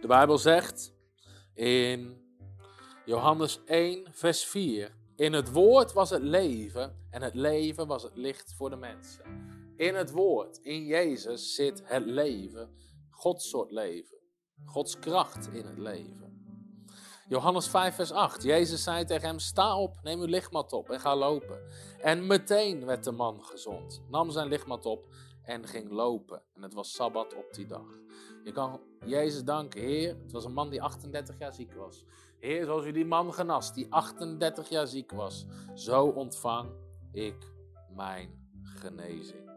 De 0.00 0.06
Bijbel 0.06 0.38
zegt 0.38 0.94
in 1.54 2.20
Johannes 3.04 3.64
1, 3.64 4.06
vers 4.12 4.44
4. 4.44 4.94
In 5.16 5.32
het 5.32 5.52
woord 5.52 5.92
was 5.92 6.10
het 6.10 6.22
leven 6.22 7.06
en 7.10 7.22
het 7.22 7.34
leven 7.34 7.86
was 7.86 8.02
het 8.02 8.16
licht 8.16 8.54
voor 8.54 8.70
de 8.70 8.76
mensen. 8.76 9.24
In 9.76 9.94
het 9.94 10.10
woord, 10.10 10.58
in 10.58 10.84
Jezus 10.84 11.54
zit 11.54 11.82
het 11.84 12.06
leven, 12.06 12.74
Gods 13.10 13.48
soort 13.48 13.70
leven. 13.70 14.18
Gods 14.64 14.98
kracht 14.98 15.48
in 15.52 15.64
het 15.66 15.78
leven. 15.78 16.29
Johannes 17.30 17.68
5, 17.68 17.94
vers 17.94 18.12
8. 18.12 18.42
Jezus 18.42 18.82
zei 18.82 19.04
tegen 19.04 19.28
hem: 19.28 19.38
Sta 19.38 19.76
op, 19.76 19.96
neem 20.02 20.20
uw 20.20 20.26
lichtmat 20.26 20.72
op 20.72 20.90
en 20.90 21.00
ga 21.00 21.16
lopen. 21.16 21.58
En 21.98 22.26
meteen 22.26 22.84
werd 22.84 23.04
de 23.04 23.10
man 23.10 23.44
gezond. 23.44 24.02
Nam 24.08 24.30
zijn 24.30 24.48
lichtmat 24.48 24.86
op 24.86 25.06
en 25.42 25.66
ging 25.66 25.90
lopen. 25.90 26.42
En 26.54 26.62
het 26.62 26.74
was 26.74 26.92
sabbat 26.92 27.34
op 27.34 27.54
die 27.54 27.66
dag. 27.66 27.98
Je 28.44 28.52
kan 28.52 28.80
Jezus 29.06 29.44
danken, 29.44 29.80
Heer. 29.80 30.16
Het 30.22 30.32
was 30.32 30.44
een 30.44 30.52
man 30.52 30.70
die 30.70 30.82
38 30.82 31.38
jaar 31.38 31.52
ziek 31.52 31.72
was. 31.72 32.04
Heer, 32.38 32.64
zoals 32.64 32.84
u 32.84 32.92
die 32.92 33.06
man 33.06 33.34
genas, 33.34 33.74
die 33.74 33.86
38 33.92 34.68
jaar 34.68 34.86
ziek 34.86 35.12
was, 35.12 35.46
zo 35.74 36.06
ontvang 36.06 36.70
ik 37.12 37.52
mijn 37.94 38.52
genezing. 38.62 39.49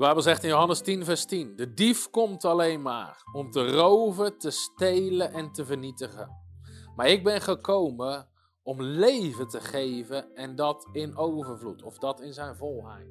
De 0.00 0.06
Bijbel 0.06 0.24
zegt 0.24 0.42
in 0.42 0.48
Johannes 0.48 0.80
10, 0.80 1.04
vers 1.04 1.24
10: 1.24 1.56
De 1.56 1.74
dief 1.74 2.10
komt 2.10 2.44
alleen 2.44 2.82
maar 2.82 3.22
om 3.32 3.50
te 3.50 3.70
roven, 3.70 4.38
te 4.38 4.50
stelen 4.50 5.32
en 5.32 5.52
te 5.52 5.64
vernietigen. 5.64 6.36
Maar 6.96 7.08
ik 7.08 7.24
ben 7.24 7.40
gekomen 7.40 8.28
om 8.62 8.82
leven 8.82 9.48
te 9.48 9.60
geven 9.60 10.34
en 10.34 10.56
dat 10.56 10.88
in 10.92 11.16
overvloed, 11.16 11.82
of 11.82 11.98
dat 11.98 12.20
in 12.20 12.32
zijn 12.32 12.56
volheid. 12.56 13.08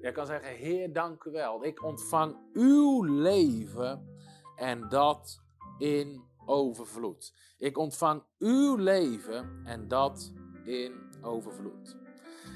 Jij 0.00 0.12
kan 0.12 0.26
zeggen: 0.26 0.54
Heer, 0.56 0.92
dank 0.92 1.24
u 1.24 1.30
wel. 1.30 1.64
Ik 1.64 1.82
ontvang 1.82 2.36
uw 2.52 3.02
leven 3.02 4.08
en 4.56 4.88
dat 4.88 5.42
in 5.78 6.24
overvloed. 6.46 7.34
Ik 7.58 7.78
ontvang 7.78 8.22
uw 8.38 8.76
leven 8.76 9.62
en 9.64 9.88
dat 9.88 10.32
in 10.64 10.92
overvloed. 11.22 11.96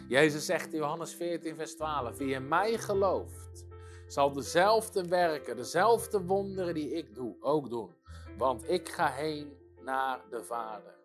Jezus 0.09 0.47
zegt 0.47 0.73
in 0.73 0.79
Johannes 0.79 1.15
14, 1.15 1.57
vers 1.57 1.77
12: 1.77 2.17
Wie 2.17 2.35
in 2.35 2.49
mij 2.49 2.79
gelooft, 2.79 3.69
zal 4.13 4.33
dezelfde 4.33 5.09
werken, 5.09 5.57
dezelfde 5.57 6.25
wonderen 6.25 6.75
die 6.75 6.93
ik 6.93 7.15
doe, 7.15 7.37
ook 7.41 7.71
doen. 7.71 7.95
want 8.39 8.71
ik 8.71 8.89
ga 8.89 9.11
heen 9.11 9.53
naar 9.81 10.21
de 10.31 10.45
Vader. 10.45 10.99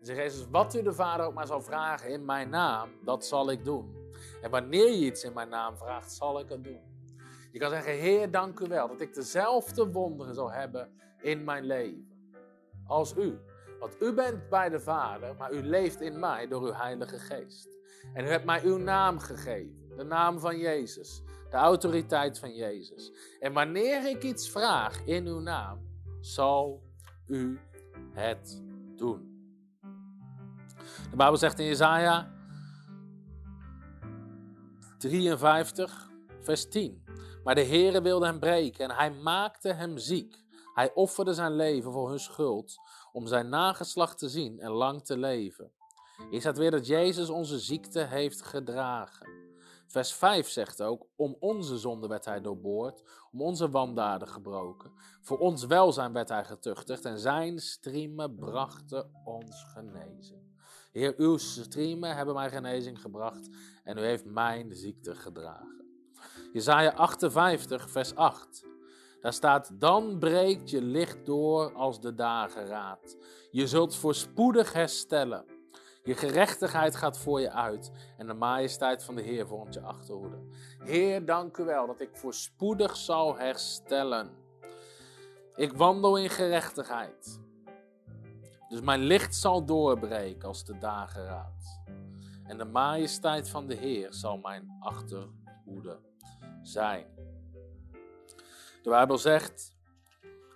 En 0.00 0.06
zegt 0.06 0.18
Jezus, 0.18 0.46
wat 0.50 0.74
u 0.74 0.82
de 0.82 0.92
Vader 0.92 1.26
ook 1.26 1.34
maar 1.34 1.46
zal 1.46 1.60
vragen 1.60 2.10
in 2.10 2.24
mijn 2.24 2.50
naam, 2.50 2.90
dat 3.04 3.26
zal 3.26 3.50
ik 3.50 3.64
doen. 3.64 4.12
En 4.42 4.50
wanneer 4.50 4.90
je 4.90 5.06
iets 5.06 5.24
in 5.24 5.32
mijn 5.32 5.48
naam 5.48 5.76
vraagt, 5.76 6.12
zal 6.12 6.40
ik 6.40 6.48
het 6.48 6.64
doen. 6.64 6.80
Je 7.52 7.58
kan 7.58 7.70
zeggen, 7.70 7.92
Heer, 7.92 8.30
dank 8.30 8.60
u 8.60 8.68
wel 8.68 8.88
dat 8.88 9.00
ik 9.00 9.14
dezelfde 9.14 9.90
wonderen 9.90 10.34
zal 10.34 10.50
hebben 10.50 10.90
in 11.20 11.44
mijn 11.44 11.64
leven 11.64 12.32
als 12.86 13.16
u. 13.16 13.38
Want 13.80 14.02
u 14.02 14.12
bent 14.12 14.48
bij 14.48 14.68
de 14.68 14.80
Vader, 14.80 15.34
maar 15.36 15.52
u 15.52 15.62
leeft 15.62 16.00
in 16.00 16.18
mij 16.18 16.48
door 16.48 16.62
uw 16.62 16.72
Heilige 16.72 17.18
Geest. 17.18 17.68
En 18.14 18.24
u 18.24 18.28
hebt 18.28 18.44
mij 18.44 18.62
uw 18.64 18.78
naam 18.78 19.18
gegeven, 19.18 19.96
de 19.96 20.04
naam 20.04 20.40
van 20.40 20.58
Jezus, 20.58 21.22
de 21.50 21.56
autoriteit 21.56 22.38
van 22.38 22.54
Jezus. 22.54 23.12
En 23.40 23.52
wanneer 23.52 24.08
ik 24.08 24.22
iets 24.22 24.50
vraag 24.50 25.04
in 25.04 25.26
uw 25.26 25.40
naam, 25.40 25.78
zal 26.20 26.82
u 27.26 27.60
het 28.12 28.62
doen. 28.96 29.36
De 31.10 31.16
Bijbel 31.16 31.36
zegt 31.36 31.58
in 31.58 31.66
Jesaja 31.66 32.36
53, 34.98 36.10
vers 36.40 36.68
10. 36.68 37.04
Maar 37.44 37.54
de 37.54 37.64
Heere 37.64 38.02
wilde 38.02 38.26
hem 38.26 38.38
breken 38.38 38.84
en 38.84 38.96
hij 38.96 39.10
maakte 39.10 39.72
hem 39.72 39.98
ziek. 39.98 40.46
Hij 40.74 40.94
offerde 40.94 41.34
zijn 41.34 41.52
leven 41.52 41.92
voor 41.92 42.08
hun 42.08 42.20
schuld, 42.20 42.76
om 43.12 43.26
zijn 43.26 43.48
nageslacht 43.48 44.18
te 44.18 44.28
zien 44.28 44.60
en 44.60 44.70
lang 44.70 45.04
te 45.04 45.18
leven. 45.18 45.72
Hier 46.30 46.40
staat 46.40 46.58
weer 46.58 46.70
dat 46.70 46.86
Jezus 46.86 47.28
onze 47.28 47.58
ziekte 47.58 48.00
heeft 48.00 48.42
gedragen. 48.42 49.47
Vers 49.88 50.12
5 50.12 50.48
zegt 50.48 50.82
ook, 50.82 51.06
om 51.16 51.36
onze 51.40 51.78
zonde 51.78 52.06
werd 52.06 52.24
hij 52.24 52.40
doorboord, 52.40 53.02
om 53.32 53.42
onze 53.42 53.70
wandaden 53.70 54.28
gebroken. 54.28 54.92
Voor 55.20 55.38
ons 55.38 55.66
welzijn 55.66 56.12
werd 56.12 56.28
hij 56.28 56.44
getuchtigd 56.44 57.04
en 57.04 57.18
zijn 57.18 57.58
striemen 57.58 58.34
brachten 58.34 59.10
ons 59.24 59.64
genezing. 59.72 60.56
Heer, 60.92 61.14
uw 61.16 61.36
striemen 61.36 62.16
hebben 62.16 62.34
mij 62.34 62.50
genezing 62.50 63.00
gebracht 63.00 63.48
en 63.84 63.98
u 63.98 64.00
heeft 64.00 64.24
mijn 64.24 64.74
ziekte 64.74 65.14
gedragen. 65.14 65.84
Jezaja 66.52 66.92
58, 66.92 67.90
vers 67.90 68.14
8. 68.14 68.66
Daar 69.20 69.32
staat, 69.32 69.80
dan 69.80 70.18
breekt 70.18 70.70
je 70.70 70.82
licht 70.82 71.26
door 71.26 71.72
als 71.74 72.00
de 72.00 72.14
dageraad. 72.14 73.16
Je 73.50 73.66
zult 73.66 73.96
voorspoedig 73.96 74.72
herstellen. 74.72 75.44
Je 76.02 76.14
gerechtigheid 76.14 76.96
gaat 76.96 77.18
voor 77.18 77.40
je 77.40 77.52
uit 77.52 77.90
en 78.16 78.26
de 78.26 78.34
majesteit 78.34 79.04
van 79.04 79.14
de 79.14 79.22
Heer 79.22 79.46
vormt 79.46 79.74
je 79.74 79.80
achterhoede. 79.80 80.38
Heer, 80.78 81.24
dank 81.24 81.56
u 81.56 81.64
wel 81.64 81.86
dat 81.86 82.00
ik 82.00 82.10
voorspoedig 82.12 82.96
zal 82.96 83.36
herstellen. 83.36 84.30
Ik 85.54 85.72
wandel 85.72 86.18
in 86.18 86.30
gerechtigheid. 86.30 87.40
Dus 88.68 88.80
mijn 88.80 89.00
licht 89.00 89.34
zal 89.34 89.64
doorbreken 89.64 90.48
als 90.48 90.64
de 90.64 90.78
dageraad. 90.78 91.80
En 92.44 92.58
de 92.58 92.64
majesteit 92.64 93.48
van 93.48 93.66
de 93.66 93.74
Heer 93.74 94.12
zal 94.12 94.36
mijn 94.36 94.76
achterhoede 94.80 95.98
zijn. 96.62 97.06
De 98.82 98.90
Bijbel 98.90 99.18
zegt 99.18 99.76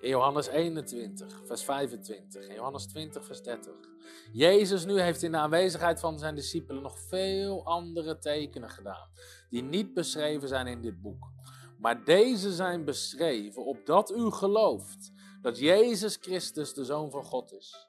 in 0.01 0.09
Johannes 0.09 0.47
21, 0.47 1.43
vers 1.45 1.65
25 1.65 2.47
en 2.47 2.55
Johannes 2.55 2.87
20, 2.87 3.25
vers 3.25 3.43
30. 3.43 3.92
Jezus 4.33 4.85
nu 4.85 5.01
heeft 5.01 5.23
in 5.23 5.33
de 5.33 5.39
aanwezigheid 5.39 6.01
van 6.01 6.19
zijn 6.19 6.35
discipelen 6.35 6.83
nog 6.83 6.99
veel 6.99 7.65
andere 7.65 8.19
tekenen 8.19 8.71
gedaan, 8.71 9.09
die 9.49 9.63
niet 9.63 9.95
beschreven 9.95 10.49
zijn 10.49 10.67
in 10.67 10.81
dit 10.81 11.01
boek. 11.01 11.31
Maar 11.79 12.05
deze 12.05 12.53
zijn 12.53 12.85
beschreven 12.85 13.65
opdat 13.65 14.11
u 14.11 14.31
gelooft 14.31 15.13
dat 15.41 15.59
Jezus 15.59 16.17
Christus 16.17 16.75
de 16.75 16.85
Zoon 16.85 17.11
van 17.11 17.25
God 17.25 17.53
is. 17.53 17.89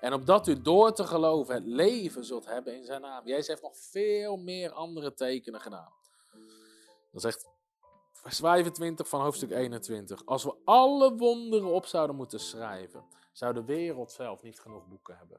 En 0.00 0.12
opdat 0.12 0.46
u 0.46 0.62
door 0.62 0.92
te 0.92 1.04
geloven 1.04 1.54
het 1.54 1.66
leven 1.66 2.24
zult 2.24 2.46
hebben 2.46 2.76
in 2.76 2.84
zijn 2.84 3.00
naam. 3.00 3.26
Jezus 3.26 3.46
heeft 3.46 3.62
nog 3.62 3.76
veel 3.76 4.36
meer 4.36 4.70
andere 4.70 5.14
tekenen 5.14 5.60
gedaan. 5.60 5.92
Dan 7.10 7.20
zegt 7.20 7.48
vers 8.12 8.38
25 8.38 9.08
van 9.08 9.20
hoofdstuk 9.20 9.50
21. 9.50 10.26
Als 10.26 10.44
we 10.44 10.56
alle 10.64 11.16
wonderen 11.16 11.72
op 11.72 11.86
zouden 11.86 12.16
moeten 12.16 12.40
schrijven, 12.40 13.04
zou 13.36 13.54
de 13.54 13.64
wereld 13.64 14.12
zelf 14.12 14.42
niet 14.42 14.60
genoeg 14.60 14.86
boeken 14.88 15.16
hebben. 15.16 15.38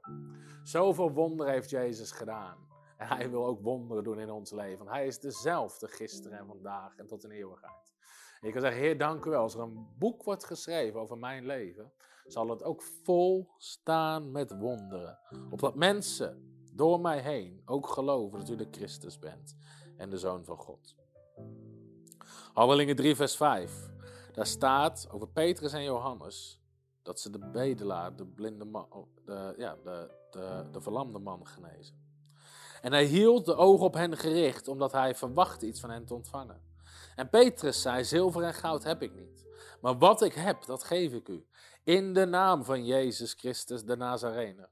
Zoveel 0.64 1.12
wonderen 1.12 1.54
heeft 1.54 1.70
Jezus 1.70 2.12
gedaan. 2.12 2.58
En 2.98 3.08
hij 3.08 3.30
wil 3.30 3.46
ook 3.46 3.62
wonderen 3.62 4.04
doen 4.04 4.20
in 4.20 4.30
ons 4.30 4.52
leven. 4.52 4.88
Hij 4.88 5.08
is 5.08 5.20
dezelfde 5.20 5.88
gisteren 5.88 6.38
en 6.38 6.48
vandaag 6.48 6.96
en 6.96 7.08
tot 7.08 7.24
in 7.24 7.32
eeuwigheid. 7.32 7.94
Je 8.42 8.52
kan 8.52 8.62
zeggen, 8.62 8.82
Heer, 8.82 8.98
dank 8.98 9.26
u 9.26 9.30
wel. 9.30 9.42
Als 9.42 9.54
er 9.54 9.62
een 9.62 9.88
boek 9.98 10.24
wordt 10.24 10.46
geschreven 10.46 11.00
over 11.00 11.18
mijn 11.18 11.46
leven, 11.46 11.92
zal 12.26 12.50
het 12.50 12.64
ook 12.64 12.82
vol 12.82 13.50
staan 13.58 14.32
met 14.32 14.58
wonderen. 14.60 15.20
Opdat 15.50 15.76
mensen 15.76 16.62
door 16.74 17.00
mij 17.00 17.20
heen 17.20 17.62
ook 17.66 17.88
geloven 17.88 18.40
dat 18.40 18.50
u 18.50 18.56
de 18.56 18.68
Christus 18.72 19.20
bent 19.20 19.56
en 19.96 20.10
de 20.10 20.18
Zoon 20.18 20.46
van 20.46 20.58
God. 20.58 20.96
Handelingen 22.54 22.96
3, 22.96 23.16
vers 23.16 23.36
5. 23.36 23.90
Daar 24.32 24.48
staat 24.48 25.08
over 25.12 25.28
Petrus 25.28 25.74
en 25.74 25.84
Johannes 25.84 26.62
dat 27.08 27.20
ze 27.20 27.30
de 27.30 27.50
bedelaar, 27.52 28.16
de 28.16 28.26
blinde 28.26 28.66
man, 28.66 28.88
oh, 28.90 29.08
de, 29.26 29.54
ja, 29.58 29.78
de, 29.84 30.10
de, 30.32 30.66
de 30.72 30.82
verlamde 30.82 31.20
man 31.20 31.48
genezen. 31.48 31.96
En 32.82 32.92
hij 32.92 33.06
hield 33.06 33.46
de 33.46 33.56
ogen 33.56 33.86
op 33.86 33.94
hen 33.94 34.18
gericht, 34.18 34.68
omdat 34.68 34.92
hij 34.92 35.16
verwachtte 35.16 35.66
iets 35.66 35.80
van 35.80 35.90
hen 35.90 36.06
te 36.06 36.14
ontvangen. 36.14 36.62
En 37.16 37.30
Petrus 37.30 37.82
zei: 37.82 38.04
Zilver 38.04 38.44
en 38.44 38.54
goud 38.54 38.84
heb 38.84 39.02
ik 39.02 39.16
niet. 39.16 39.46
Maar 39.82 39.98
wat 39.98 40.22
ik 40.22 40.34
heb, 40.34 40.66
dat 40.66 40.84
geef 40.84 41.14
ik 41.14 41.28
u. 41.28 41.48
In 41.84 42.14
de 42.14 42.26
naam 42.26 42.64
van 42.64 42.86
Jezus 42.86 43.34
Christus 43.34 43.84
de 43.84 43.98
Nazarener. 43.98 44.70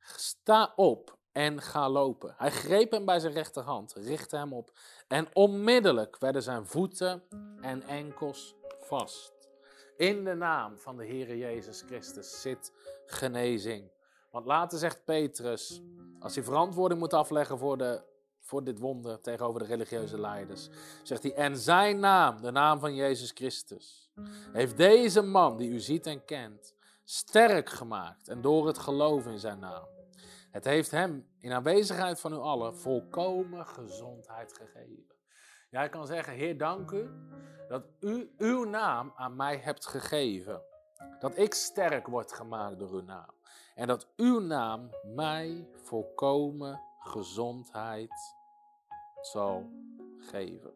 Sta 0.00 0.72
op 0.76 1.18
en 1.32 1.62
ga 1.62 1.88
lopen. 1.88 2.34
Hij 2.36 2.50
greep 2.50 2.90
hem 2.90 3.04
bij 3.04 3.20
zijn 3.20 3.32
rechterhand, 3.32 3.92
richtte 3.92 4.36
hem 4.36 4.52
op 4.52 4.72
en 5.08 5.28
onmiddellijk 5.32 6.18
werden 6.18 6.42
zijn 6.42 6.66
voeten 6.66 7.22
en 7.60 7.82
enkels 7.82 8.54
vast. 8.80 9.39
In 10.00 10.24
de 10.24 10.34
naam 10.34 10.78
van 10.78 10.96
de 10.96 11.06
Heere 11.06 11.38
Jezus 11.38 11.82
Christus 11.86 12.40
zit 12.40 12.72
genezing. 13.06 13.90
Want 14.30 14.46
later 14.46 14.78
zegt 14.78 15.04
Petrus, 15.04 15.82
als 16.18 16.34
hij 16.34 16.44
verantwoording 16.44 17.00
moet 17.00 17.12
afleggen 17.12 17.58
voor, 17.58 17.78
de, 17.78 18.02
voor 18.40 18.64
dit 18.64 18.78
wonder 18.78 19.20
tegenover 19.20 19.60
de 19.60 19.66
religieuze 19.66 20.20
leiders, 20.20 20.68
zegt 21.02 21.22
hij, 21.22 21.34
en 21.34 21.56
zijn 21.56 21.98
naam, 21.98 22.40
de 22.42 22.50
naam 22.50 22.80
van 22.80 22.94
Jezus 22.94 23.30
Christus, 23.30 24.10
heeft 24.52 24.76
deze 24.76 25.22
man 25.22 25.56
die 25.56 25.70
u 25.70 25.78
ziet 25.78 26.06
en 26.06 26.24
kent, 26.24 26.74
sterk 27.04 27.68
gemaakt 27.68 28.28
en 28.28 28.40
door 28.40 28.66
het 28.66 28.78
geloven 28.78 29.32
in 29.32 29.38
zijn 29.38 29.58
naam. 29.58 29.86
Het 30.50 30.64
heeft 30.64 30.90
hem 30.90 31.28
in 31.38 31.52
aanwezigheid 31.52 32.20
van 32.20 32.32
u 32.32 32.36
allen 32.36 32.76
volkomen 32.76 33.66
gezondheid 33.66 34.52
gegeven. 34.52 35.19
Jij 35.70 35.88
kan 35.88 36.06
zeggen, 36.06 36.32
Heer, 36.32 36.58
dank 36.58 36.90
u 36.90 37.10
dat 37.68 37.84
u 38.00 38.30
uw 38.38 38.64
naam 38.64 39.12
aan 39.16 39.36
mij 39.36 39.56
hebt 39.56 39.86
gegeven. 39.86 40.62
Dat 41.18 41.38
ik 41.38 41.54
sterk 41.54 42.06
word 42.06 42.32
gemaakt 42.32 42.78
door 42.78 42.90
uw 42.90 43.02
naam. 43.02 43.30
En 43.74 43.86
dat 43.86 44.06
uw 44.16 44.40
naam 44.40 44.90
mij 45.14 45.68
volkomen 45.82 46.80
gezondheid 46.98 48.34
zal 49.20 49.70
geven. 50.18 50.72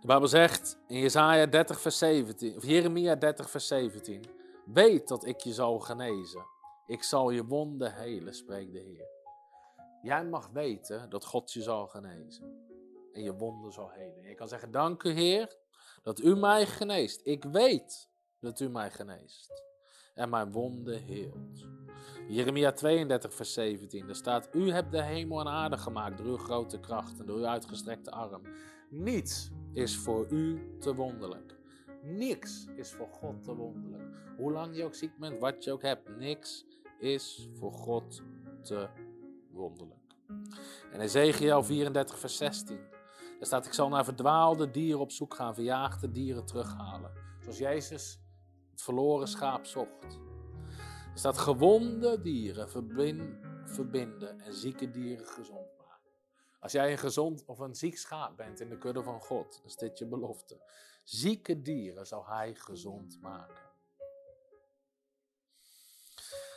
De 0.00 0.06
Bijbel 0.06 0.28
zegt 0.28 0.78
in 0.86 0.98
Jesaja 0.98 1.46
30 1.46 1.80
vers 1.80 1.98
17, 1.98 2.56
of 2.56 2.64
Jeremia 2.64 3.14
30 3.14 3.50
vers 3.50 3.66
17, 3.66 4.24
weet 4.64 5.08
dat 5.08 5.26
ik 5.26 5.40
je 5.40 5.52
zal 5.52 5.78
genezen. 5.78 6.46
Ik 6.86 7.02
zal 7.02 7.30
je 7.30 7.44
wonden 7.44 7.94
helen, 7.94 8.34
spreekt 8.34 8.72
de 8.72 8.78
Heer. 8.78 9.17
Jij 10.08 10.24
mag 10.24 10.48
weten 10.52 11.10
dat 11.10 11.24
God 11.24 11.52
je 11.52 11.62
zal 11.62 11.86
genezen 11.86 12.66
en 13.12 13.22
je 13.22 13.34
wonden 13.34 13.72
zal 13.72 13.90
helen. 13.90 14.28
Je 14.28 14.34
kan 14.34 14.48
zeggen, 14.48 14.70
dank 14.70 15.02
u 15.02 15.10
Heer 15.10 15.56
dat 16.02 16.20
u 16.20 16.36
mij 16.36 16.66
geneest. 16.66 17.20
Ik 17.24 17.44
weet 17.44 18.10
dat 18.40 18.60
u 18.60 18.68
mij 18.68 18.90
geneest 18.90 19.64
en 20.14 20.28
mijn 20.28 20.52
wonden 20.52 21.02
heelt. 21.02 21.66
Jeremia 22.28 22.72
32 22.72 23.34
vers 23.34 23.52
17, 23.52 24.06
daar 24.06 24.14
staat, 24.14 24.48
u 24.54 24.70
hebt 24.70 24.92
de 24.92 25.02
hemel 25.02 25.40
en 25.40 25.48
aarde 25.48 25.78
gemaakt 25.78 26.18
door 26.18 26.26
uw 26.26 26.36
grote 26.36 26.80
kracht 26.80 27.20
en 27.20 27.26
door 27.26 27.38
uw 27.38 27.46
uitgestrekte 27.46 28.10
arm. 28.10 28.42
Niets 28.90 29.50
is 29.72 29.96
voor 29.96 30.26
u 30.30 30.76
te 30.78 30.94
wonderlijk. 30.94 31.56
Niks 32.02 32.66
is 32.76 32.90
voor 32.90 33.08
God 33.08 33.42
te 33.42 33.54
wonderlijk. 33.54 34.16
Hoe 34.36 34.52
lang 34.52 34.76
je 34.76 34.84
ook 34.84 34.94
ziek 34.94 35.18
bent, 35.18 35.38
wat 35.40 35.64
je 35.64 35.72
ook 35.72 35.82
hebt, 35.82 36.18
niks 36.18 36.64
is 36.98 37.48
voor 37.54 37.72
God 37.72 38.22
te 38.62 38.88
wonderlijk. 39.50 39.97
En 40.92 41.00
Ezekiel 41.00 41.62
34, 41.62 42.18
vers 42.18 42.36
16. 42.36 42.76
Daar 43.38 43.46
staat: 43.46 43.66
Ik 43.66 43.72
zal 43.72 43.88
naar 43.88 44.04
verdwaalde 44.04 44.70
dieren 44.70 45.00
op 45.00 45.10
zoek 45.10 45.34
gaan, 45.34 45.54
verjaagde 45.54 46.10
dieren 46.10 46.46
terughalen. 46.46 47.12
Zoals 47.40 47.58
Jezus 47.58 48.20
het 48.70 48.82
verloren 48.82 49.28
schaap 49.28 49.66
zocht. 49.66 50.18
Er 51.12 51.18
staat: 51.18 51.38
Gewonde 51.38 52.20
dieren 52.20 52.68
verbinden 53.64 54.40
en 54.40 54.54
zieke 54.54 54.90
dieren 54.90 55.26
gezond 55.26 55.76
maken. 55.78 56.10
Als 56.60 56.72
jij 56.72 56.92
een 56.92 56.98
gezond 56.98 57.44
of 57.44 57.58
een 57.58 57.74
ziek 57.74 57.98
schaap 57.98 58.36
bent 58.36 58.60
in 58.60 58.68
de 58.68 58.78
kudde 58.78 59.02
van 59.02 59.20
God, 59.20 59.60
is 59.64 59.76
dit 59.76 59.98
je 59.98 60.06
belofte. 60.06 60.60
Zieke 61.04 61.62
dieren 61.62 62.06
zal 62.06 62.26
hij 62.26 62.54
gezond 62.54 63.20
maken. 63.20 63.66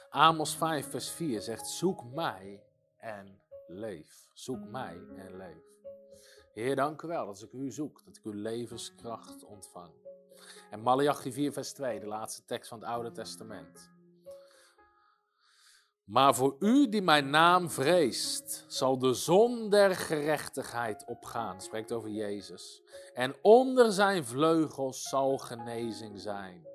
Amos 0.09 0.55
5, 0.55 0.89
vers 0.89 1.09
4 1.09 1.41
zegt: 1.41 1.67
Zoek 1.67 2.03
mij 2.03 2.63
en 2.97 3.40
leef. 3.73 4.27
Zoek 4.33 4.63
mij 4.67 5.01
en 5.15 5.37
leef. 5.37 5.71
Heer, 6.53 6.75
dank 6.75 7.01
u 7.01 7.07
wel 7.07 7.25
dat 7.25 7.41
ik 7.41 7.53
u 7.53 7.71
zoek, 7.71 8.05
dat 8.05 8.17
ik 8.17 8.23
uw 8.23 8.33
levenskracht 8.33 9.43
ontvang. 9.43 9.91
En 10.69 10.81
Malachi 10.81 11.31
4, 11.31 11.51
vers 11.51 11.73
2, 11.73 11.99
de 11.99 12.05
laatste 12.05 12.45
tekst 12.45 12.69
van 12.69 12.79
het 12.79 12.87
Oude 12.87 13.11
Testament. 13.11 13.91
Maar 16.03 16.35
voor 16.35 16.55
u 16.59 16.89
die 16.89 17.01
mijn 17.01 17.29
naam 17.29 17.69
vreest, 17.69 18.65
zal 18.67 18.97
de 18.97 19.13
zon 19.13 19.69
der 19.69 19.95
gerechtigheid 19.95 21.05
opgaan. 21.05 21.61
Spreekt 21.61 21.91
over 21.91 22.09
Jezus. 22.09 22.81
En 23.13 23.35
onder 23.41 23.91
zijn 23.91 24.25
vleugels 24.25 25.03
zal 25.03 25.37
genezing 25.37 26.19
zijn. 26.19 26.67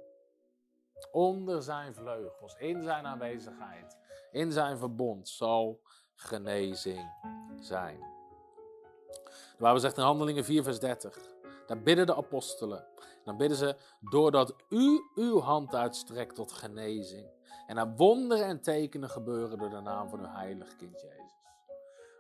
Onder 1.13 1.63
zijn 1.63 1.95
vleugels, 1.95 2.55
in 2.59 2.83
zijn 2.83 3.07
aanwezigheid, 3.07 3.97
in 4.31 4.53
zijn 4.53 4.79
verbond 4.79 5.29
zal 5.29 5.81
genezing 6.17 7.13
zijn. 7.61 7.99
De 9.57 9.63
Bijbel 9.63 9.81
zegt 9.81 9.97
in 9.97 10.03
Handelingen 10.03 10.45
4, 10.45 10.63
vers 10.63 10.79
30. 10.79 11.19
Daar 11.67 11.83
bidden 11.83 12.07
de 12.07 12.17
apostelen. 12.17 12.87
Dan 13.25 13.37
bidden 13.37 13.59
ze, 13.59 13.77
doordat 14.01 14.55
u 14.69 15.01
uw 15.15 15.41
hand 15.41 15.75
uitstrekt 15.75 16.35
tot 16.35 16.53
genezing. 16.53 17.27
En 17.67 17.77
er 17.77 17.95
wonderen 17.97 18.47
en 18.47 18.61
tekenen 18.61 19.11
gebeuren 19.11 19.59
door 19.59 19.71
de 19.71 19.81
naam 19.81 20.09
van 20.09 20.19
uw 20.19 20.31
heilige 20.31 20.77
kind 20.77 21.01
Jezus. 21.01 21.37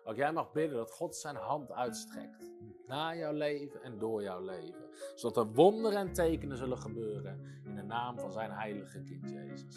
Ook 0.05 0.17
jij 0.17 0.33
mag 0.33 0.53
bidden 0.53 0.77
dat 0.77 0.91
God 0.91 1.17
zijn 1.17 1.37
hand 1.37 1.73
uitstrekt. 1.73 2.51
Na 2.87 3.15
jouw 3.15 3.33
leven 3.33 3.83
en 3.83 3.99
door 3.99 4.23
jouw 4.23 4.41
leven. 4.41 4.91
Zodat 5.15 5.37
er 5.37 5.53
wonderen 5.53 5.99
en 5.99 6.13
tekenen 6.13 6.57
zullen 6.57 6.79
gebeuren 6.79 7.61
in 7.65 7.75
de 7.75 7.83
naam 7.83 8.19
van 8.19 8.33
zijn 8.33 8.51
heilige 8.51 9.03
kind 9.03 9.31
Jezus. 9.31 9.77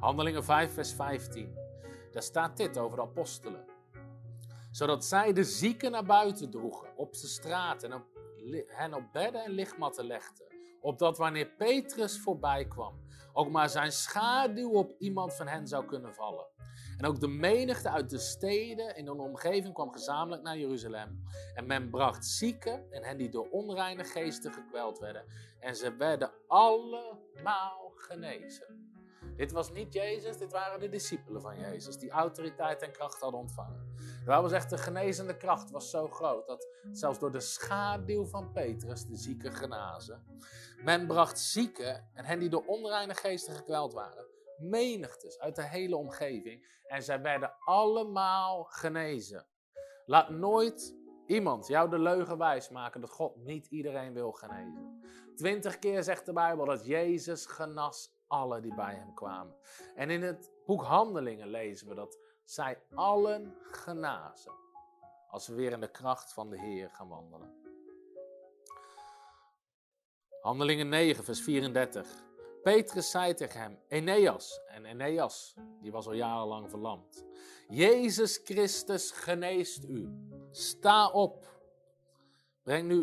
Handelingen 0.00 0.44
5 0.44 0.72
vers 0.72 0.92
15. 0.92 1.69
Daar 2.12 2.22
staat 2.22 2.56
dit 2.56 2.78
over 2.78 2.96
de 2.96 3.02
apostelen. 3.02 3.64
Zodat 4.70 5.04
zij 5.04 5.32
de 5.32 5.44
zieken 5.44 5.90
naar 5.90 6.04
buiten 6.04 6.50
droegen, 6.50 6.96
op 6.96 7.12
de 7.12 7.26
straat 7.26 7.82
en 7.82 7.94
op, 7.94 8.04
hen 8.66 8.94
op 8.94 9.02
bedden 9.12 9.44
en 9.44 9.50
lichtmatten 9.50 10.06
legden. 10.06 10.46
Opdat 10.80 11.18
wanneer 11.18 11.46
Petrus 11.46 12.20
voorbij 12.20 12.68
kwam, 12.68 13.00
ook 13.32 13.50
maar 13.50 13.68
zijn 13.68 13.92
schaduw 13.92 14.70
op 14.70 14.94
iemand 14.98 15.34
van 15.34 15.46
hen 15.46 15.66
zou 15.66 15.84
kunnen 15.84 16.14
vallen. 16.14 16.46
En 16.96 17.06
ook 17.06 17.20
de 17.20 17.28
menigte 17.28 17.90
uit 17.90 18.10
de 18.10 18.18
steden 18.18 18.96
in 18.96 19.04
de 19.04 19.12
omgeving 19.12 19.74
kwam 19.74 19.92
gezamenlijk 19.92 20.42
naar 20.42 20.58
Jeruzalem. 20.58 21.24
En 21.54 21.66
men 21.66 21.90
bracht 21.90 22.26
zieken 22.26 22.90
en 22.90 23.04
hen 23.04 23.16
die 23.16 23.28
door 23.28 23.50
onreine 23.50 24.04
geesten 24.04 24.52
gekweld 24.52 24.98
werden. 24.98 25.24
En 25.58 25.76
ze 25.76 25.96
werden 25.96 26.32
allemaal 26.46 27.92
genezen. 27.94 28.89
Dit 29.40 29.52
was 29.52 29.72
niet 29.72 29.92
Jezus, 29.92 30.38
dit 30.38 30.52
waren 30.52 30.80
de 30.80 30.88
discipelen 30.88 31.40
van 31.42 31.58
Jezus, 31.58 31.98
die 31.98 32.10
autoriteit 32.10 32.82
en 32.82 32.92
kracht 32.92 33.20
hadden 33.20 33.40
ontvangen. 33.40 33.94
De 33.96 34.24
Bijbel 34.24 34.48
zegt, 34.48 34.70
de 34.70 34.78
genezende 34.78 35.36
kracht 35.36 35.70
was 35.70 35.90
zo 35.90 36.08
groot 36.08 36.46
dat 36.46 36.68
zelfs 36.92 37.18
door 37.18 37.32
de 37.32 37.40
schaduw 37.40 38.24
van 38.24 38.52
Petrus 38.52 39.06
de 39.06 39.16
zieken 39.16 39.52
genazen. 39.52 40.24
Men 40.84 41.06
bracht 41.06 41.38
zieken 41.38 42.10
en 42.14 42.24
hen 42.24 42.38
die 42.38 42.48
door 42.48 42.64
onreine 42.66 43.14
geesten 43.14 43.54
gekweld 43.54 43.92
waren, 43.92 44.26
menigtes 44.58 45.38
uit 45.38 45.56
de 45.56 45.66
hele 45.66 45.96
omgeving 45.96 46.82
en 46.86 47.02
zij 47.02 47.20
werden 47.22 47.54
allemaal 47.58 48.64
genezen. 48.64 49.46
Laat 50.06 50.30
nooit 50.30 50.96
iemand 51.26 51.66
jou 51.66 51.90
de 51.90 51.98
leugen 51.98 52.38
wijsmaken 52.38 53.00
dat 53.00 53.10
God 53.10 53.36
niet 53.36 53.66
iedereen 53.66 54.12
wil 54.12 54.32
genezen. 54.32 55.02
Twintig 55.36 55.78
keer 55.78 56.02
zegt 56.02 56.26
de 56.26 56.32
Bijbel 56.32 56.64
dat 56.64 56.86
Jezus 56.86 57.46
genas 57.46 58.18
alle 58.30 58.60
die 58.60 58.74
bij 58.74 58.94
hem 58.94 59.14
kwamen. 59.14 59.54
En 59.94 60.10
in 60.10 60.22
het 60.22 60.50
boek 60.66 60.82
Handelingen 60.82 61.48
lezen 61.48 61.88
we 61.88 61.94
dat 61.94 62.18
zij 62.44 62.78
allen 62.94 63.56
genazen. 63.62 64.52
Als 65.28 65.46
we 65.46 65.54
weer 65.54 65.72
in 65.72 65.80
de 65.80 65.90
kracht 65.90 66.32
van 66.32 66.50
de 66.50 66.58
Heer 66.58 66.90
gaan 66.90 67.08
wandelen. 67.08 67.54
Handelingen 70.40 70.88
9, 70.88 71.24
vers 71.24 71.40
34. 71.40 72.06
Petrus 72.62 73.10
zei 73.10 73.34
tegen 73.34 73.60
hem, 73.60 73.78
Eneas, 73.88 74.60
en 74.66 74.84
Eneas, 74.84 75.54
die 75.80 75.92
was 75.92 76.06
al 76.06 76.12
jarenlang 76.12 76.70
verlamd. 76.70 77.24
Jezus 77.68 78.40
Christus 78.44 79.10
geneest 79.10 79.84
u. 79.84 80.08
Sta 80.50 81.10
op. 81.10 81.48
Breng 82.62 82.88
nu 82.88 82.96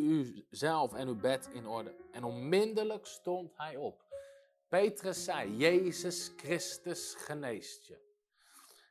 uzelf 0.50 0.94
en 0.94 1.08
uw 1.08 1.20
bed 1.20 1.50
in 1.54 1.68
orde. 1.68 1.96
En 2.12 2.24
onmiddellijk 2.24 3.06
stond 3.06 3.52
hij 3.58 3.76
op. 3.76 4.07
Petrus 4.70 5.24
zei, 5.24 5.56
Jezus 5.56 6.32
Christus 6.36 7.14
geneest 7.18 7.88
je. 7.88 8.06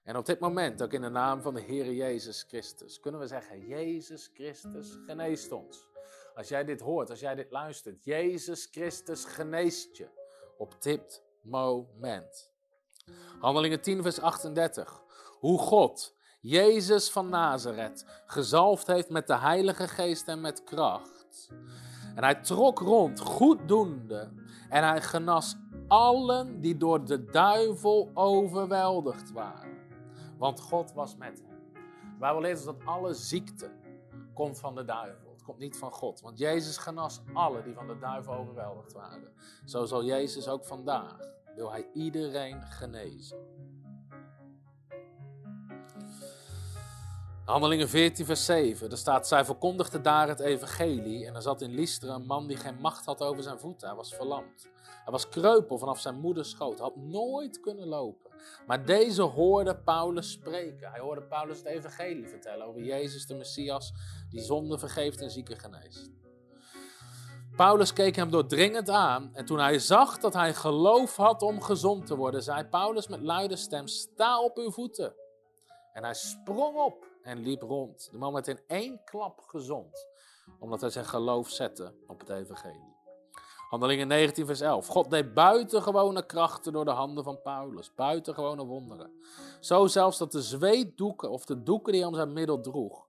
En 0.04 0.16
op 0.16 0.26
dit 0.26 0.38
moment, 0.38 0.82
ook 0.82 0.92
in 0.92 1.00
de 1.00 1.08
naam 1.08 1.42
van 1.42 1.54
de 1.54 1.60
Heer 1.60 1.92
Jezus 1.92 2.44
Christus, 2.48 3.00
kunnen 3.00 3.20
we 3.20 3.26
zeggen, 3.26 3.66
Jezus 3.66 4.30
Christus 4.34 4.98
geneest 5.06 5.52
ons. 5.52 5.88
Als 6.34 6.48
jij 6.48 6.64
dit 6.64 6.80
hoort, 6.80 7.10
als 7.10 7.20
jij 7.20 7.34
dit 7.34 7.50
luistert, 7.50 8.04
Jezus 8.04 8.68
Christus 8.70 9.24
geneest 9.24 9.96
je 9.96 10.08
op 10.58 10.82
dit 10.82 11.22
moment. 11.42 12.50
Handelingen 13.40 13.80
10, 13.80 14.02
vers 14.02 14.20
38. 14.20 15.02
Hoe 15.38 15.58
God, 15.58 16.14
Jezus 16.40 17.10
van 17.10 17.28
Nazareth, 17.28 18.04
gezalfd 18.26 18.86
heeft 18.86 19.08
met 19.08 19.26
de 19.26 19.38
Heilige 19.38 19.88
Geest 19.88 20.28
en 20.28 20.40
met 20.40 20.64
kracht. 20.64 21.48
En 22.16 22.22
hij 22.22 22.34
trok 22.34 22.78
rond, 22.78 23.20
goeddoende, 23.20 24.32
en 24.68 24.88
hij 24.88 25.02
genas 25.02 25.56
allen 25.88 26.60
die 26.60 26.76
door 26.76 27.04
de 27.04 27.24
duivel 27.24 28.10
overweldigd 28.14 29.32
waren. 29.32 29.76
Want 30.38 30.60
God 30.60 30.92
was 30.92 31.16
met 31.16 31.42
hem. 31.46 31.82
Wij 32.18 32.34
willen 32.34 32.48
lezen 32.48 32.66
dat 32.66 32.84
alle 32.84 33.14
ziekte 33.14 33.70
komt 34.34 34.58
van 34.58 34.74
de 34.74 34.84
duivel. 34.84 35.30
Het 35.32 35.42
komt 35.42 35.58
niet 35.58 35.76
van 35.76 35.90
God. 35.90 36.20
Want 36.20 36.38
Jezus 36.38 36.76
genas 36.76 37.20
alle 37.32 37.62
die 37.62 37.74
van 37.74 37.86
de 37.86 37.98
duivel 37.98 38.34
overweldigd 38.34 38.92
waren. 38.92 39.32
Zo 39.64 39.84
zal 39.84 40.04
Jezus 40.04 40.48
ook 40.48 40.64
vandaag, 40.64 41.18
wil 41.54 41.70
hij 41.70 41.88
iedereen 41.92 42.62
genezen. 42.62 43.38
Handelingen 47.46 47.88
14, 47.88 48.24
vers 48.26 48.44
7. 48.44 48.90
Er 48.90 48.96
staat, 48.96 49.28
zij 49.28 49.44
verkondigde 49.44 50.00
daar 50.00 50.28
het 50.28 50.40
evangelie. 50.40 51.26
En 51.26 51.34
er 51.34 51.42
zat 51.42 51.60
in 51.60 51.74
Lystra 51.74 52.14
een 52.14 52.26
man 52.26 52.46
die 52.46 52.56
geen 52.56 52.80
macht 52.80 53.04
had 53.04 53.22
over 53.22 53.42
zijn 53.42 53.58
voeten. 53.58 53.88
Hij 53.88 53.96
was 53.96 54.14
verlamd. 54.14 54.68
Hij 54.82 55.12
was 55.12 55.28
kreupel 55.28 55.78
vanaf 55.78 56.00
zijn 56.00 56.20
moeders 56.20 56.50
schoot. 56.50 56.78
Had 56.78 56.96
nooit 56.96 57.60
kunnen 57.60 57.86
lopen. 57.86 58.30
Maar 58.66 58.84
deze 58.84 59.22
hoorde 59.22 59.76
Paulus 59.76 60.32
spreken. 60.32 60.90
Hij 60.90 61.00
hoorde 61.00 61.22
Paulus 61.22 61.58
het 61.58 61.66
evangelie 61.66 62.28
vertellen 62.28 62.66
over 62.66 62.82
Jezus 62.82 63.26
de 63.26 63.34
Messias. 63.34 63.92
Die 64.30 64.40
zonde 64.40 64.78
vergeeft 64.78 65.20
en 65.20 65.30
zieken 65.30 65.58
geneest. 65.58 66.10
Paulus 67.56 67.92
keek 67.92 68.16
hem 68.16 68.30
doordringend 68.30 68.90
aan. 68.90 69.30
En 69.34 69.44
toen 69.44 69.58
hij 69.58 69.78
zag 69.78 70.18
dat 70.18 70.34
hij 70.34 70.54
geloof 70.54 71.16
had 71.16 71.42
om 71.42 71.62
gezond 71.62 72.06
te 72.06 72.16
worden, 72.16 72.42
zei 72.42 72.64
Paulus 72.64 73.08
met 73.08 73.20
luide 73.20 73.56
stem: 73.56 73.86
Sta 73.86 74.40
op 74.40 74.56
uw 74.56 74.70
voeten. 74.70 75.14
En 75.92 76.04
hij 76.04 76.14
sprong 76.14 76.76
op 76.76 77.05
en 77.26 77.38
liep 77.38 77.62
rond. 77.62 78.08
De 78.10 78.18
man 78.18 78.32
werd 78.32 78.48
in 78.48 78.60
één 78.66 79.00
klap 79.04 79.40
gezond, 79.46 80.06
omdat 80.58 80.80
hij 80.80 80.90
zijn 80.90 81.04
geloof 81.04 81.48
zette 81.48 81.94
op 82.06 82.20
het 82.20 82.28
evangelie. 82.28 82.94
Handelingen 83.68 84.08
19, 84.08 84.46
vers 84.46 84.60
11. 84.60 84.86
God 84.86 85.10
deed 85.10 85.34
buitengewone 85.34 86.26
krachten 86.26 86.72
door 86.72 86.84
de 86.84 86.90
handen 86.90 87.24
van 87.24 87.42
Paulus. 87.42 87.94
Buitengewone 87.94 88.64
wonderen. 88.64 89.10
Zo 89.60 89.86
zelfs 89.86 90.18
dat 90.18 90.32
de 90.32 90.42
zweetdoeken, 90.42 91.30
of 91.30 91.44
de 91.44 91.62
doeken 91.62 91.92
die 91.92 92.00
hij 92.00 92.10
om 92.10 92.16
zijn 92.16 92.32
middel 92.32 92.60
droeg, 92.60 93.06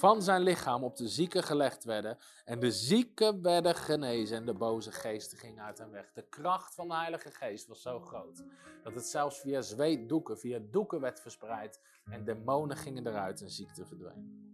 van 0.00 0.22
zijn 0.22 0.42
lichaam 0.42 0.84
op 0.84 0.96
de 0.96 1.08
zieken 1.08 1.42
gelegd 1.42 1.84
werden. 1.84 2.18
En 2.44 2.60
de 2.60 2.70
zieken 2.70 3.42
werden 3.42 3.74
genezen 3.74 4.36
en 4.36 4.46
de 4.46 4.54
boze 4.54 4.92
geesten 4.92 5.38
gingen 5.38 5.64
uit 5.64 5.78
hem 5.78 5.90
weg. 5.90 6.12
De 6.12 6.28
kracht 6.28 6.74
van 6.74 6.88
de 6.88 6.94
Heilige 6.94 7.30
Geest 7.30 7.66
was 7.66 7.82
zo 7.82 8.00
groot 8.00 8.42
dat 8.82 8.94
het 8.94 9.06
zelfs 9.06 9.40
via 9.40 9.60
zweetdoeken, 9.60 10.38
via 10.38 10.58
doeken 10.70 11.00
werd 11.00 11.20
verspreid. 11.20 11.80
En 12.10 12.24
demonen 12.24 12.76
gingen 12.76 13.06
eruit 13.06 13.40
en 13.40 13.50
ziekte 13.50 13.86
verdween. 13.86 14.48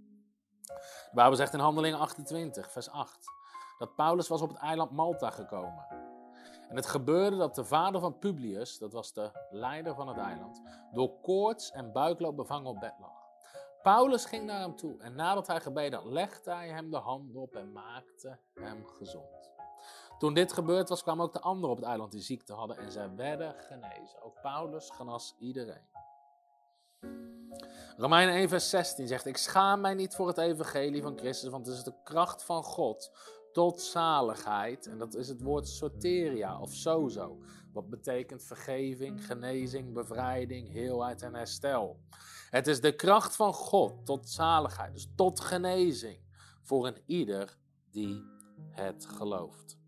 De 0.63 1.11
Bijbel 1.13 1.37
zegt 1.37 1.53
in 1.53 1.61
Handelingen 1.61 1.99
28, 1.99 2.73
vers 2.73 2.89
8 2.89 3.27
dat 3.79 3.95
Paulus 3.95 4.29
was 4.29 4.43
op 4.43 4.49
het 4.49 4.59
eiland 4.59 4.91
Malta 4.91 5.31
gekomen. 5.31 5.87
En 6.69 6.77
het 6.77 6.87
gebeurde 6.87 7.37
dat 7.37 7.55
de 7.55 7.65
vader 7.65 8.01
van 8.01 8.19
Publius, 8.19 8.79
dat 8.79 8.93
was 8.93 9.13
de 9.13 9.31
leider 9.51 9.95
van 9.95 10.09
het 10.09 10.17
eiland, 10.17 10.63
door 10.93 11.21
koorts 11.21 11.71
en 11.71 11.93
buikloop 11.93 12.37
bevangen 12.37 12.71
op 12.71 12.81
bed 12.81 12.95
lag. 13.01 13.16
Paulus 13.87 14.25
ging 14.25 14.47
naar 14.47 14.61
hem 14.61 14.77
toe 14.77 14.99
en 14.99 15.15
nadat 15.15 15.47
hij 15.47 15.61
gebeden 15.61 15.99
had, 15.99 16.13
legde 16.13 16.51
hij 16.51 16.69
hem 16.69 16.91
de 16.91 16.97
hand 16.97 17.37
op 17.37 17.55
en 17.55 17.73
maakte 17.73 18.39
hem 18.55 18.87
gezond. 18.87 19.51
Toen 20.19 20.35
dit 20.35 20.53
gebeurd 20.53 20.89
was, 20.89 21.03
kwamen 21.03 21.25
ook 21.25 21.33
de 21.33 21.41
anderen 21.41 21.71
op 21.71 21.77
het 21.77 21.87
eiland 21.87 22.13
die 22.13 22.21
ziekte 22.21 22.53
hadden 22.53 22.77
en 22.79 22.93
zij 22.93 23.15
werden 23.15 23.55
genezen. 23.59 24.23
Ook 24.23 24.41
Paulus 24.43 24.91
genas 24.91 25.35
iedereen. 25.39 25.87
Romeinen 27.97 28.35
1, 28.35 28.49
vers 28.49 28.71
16 28.71 29.09
zegt: 29.09 29.27
Ik 29.27 29.37
schaam 29.37 29.81
mij 29.81 29.95
niet 29.95 30.15
voor 30.15 30.27
het 30.27 30.39
evangelie 30.39 31.03
van 31.03 31.19
Christus, 31.19 31.51
want 31.51 31.67
het 31.67 31.77
is 31.77 31.83
de 31.83 31.95
kracht 32.05 32.45
van 32.45 32.63
God 32.63 33.11
tot 33.53 33.81
zaligheid. 33.81 34.87
En 34.87 34.99
dat 34.99 35.15
is 35.15 35.29
het 35.29 35.43
woord 35.43 35.69
soteria 35.69 36.61
of 36.61 36.73
sozo. 36.73 37.39
Wat 37.77 37.91
betekent 37.91 38.43
vergeving, 38.43 39.27
genezing, 39.27 39.93
bevrijding, 39.93 40.73
heelheid 40.73 41.23
en 41.23 41.35
herstel. 41.35 42.01
Het 42.51 42.67
is 42.67 42.81
de 42.81 42.95
kracht 42.95 43.37
van 43.37 43.53
God 43.53 44.07
tot 44.07 44.29
zaligheid, 44.29 44.93
dus 44.93 45.09
tot 45.17 45.41
genezing 45.41 46.21
voor 46.63 46.87
een 46.87 47.03
ieder 47.07 47.57
die 47.91 48.25
het 48.71 49.07
gelooft. 49.07 49.79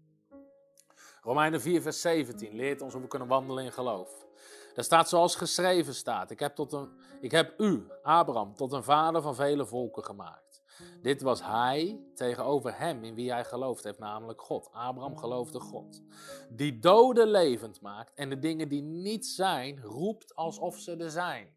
Romeinen 1.20 1.60
4, 1.60 1.82
vers 1.82 2.00
17 2.00 2.54
leert 2.54 2.80
ons 2.80 2.92
hoe 2.92 3.02
we 3.02 3.08
kunnen 3.08 3.28
wandelen 3.28 3.64
in 3.64 3.72
geloof. 3.72 4.26
Daar 4.74 4.84
staat 4.84 5.08
zoals 5.08 5.36
geschreven 5.36 5.94
staat: 5.94 6.30
ik 6.30 6.40
heb, 6.40 6.54
tot 6.54 6.72
een, 6.72 6.88
ik 7.20 7.30
heb 7.30 7.60
u, 7.60 7.86
Abraham, 8.02 8.54
tot 8.54 8.72
een 8.72 8.84
vader 8.84 9.22
van 9.22 9.34
vele 9.34 9.66
volken 9.66 10.04
gemaakt. 10.04 10.47
Dit 11.02 11.22
was 11.22 11.42
hij 11.42 12.00
tegenover 12.14 12.78
hem 12.78 13.04
in 13.04 13.14
wie 13.14 13.32
hij 13.32 13.44
geloofd 13.44 13.84
heeft, 13.84 13.98
namelijk 13.98 14.42
God. 14.42 14.68
Abraham 14.72 15.16
geloofde 15.16 15.60
God. 15.60 16.02
Die 16.48 16.78
doden 16.78 17.28
levend 17.28 17.80
maakt 17.80 18.14
en 18.14 18.28
de 18.28 18.38
dingen 18.38 18.68
die 18.68 18.82
niet 18.82 19.26
zijn, 19.26 19.80
roept 19.80 20.34
alsof 20.34 20.78
ze 20.78 20.96
er 20.96 21.10
zijn. 21.10 21.56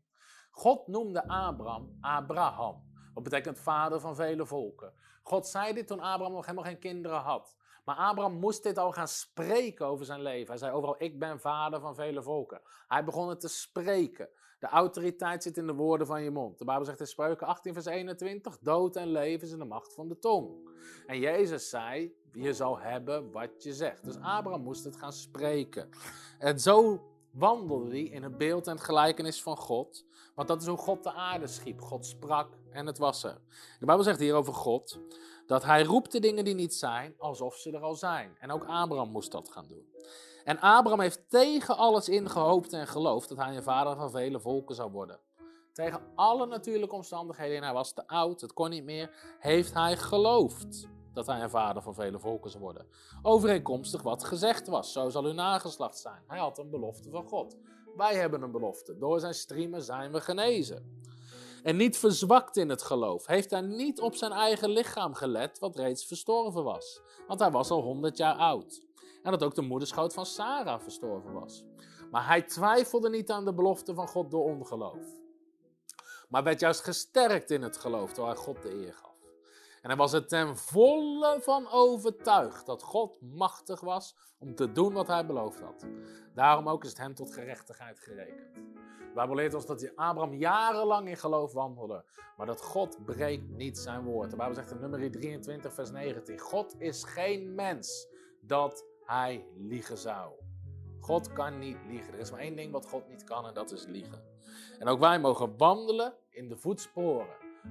God 0.51 0.87
noemde 0.87 1.27
Abraham 1.27 1.97
Abraham. 2.01 2.89
Wat 3.13 3.23
betekent 3.23 3.59
vader 3.59 3.99
van 3.99 4.15
vele 4.15 4.45
volken. 4.45 4.93
God 5.23 5.47
zei 5.47 5.73
dit 5.73 5.87
toen 5.87 5.99
Abraham 5.99 6.33
nog 6.33 6.45
helemaal 6.45 6.65
geen 6.65 6.79
kinderen 6.79 7.19
had. 7.19 7.55
Maar 7.85 7.95
Abraham 7.95 8.39
moest 8.39 8.63
dit 8.63 8.77
al 8.77 8.91
gaan 8.91 9.07
spreken 9.07 9.85
over 9.85 10.05
zijn 10.05 10.21
leven. 10.21 10.47
Hij 10.47 10.57
zei 10.57 10.71
overal, 10.71 10.95
ik 10.97 11.19
ben 11.19 11.39
vader 11.39 11.79
van 11.79 11.95
vele 11.95 12.21
volken. 12.23 12.61
Hij 12.87 13.03
begon 13.03 13.29
het 13.29 13.39
te 13.39 13.47
spreken. 13.47 14.29
De 14.61 14.67
autoriteit 14.67 15.43
zit 15.43 15.57
in 15.57 15.67
de 15.67 15.73
woorden 15.73 16.07
van 16.07 16.23
je 16.23 16.31
mond. 16.31 16.57
De 16.57 16.65
Bijbel 16.65 16.85
zegt 16.85 16.99
in 16.99 17.07
Spreuken 17.07 17.47
18 17.47 17.73
vers 17.73 17.85
21, 17.85 18.57
dood 18.59 18.95
en 18.95 19.11
leven 19.11 19.47
is 19.47 19.53
in 19.53 19.59
de 19.59 19.65
macht 19.65 19.93
van 19.93 20.07
de 20.07 20.19
tong. 20.19 20.69
En 21.07 21.19
Jezus 21.19 21.69
zei, 21.69 22.13
je 22.31 22.53
zal 22.53 22.79
hebben 22.79 23.31
wat 23.31 23.63
je 23.63 23.73
zegt. 23.73 24.03
Dus 24.03 24.15
Abraham 24.15 24.61
moest 24.61 24.83
het 24.83 24.95
gaan 24.95 25.13
spreken. 25.13 25.89
En 26.39 26.59
zo 26.59 27.01
wandelde 27.31 27.89
hij 27.89 28.03
in 28.03 28.23
het 28.23 28.37
beeld 28.37 28.67
en 28.67 28.73
het 28.73 28.83
gelijkenis 28.83 29.41
van 29.41 29.57
God. 29.57 30.05
Want 30.35 30.47
dat 30.47 30.61
is 30.61 30.67
hoe 30.67 30.77
God 30.77 31.03
de 31.03 31.13
aarde 31.13 31.47
schiep. 31.47 31.81
God 31.81 32.05
sprak 32.05 32.49
en 32.71 32.85
het 32.85 32.97
was 32.97 33.23
er. 33.23 33.41
De 33.79 33.85
Bijbel 33.85 34.03
zegt 34.03 34.19
hier 34.19 34.35
over 34.35 34.53
God 34.53 34.99
dat 35.45 35.63
hij 35.63 35.83
roept 35.83 36.11
de 36.11 36.19
dingen 36.19 36.45
die 36.45 36.55
niet 36.55 36.73
zijn 36.73 37.15
alsof 37.17 37.55
ze 37.55 37.71
er 37.71 37.81
al 37.81 37.95
zijn. 37.95 38.35
En 38.39 38.51
ook 38.51 38.65
Abraham 38.65 39.09
moest 39.09 39.31
dat 39.31 39.51
gaan 39.51 39.67
doen. 39.67 39.85
En 40.43 40.59
Abraham 40.59 40.99
heeft 40.99 41.29
tegen 41.29 41.77
alles 41.77 42.09
in 42.09 42.29
gehoopt 42.29 42.73
en 42.73 42.87
geloofd 42.87 43.29
dat 43.29 43.37
hij 43.37 43.55
een 43.55 43.63
vader 43.63 43.95
van 43.95 44.11
vele 44.11 44.39
volken 44.39 44.75
zou 44.75 44.91
worden. 44.91 45.19
Tegen 45.73 46.01
alle 46.15 46.45
natuurlijke 46.45 46.95
omstandigheden, 46.95 47.57
en 47.57 47.63
hij 47.63 47.73
was 47.73 47.93
te 47.93 48.07
oud, 48.07 48.41
het 48.41 48.53
kon 48.53 48.69
niet 48.69 48.83
meer, 48.83 49.35
heeft 49.39 49.73
hij 49.73 49.97
geloofd 49.97 50.87
dat 51.13 51.27
hij 51.27 51.41
een 51.41 51.49
vader 51.49 51.81
van 51.81 51.93
vele 51.93 52.19
volken 52.19 52.51
zou 52.51 52.63
worden. 52.63 52.87
Overeenkomstig 53.21 54.01
wat 54.01 54.23
gezegd 54.23 54.67
was, 54.67 54.91
zo 54.91 55.09
zal 55.09 55.25
uw 55.25 55.33
nageslacht 55.33 55.97
zijn. 55.97 56.23
Hij 56.27 56.39
had 56.39 56.57
een 56.57 56.69
belofte 56.69 57.09
van 57.09 57.27
God. 57.27 57.57
Wij 57.95 58.15
hebben 58.15 58.41
een 58.41 58.51
belofte. 58.51 58.97
Door 58.97 59.19
zijn 59.19 59.33
striemen 59.33 59.81
zijn 59.81 60.11
we 60.11 60.21
genezen. 60.21 60.99
En 61.63 61.75
niet 61.75 61.97
verzwakt 61.97 62.57
in 62.57 62.69
het 62.69 62.81
geloof. 62.81 63.25
Heeft 63.25 63.51
hij 63.51 63.61
niet 63.61 64.01
op 64.01 64.15
zijn 64.15 64.31
eigen 64.31 64.69
lichaam 64.69 65.13
gelet, 65.13 65.59
wat 65.59 65.75
reeds 65.75 66.05
verstorven 66.05 66.63
was. 66.63 67.01
Want 67.27 67.39
hij 67.39 67.51
was 67.51 67.69
al 67.69 67.81
100 67.81 68.17
jaar 68.17 68.35
oud. 68.35 68.81
En 69.23 69.31
dat 69.31 69.43
ook 69.43 69.55
de 69.55 69.61
moederschoot 69.61 70.13
van 70.13 70.25
Sarah 70.25 70.81
verstorven 70.81 71.33
was. 71.33 71.65
Maar 72.11 72.27
hij 72.27 72.41
twijfelde 72.41 73.09
niet 73.09 73.31
aan 73.31 73.45
de 73.45 73.53
belofte 73.53 73.93
van 73.93 74.07
God 74.07 74.31
door 74.31 74.43
ongeloof. 74.43 75.05
Maar 76.29 76.43
werd 76.43 76.59
juist 76.59 76.83
gesterkt 76.83 77.51
in 77.51 77.61
het 77.61 77.77
geloof, 77.77 78.13
door 78.13 78.25
hij 78.25 78.35
God 78.35 78.61
de 78.61 78.73
eer 78.73 78.93
gaf. 78.93 79.09
En 79.81 79.89
hij 79.89 79.95
was 79.95 80.13
er 80.13 80.27
ten 80.27 80.57
volle 80.57 81.37
van 81.41 81.67
overtuigd 81.71 82.65
dat 82.65 82.83
God 82.83 83.21
machtig 83.21 83.79
was 83.79 84.15
om 84.39 84.55
te 84.55 84.71
doen 84.71 84.93
wat 84.93 85.07
hij 85.07 85.25
beloofd 85.25 85.59
had. 85.59 85.85
Daarom 86.33 86.69
ook 86.69 86.83
is 86.83 86.89
het 86.89 86.97
hem 86.97 87.15
tot 87.15 87.33
gerechtigheid 87.33 87.99
gerekend. 87.99 88.55
De 88.55 89.11
Bijbel 89.17 89.35
leert 89.35 89.53
ons 89.53 89.65
dat 89.65 89.95
Abraham 89.95 90.33
jarenlang 90.33 91.07
in 91.07 91.17
geloof 91.17 91.53
wandelde, 91.53 92.05
maar 92.37 92.45
dat 92.45 92.61
God 92.61 93.05
breekt 93.05 93.49
niet 93.49 93.77
zijn 93.77 94.03
woord. 94.03 94.29
De 94.29 94.35
Bijbel 94.35 94.55
zegt 94.55 94.71
in 94.71 94.79
nummer 94.79 95.11
23, 95.11 95.73
vers 95.73 95.91
19: 95.91 96.39
God 96.39 96.75
is 96.77 97.03
geen 97.03 97.55
mens 97.55 98.07
dat 98.41 98.85
hij 99.11 99.45
liegen 99.55 99.97
zou. 99.97 100.31
God 100.99 101.33
kan 101.33 101.59
niet 101.59 101.77
liegen. 101.87 102.13
Er 102.13 102.19
is 102.19 102.31
maar 102.31 102.39
één 102.39 102.55
ding 102.55 102.71
wat 102.71 102.87
God 102.87 103.07
niet 103.09 103.23
kan 103.23 103.47
en 103.47 103.53
dat 103.53 103.71
is 103.71 103.85
liegen. 103.85 104.23
En 104.79 104.87
ook 104.87 104.99
wij 104.99 105.19
mogen 105.19 105.57
wandelen 105.57 106.13
in 106.29 106.47
de 106.47 106.57
voetsporen 106.57 107.27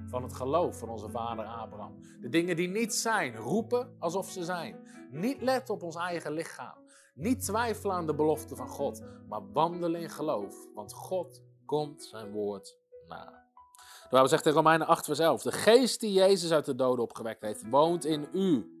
van 0.07 0.23
het 0.23 0.33
geloof 0.33 0.77
van 0.77 0.89
onze 0.89 1.09
vader 1.09 1.45
Abraham. 1.45 1.99
De 2.21 2.29
dingen 2.29 2.55
die 2.55 2.67
niet 2.67 2.93
zijn, 2.93 3.35
roepen 3.35 3.95
alsof 3.99 4.29
ze 4.29 4.43
zijn. 4.43 4.87
Niet 5.11 5.41
letten 5.41 5.73
op 5.73 5.83
ons 5.83 5.95
eigen 5.95 6.31
lichaam. 6.31 6.77
Niet 7.13 7.45
twijfelen 7.45 7.95
aan 7.95 8.05
de 8.05 8.15
belofte 8.15 8.55
van 8.55 8.67
God, 8.67 9.03
maar 9.27 9.51
wandelen 9.51 10.01
in 10.01 10.09
geloof, 10.09 10.55
want 10.73 10.93
God 10.93 11.41
komt 11.65 12.03
zijn 12.03 12.31
woord 12.31 12.77
na. 13.07 13.25
De 14.03 14.07
Bijbel 14.09 14.29
zegt 14.29 14.45
in 14.45 14.53
Romeinen 14.53 14.87
8 14.87 15.05
vers 15.05 15.19
11, 15.19 15.41
de 15.41 15.51
geest 15.51 15.99
die 15.99 16.11
Jezus 16.11 16.51
uit 16.51 16.65
de 16.65 16.75
doden 16.75 17.03
opgewekt 17.03 17.41
heeft, 17.41 17.69
woont 17.69 18.05
in 18.05 18.27
u. 18.33 18.80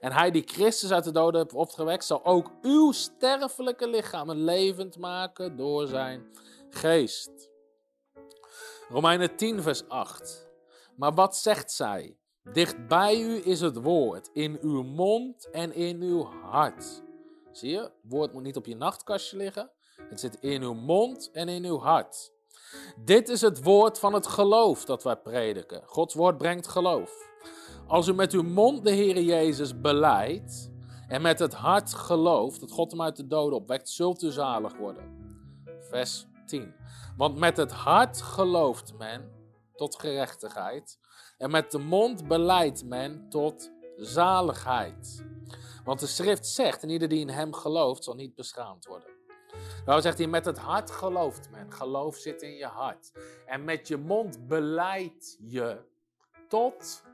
En 0.00 0.12
hij 0.12 0.30
die 0.30 0.42
Christus 0.46 0.92
uit 0.92 1.04
de 1.04 1.12
doden 1.12 1.40
heeft 1.40 1.54
opgewekt, 1.54 2.04
zal 2.04 2.24
ook 2.24 2.50
uw 2.62 2.92
sterfelijke 2.92 3.88
lichamen 3.88 4.44
levend 4.44 4.98
maken 4.98 5.56
door 5.56 5.86
zijn 5.86 6.30
geest. 6.68 7.50
Romeinen 8.88 9.36
10, 9.36 9.62
vers 9.62 9.88
8. 9.88 10.48
Maar 10.96 11.14
wat 11.14 11.36
zegt 11.36 11.72
zij? 11.72 12.18
Dicht 12.52 12.88
bij 12.88 13.20
u 13.20 13.44
is 13.44 13.60
het 13.60 13.76
woord, 13.76 14.30
in 14.32 14.58
uw 14.60 14.82
mond 14.82 15.50
en 15.50 15.72
in 15.74 16.00
uw 16.02 16.24
hart. 16.24 17.02
Zie 17.52 17.70
je, 17.70 17.78
het 17.78 17.92
woord 18.02 18.32
moet 18.32 18.42
niet 18.42 18.56
op 18.56 18.66
je 18.66 18.76
nachtkastje 18.76 19.36
liggen. 19.36 19.70
Het 20.08 20.20
zit 20.20 20.36
in 20.40 20.62
uw 20.62 20.74
mond 20.74 21.30
en 21.32 21.48
in 21.48 21.64
uw 21.64 21.78
hart. 21.78 22.32
Dit 23.04 23.28
is 23.28 23.40
het 23.40 23.62
woord 23.62 23.98
van 23.98 24.12
het 24.12 24.26
geloof 24.26 24.84
dat 24.84 25.02
wij 25.02 25.16
prediken. 25.16 25.82
Gods 25.86 26.14
woord 26.14 26.38
brengt 26.38 26.68
geloof. 26.68 27.29
Als 27.90 28.08
u 28.08 28.14
met 28.14 28.32
uw 28.32 28.42
mond 28.42 28.84
de 28.84 28.90
Heer 28.90 29.20
Jezus 29.20 29.80
beleidt 29.80 30.70
en 31.08 31.22
met 31.22 31.38
het 31.38 31.54
hart 31.54 31.94
gelooft 31.94 32.60
dat 32.60 32.70
God 32.70 32.90
hem 32.90 33.02
uit 33.02 33.16
de 33.16 33.26
doden 33.26 33.58
opwekt, 33.58 33.88
zult 33.88 34.22
u 34.22 34.30
zalig 34.30 34.76
worden. 34.76 35.34
Vers 35.80 36.26
10. 36.46 36.74
Want 37.16 37.38
met 37.38 37.56
het 37.56 37.72
hart 37.72 38.22
gelooft 38.22 38.94
men 38.98 39.30
tot 39.74 40.00
gerechtigheid 40.00 40.98
en 41.38 41.50
met 41.50 41.70
de 41.70 41.78
mond 41.78 42.28
beleidt 42.28 42.84
men 42.84 43.28
tot 43.28 43.70
zaligheid. 43.96 45.24
Want 45.84 46.00
de 46.00 46.06
schrift 46.06 46.46
zegt, 46.46 46.82
en 46.82 46.90
ieder 46.90 47.08
die 47.08 47.20
in 47.20 47.28
hem 47.28 47.54
gelooft 47.54 48.04
zal 48.04 48.14
niet 48.14 48.34
beschaamd 48.34 48.86
worden. 48.86 49.10
Nou 49.84 50.00
zegt 50.00 50.18
hij, 50.18 50.26
met 50.26 50.44
het 50.44 50.58
hart 50.58 50.90
gelooft 50.90 51.50
men. 51.50 51.72
Geloof 51.72 52.16
zit 52.16 52.42
in 52.42 52.54
je 52.54 52.66
hart. 52.66 53.12
En 53.46 53.64
met 53.64 53.88
je 53.88 53.96
mond 53.96 54.46
beleidt 54.46 55.36
je 55.40 55.88
tot 56.48 57.08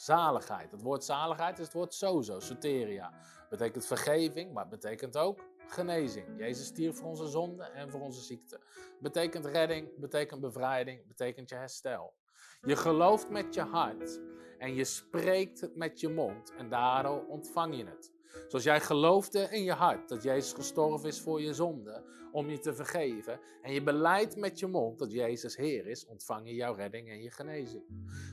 zaligheid. 0.00 0.70
Het 0.70 0.82
woord 0.82 1.04
zaligheid 1.04 1.58
is 1.58 1.64
het 1.64 1.74
woord 1.74 1.94
sozo, 1.94 2.40
soteria. 2.40 3.12
Betekent 3.50 3.86
vergeving, 3.86 4.52
maar 4.52 4.68
betekent 4.68 5.16
ook 5.16 5.44
genezing. 5.66 6.26
Jezus 6.38 6.66
stierf 6.66 6.96
voor 6.96 7.08
onze 7.08 7.26
zonden 7.26 7.74
en 7.74 7.90
voor 7.90 8.00
onze 8.00 8.22
ziekte. 8.22 8.60
Betekent 9.00 9.46
redding, 9.46 9.88
betekent 9.96 10.40
bevrijding, 10.40 11.06
betekent 11.06 11.48
je 11.48 11.54
herstel. 11.54 12.14
Je 12.60 12.76
gelooft 12.76 13.30
met 13.30 13.54
je 13.54 13.60
hart 13.60 14.20
en 14.58 14.74
je 14.74 14.84
spreekt 14.84 15.60
het 15.60 15.76
met 15.76 16.00
je 16.00 16.08
mond 16.08 16.54
en 16.54 16.68
daardoor 16.68 17.26
ontvang 17.26 17.76
je 17.76 17.84
het. 17.84 18.12
Zoals 18.48 18.64
jij 18.64 18.80
geloofde 18.80 19.48
in 19.50 19.62
je 19.62 19.72
hart 19.72 20.08
dat 20.08 20.22
Jezus 20.22 20.52
gestorven 20.52 21.08
is 21.08 21.20
voor 21.20 21.40
je 21.40 21.54
zonde, 21.54 22.02
om 22.32 22.50
je 22.50 22.58
te 22.58 22.74
vergeven, 22.74 23.40
en 23.62 23.72
je 23.72 23.82
beleidt 23.82 24.36
met 24.36 24.58
je 24.58 24.66
mond 24.66 24.98
dat 24.98 25.12
Jezus 25.12 25.56
Heer 25.56 25.86
is, 25.86 26.06
ontvang 26.06 26.48
je 26.48 26.54
jouw 26.54 26.74
redding 26.74 27.08
en 27.08 27.22
je 27.22 27.30
genezing. 27.30 27.84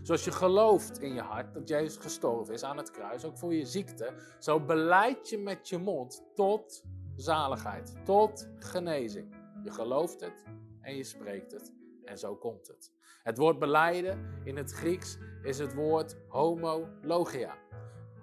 Zoals 0.03 0.23
je 0.23 0.31
gelooft 0.31 0.99
in 0.99 1.13
je 1.13 1.21
hart 1.21 1.53
dat 1.53 1.67
Jezus 1.67 1.97
gestorven 1.97 2.53
is 2.53 2.63
aan 2.63 2.77
het 2.77 2.91
kruis, 2.91 3.25
ook 3.25 3.37
voor 3.37 3.53
je 3.53 3.65
ziekte, 3.65 4.13
zo 4.39 4.59
beleid 4.59 5.29
je 5.29 5.37
met 5.37 5.69
je 5.69 5.77
mond 5.77 6.23
tot 6.33 6.83
zaligheid, 7.15 7.95
tot 8.03 8.49
genezing. 8.59 9.35
Je 9.63 9.71
gelooft 9.71 10.19
het 10.19 10.43
en 10.81 10.95
je 10.95 11.03
spreekt 11.03 11.51
het. 11.51 11.73
En 12.03 12.17
zo 12.17 12.35
komt 12.35 12.67
het. 12.67 12.91
Het 13.23 13.37
woord 13.37 13.59
beleiden 13.59 14.41
in 14.43 14.57
het 14.57 14.71
Grieks 14.71 15.17
is 15.43 15.57
het 15.57 15.73
woord 15.73 16.17
homologia. 16.27 17.57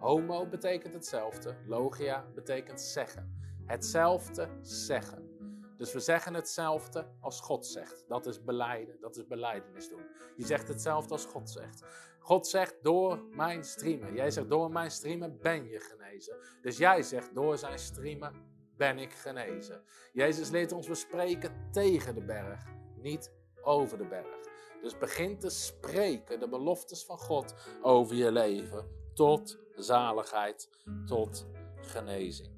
Homo 0.03 0.47
betekent 0.47 0.95
hetzelfde, 0.95 1.57
logia 1.67 2.27
betekent 2.35 2.81
zeggen. 2.81 3.41
Hetzelfde 3.67 4.49
zeggen. 4.61 5.31
Dus 5.77 5.93
we 5.93 6.01
zeggen 6.01 6.35
hetzelfde 6.35 7.07
als 7.21 7.41
God 7.41 7.67
zegt. 7.67 8.05
Dat 8.09 8.27
is 8.27 8.45
beleiden, 8.45 9.01
dat 9.01 9.17
is 9.17 9.27
beleidenis 9.27 9.89
doen. 9.89 10.07
Je 10.37 10.47
zegt 10.47 10.69
hetzelfde 10.69 11.13
als 11.13 11.25
God 11.25 11.51
zegt. 11.51 11.83
God 12.19 12.47
zegt 12.47 12.75
door 12.83 13.25
mijn 13.31 13.65
streamen. 13.65 14.15
Jij 14.15 14.31
zegt 14.31 14.49
door 14.49 14.71
mijn 14.71 14.91
streamen 14.91 15.39
ben 15.41 15.69
je 15.69 15.81
genezen. 15.81 16.37
Dus 16.63 16.77
jij 16.79 17.03
zegt 17.03 17.35
door 17.35 17.59
zijn 17.59 17.79
streamen 17.79 18.33
ben 18.77 18.99
ik 18.99 19.13
genezen. 19.13 19.83
Jezus 20.13 20.51
leert 20.51 20.73
ons 20.73 20.89
bespreken 20.89 21.69
tegen 21.71 22.15
de 22.15 22.25
berg, 22.25 22.65
niet 22.97 23.33
over 23.63 23.99
de 23.99 24.07
berg. 24.07 24.49
Dus 24.81 24.99
begin 24.99 25.39
te 25.39 25.51
spreken 25.51 26.41
de 26.41 26.49
beloftes 26.49 27.05
van 27.05 27.19
God 27.19 27.55
over 27.83 28.17
je 28.17 28.33
leven 28.33 29.01
tot 29.15 29.62
zaligheid, 29.77 30.69
tot 31.07 31.47
genezing. 31.81 32.51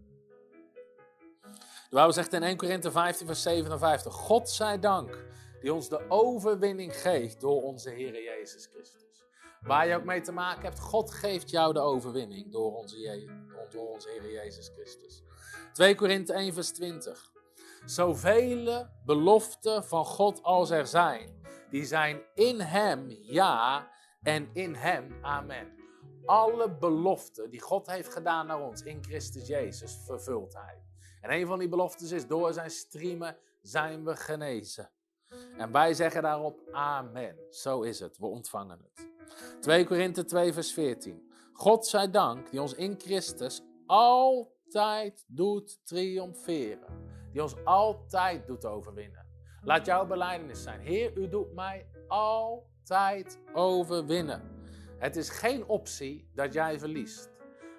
De 1.95 2.01
Bijbel 2.01 2.13
zegt 2.13 2.33
in 2.33 2.43
1 2.43 2.57
Korinthe 2.57 2.91
15, 2.91 3.27
vers 3.27 3.43
57: 3.43 4.15
God 4.15 4.51
zij 4.51 4.79
dank 4.79 5.25
die 5.61 5.73
ons 5.73 5.89
de 5.89 6.11
overwinning 6.11 6.97
geeft 6.97 7.41
door 7.41 7.63
onze 7.63 7.91
Heer 7.91 8.23
Jezus 8.23 8.67
Christus. 8.67 9.25
Waar 9.61 9.87
je 9.87 9.97
ook 9.97 10.05
mee 10.05 10.21
te 10.21 10.33
maken 10.33 10.63
hebt, 10.63 10.81
God 10.81 11.11
geeft 11.11 11.51
jou 11.51 11.73
de 11.73 11.81
overwinning 11.81 12.53
door 12.53 12.77
onze, 12.77 13.29
door 13.71 13.89
onze 13.89 14.09
Heer 14.09 14.33
Jezus 14.33 14.71
Christus. 14.75 15.23
2 15.73 15.95
Korinthe 15.95 16.33
1, 16.33 16.53
vers 16.53 16.71
20. 16.71 17.33
Zoveel 17.85 18.87
beloften 19.05 19.85
van 19.85 20.05
God 20.05 20.43
als 20.43 20.71
er 20.71 20.87
zijn, 20.87 21.43
die 21.71 21.85
zijn 21.85 22.23
in 22.35 22.61
Hem 22.61 23.19
ja 23.21 23.91
en 24.23 24.49
in 24.53 24.75
Hem 24.75 25.19
amen. 25.23 25.84
Alle 26.27 26.71
beloften 26.71 27.51
die 27.51 27.61
God 27.61 27.87
heeft 27.87 28.13
gedaan 28.13 28.47
naar 28.47 28.61
ons 28.61 28.83
in 28.83 29.05
Christus 29.05 29.47
Jezus, 29.47 29.99
vervult 30.07 30.55
Hij. 30.55 30.83
En 31.21 31.33
een 31.33 31.47
van 31.47 31.59
die 31.59 31.69
beloftes 31.69 32.11
is, 32.11 32.27
door 32.27 32.53
zijn 32.53 32.71
striemen 32.71 33.37
zijn 33.63 34.05
we 34.05 34.17
genezen. 34.17 34.91
En 35.57 35.73
wij 35.73 35.95
zeggen 35.95 36.23
daarop 36.23 36.61
amen. 36.73 37.37
Zo 37.51 37.83
is 37.83 38.01
het, 38.01 38.19
we 38.19 38.27
ontvangen 38.27 38.79
het. 38.83 39.09
2 39.61 39.87
Korinthe 39.87 40.25
2 40.25 40.53
vers 40.53 40.73
14. 40.73 41.33
God 41.53 41.87
zij 41.87 42.11
dank 42.11 42.51
die 42.51 42.61
ons 42.61 42.75
in 42.75 42.95
Christus 43.01 43.63
altijd 43.87 45.25
doet 45.27 45.87
triomferen. 45.87 47.13
Die 47.33 47.43
ons 47.43 47.65
altijd 47.65 48.47
doet 48.47 48.65
overwinnen. 48.65 49.27
Laat 49.63 49.87
jouw 49.87 50.07
beleidenis 50.07 50.63
zijn. 50.63 50.81
Heer, 50.81 51.19
u 51.19 51.29
doet 51.29 51.55
mij 51.55 51.87
altijd 52.09 53.39
overwinnen. 53.53 54.54
Het 55.05 55.17
is 55.17 55.29
geen 55.29 55.67
optie 55.67 56.31
dat 56.35 56.53
jij 56.53 56.79
verliest. 56.79 57.31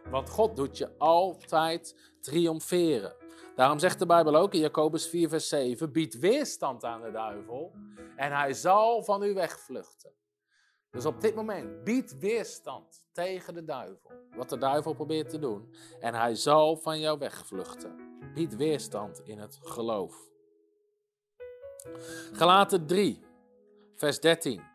Want 0.10 0.30
God 0.30 0.56
doet 0.56 0.78
je 0.78 0.98
altijd 0.98 2.12
triomferen. 2.22 3.16
Daarom 3.56 3.80
zegt 3.80 4.00
de 4.00 4.06
Bijbel 4.06 4.36
ook 4.36 4.54
in 4.54 4.60
Jacobus 4.60 5.08
4, 5.08 5.30
vers 5.30 5.48
7: 5.48 5.92
Bied 5.92 6.20
weerstand 6.20 6.84
aan 6.84 7.02
de 7.02 7.12
duivel 7.12 7.72
en 8.16 8.32
hij 8.32 8.54
zal 8.54 9.04
van 9.04 9.24
u 9.24 9.34
wegvluchten. 9.34 10.12
Dus 10.92 11.06
op 11.06 11.22
dit 11.22 11.36
moment, 11.36 11.84
bied 11.84 12.18
weerstand 12.18 13.08
tegen 13.12 13.54
de 13.54 13.64
duivel. 13.64 14.12
Wat 14.36 14.50
de 14.50 14.58
duivel 14.58 14.94
probeert 14.94 15.30
te 15.30 15.40
doen. 15.40 15.74
En 16.00 16.14
hij 16.14 16.36
zal 16.36 16.78
van 16.78 17.00
jou 17.00 17.20
wegvluchten. 17.20 18.20
Bied 18.34 18.56
weerstand 18.56 19.22
in 19.24 19.40
het 19.40 19.60
geloof. 19.62 20.16
Galaten 22.32 22.86
3, 22.86 23.24
vers 23.96 24.20
13. 24.20 24.74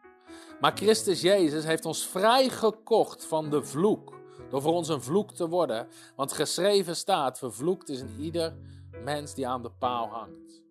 Maar 0.60 0.76
Christus 0.76 1.20
Jezus 1.20 1.64
heeft 1.64 1.84
ons 1.84 2.06
vrijgekocht 2.06 3.24
van 3.24 3.50
de 3.50 3.64
vloek 3.64 4.18
door 4.50 4.62
voor 4.62 4.72
ons 4.72 4.88
een 4.88 5.02
vloek 5.02 5.32
te 5.32 5.48
worden. 5.48 5.88
Want 6.16 6.32
geschreven 6.32 6.96
staat, 6.96 7.38
vervloekt 7.38 7.88
is 7.88 8.00
een 8.00 8.16
ieder 8.18 8.56
mens 9.04 9.34
die 9.34 9.48
aan 9.48 9.62
de 9.62 9.70
paal 9.70 10.08
hangt. 10.08 10.62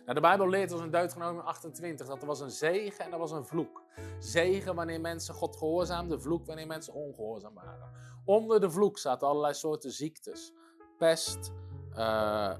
Nou, 0.00 0.14
de 0.14 0.20
Bijbel 0.20 0.48
leert 0.48 0.72
ons 0.72 0.82
in 0.82 0.90
Deuteronomium 0.90 1.44
28 1.44 2.06
dat 2.06 2.20
er 2.20 2.26
was 2.26 2.40
een 2.40 2.50
zegen 2.50 3.04
en 3.04 3.12
er 3.12 3.18
was 3.18 3.30
een 3.30 3.44
vloek. 3.44 3.82
Zegen 4.18 4.74
wanneer 4.74 5.00
mensen 5.00 5.34
God 5.34 5.56
gehoorzaamden, 5.56 6.22
vloek 6.22 6.46
wanneer 6.46 6.66
mensen 6.66 6.94
ongehoorzaam 6.94 7.54
waren. 7.54 7.90
Onder 8.24 8.60
de 8.60 8.70
vloek 8.70 8.98
zaten 8.98 9.28
allerlei 9.28 9.54
soorten 9.54 9.90
ziektes. 9.90 10.52
Pest, 10.98 11.52
uh, 11.96 12.54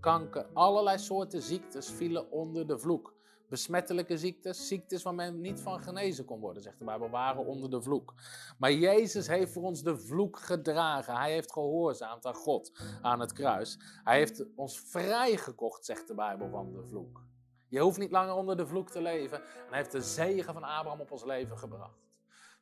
kanker, 0.00 0.46
allerlei 0.52 0.98
soorten 0.98 1.42
ziektes 1.42 1.90
vielen 1.90 2.30
onder 2.30 2.66
de 2.66 2.78
vloek 2.78 3.15
besmettelijke 3.48 4.18
ziektes, 4.18 4.68
ziektes 4.68 5.02
waar 5.02 5.14
men 5.14 5.40
niet 5.40 5.60
van 5.60 5.80
genezen 5.80 6.24
kon 6.24 6.40
worden, 6.40 6.62
zegt 6.62 6.78
de 6.78 6.84
Bijbel, 6.84 7.10
waren 7.10 7.46
onder 7.46 7.70
de 7.70 7.82
vloek. 7.82 8.14
Maar 8.58 8.72
Jezus 8.72 9.26
heeft 9.26 9.52
voor 9.52 9.62
ons 9.62 9.82
de 9.82 9.98
vloek 9.98 10.38
gedragen. 10.38 11.16
Hij 11.16 11.32
heeft 11.32 11.52
gehoorzaamd 11.52 12.26
aan 12.26 12.34
God 12.34 12.78
aan 13.02 13.20
het 13.20 13.32
kruis. 13.32 13.78
Hij 14.04 14.16
heeft 14.16 14.44
ons 14.54 14.80
vrijgekocht, 14.80 15.84
zegt 15.84 16.08
de 16.08 16.14
Bijbel, 16.14 16.48
van 16.50 16.72
de 16.72 16.82
vloek. 16.88 17.24
Je 17.68 17.80
hoeft 17.80 17.98
niet 17.98 18.10
langer 18.10 18.34
onder 18.34 18.56
de 18.56 18.66
vloek 18.66 18.90
te 18.90 19.02
leven. 19.02 19.38
En 19.38 19.68
hij 19.68 19.78
heeft 19.78 19.92
de 19.92 20.00
zegen 20.00 20.52
van 20.52 20.64
Abraham 20.64 21.00
op 21.00 21.10
ons 21.10 21.24
leven 21.24 21.58
gebracht. 21.58 22.05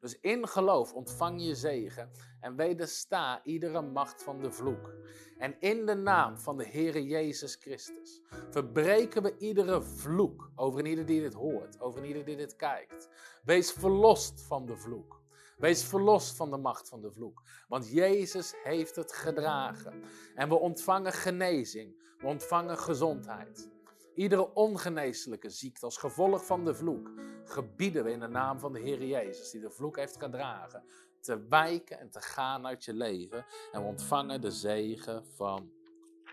Dus 0.05 0.20
in 0.20 0.48
geloof 0.48 0.94
ontvang 0.94 1.44
je 1.44 1.55
zegen 1.55 2.10
en 2.40 2.56
wedersta 2.56 3.44
iedere 3.44 3.82
macht 3.82 4.22
van 4.22 4.40
de 4.40 4.51
vloek. 4.51 4.94
En 5.39 5.60
in 5.60 5.86
de 5.86 5.94
naam 5.94 6.39
van 6.39 6.56
de 6.56 6.66
Heere 6.66 7.05
Jezus 7.05 7.55
Christus 7.55 8.22
verbreken 8.51 9.22
we 9.22 9.35
iedere 9.39 9.82
vloek 9.82 10.51
over 10.55 10.86
ieder 10.86 11.06
die 11.06 11.20
dit 11.20 11.35
hoort, 11.35 11.81
over 11.81 12.05
ieder 12.05 12.24
die 12.24 12.36
dit 12.36 12.56
kijkt. 12.56 13.09
Wees 13.44 13.72
verlost 13.72 14.43
van 14.43 14.66
de 14.66 14.76
vloek. 14.76 15.22
Wees 15.56 15.85
verlost 15.85 16.36
van 16.36 16.51
de 16.51 16.56
macht 16.56 16.89
van 16.89 17.01
de 17.01 17.12
vloek. 17.12 17.43
Want 17.68 17.89
Jezus 17.89 18.55
heeft 18.62 18.97
het 18.97 19.12
gedragen. 19.12 20.02
En 20.35 20.48
we 20.48 20.59
ontvangen 20.59 21.12
genezing. 21.12 22.14
We 22.18 22.26
ontvangen 22.26 22.78
gezondheid. 22.78 23.74
Iedere 24.15 24.55
ongeneeslijke 24.55 25.51
ziekte 25.51 25.85
als 25.85 25.97
gevolg 25.97 26.47
van 26.47 26.65
de 26.65 26.74
vloek 26.74 27.11
gebieden 27.45 28.05
we 28.05 28.11
in 28.11 28.20
de 28.20 28.28
naam 28.28 28.59
van 28.59 28.73
de 28.73 28.81
Heer 28.81 29.05
Jezus, 29.05 29.51
die 29.51 29.61
de 29.61 29.70
vloek 29.70 29.97
heeft 29.97 30.16
gedragen, 30.19 30.85
te 31.20 31.47
wijken 31.49 31.99
en 31.99 32.11
te 32.11 32.20
gaan 32.20 32.66
uit 32.66 32.85
je 32.85 32.95
leven. 32.95 33.47
En 33.73 33.81
we 33.82 33.86
ontvangen 33.86 34.41
de 34.41 34.51
zegen 34.51 35.27
van 35.27 35.73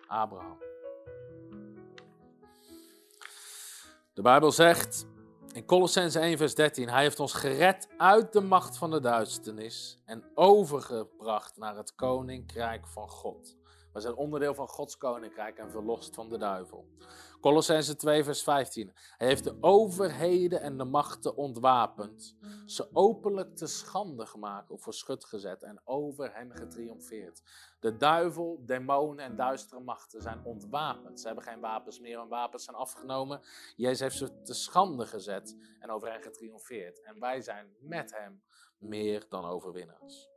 Abraham. 0.08 0.58
De 4.14 4.22
Bijbel 4.22 4.52
zegt 4.52 5.06
in 5.54 5.66
Colossense 5.66 6.20
1, 6.20 6.38
vers 6.38 6.56
13: 6.56 6.90
Hij 6.90 7.02
heeft 7.02 7.20
ons 7.20 7.34
gered 7.34 7.88
uit 7.98 8.34
de 8.34 8.42
macht 8.42 8.78
van 8.78 8.92
de 8.92 9.00
duisternis 9.00 10.02
en 10.06 10.24
overgebracht 10.36 11.58
naar 11.58 11.78
het 11.78 11.96
koninkrijk 11.96 12.88
van 12.88 13.10
God. 13.10 13.60
We 13.94 14.00
zijn 14.00 14.16
onderdeel 14.16 14.54
van 14.54 14.68
Gods 14.68 14.98
koninkrijk 14.98 15.58
en 15.58 15.72
verlost 15.72 16.16
van 16.16 16.30
de 16.30 16.38
duivel. 16.38 16.88
Colossense 17.42 17.96
2, 17.96 18.24
vers 18.24 18.44
15. 18.44 18.92
Hij 19.18 19.28
heeft 19.28 19.44
de 19.44 19.58
overheden 19.62 20.62
en 20.62 20.78
de 20.78 20.84
machten 20.84 21.36
ontwapend, 21.36 22.36
ze 22.66 22.90
openlijk 22.94 23.56
te 23.56 23.68
schande 23.68 24.26
gemaakt 24.26 24.72
of 24.72 24.82
voor 24.82 24.94
gezet 25.18 25.64
en 25.64 25.82
over 25.84 26.34
hen 26.34 26.56
getriomfeerd. 26.56 27.42
De 27.80 27.98
duivel, 27.98 28.62
demonen 28.66 29.26
en 29.26 29.36
duistere 29.36 29.82
machten 29.82 30.22
zijn 30.22 30.42
ontwapend. 30.44 31.20
Ze 31.20 31.26
hebben 31.28 31.44
geen 31.44 31.60
wapens 31.60 32.00
meer, 32.00 32.20
hun 32.20 32.28
wapens 32.28 32.64
zijn 32.64 32.76
afgenomen. 32.76 33.42
Jezus 33.76 34.00
heeft 34.00 34.18
ze 34.18 34.42
te 34.42 34.54
schande 34.54 35.06
gezet 35.06 35.56
en 35.80 35.90
over 35.90 36.12
hen 36.12 36.22
getriomfeerd. 36.22 37.02
En 37.02 37.20
wij 37.20 37.42
zijn 37.42 37.76
met 37.80 38.12
hem 38.18 38.44
meer 38.78 39.26
dan 39.30 39.46
overwinnaars. 39.46 40.30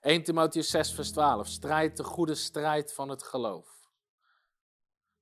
1 0.00 0.22
Timotheus 0.22 0.70
6, 0.70 0.92
vers 0.92 1.10
12. 1.10 1.46
Strijd 1.46 1.96
de 1.96 2.04
goede 2.04 2.34
strijd 2.34 2.94
van 2.94 3.08
het 3.08 3.22
geloof. 3.22 3.90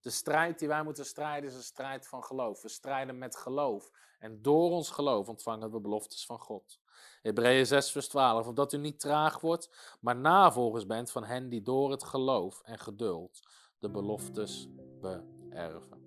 De 0.00 0.10
strijd 0.10 0.58
die 0.58 0.68
wij 0.68 0.82
moeten 0.82 1.04
strijden 1.04 1.50
is 1.50 1.56
een 1.56 1.62
strijd 1.62 2.08
van 2.08 2.24
geloof. 2.24 2.62
We 2.62 2.68
strijden 2.68 3.18
met 3.18 3.36
geloof. 3.36 3.90
En 4.18 4.42
door 4.42 4.70
ons 4.70 4.90
geloof 4.90 5.28
ontvangen 5.28 5.70
we 5.70 5.80
beloftes 5.80 6.26
van 6.26 6.38
God. 6.38 6.80
Hebreeën 7.22 7.66
6, 7.66 7.90
vers 7.90 8.08
12. 8.08 8.46
Omdat 8.46 8.72
u 8.72 8.78
niet 8.78 9.00
traag 9.00 9.40
wordt, 9.40 9.96
maar 10.00 10.16
navolgers 10.16 10.86
bent 10.86 11.10
van 11.10 11.24
hen 11.24 11.48
die 11.48 11.62
door 11.62 11.90
het 11.90 12.04
geloof 12.04 12.60
en 12.60 12.78
geduld 12.78 13.40
de 13.78 13.90
beloftes 13.90 14.68
beërven. 15.00 16.04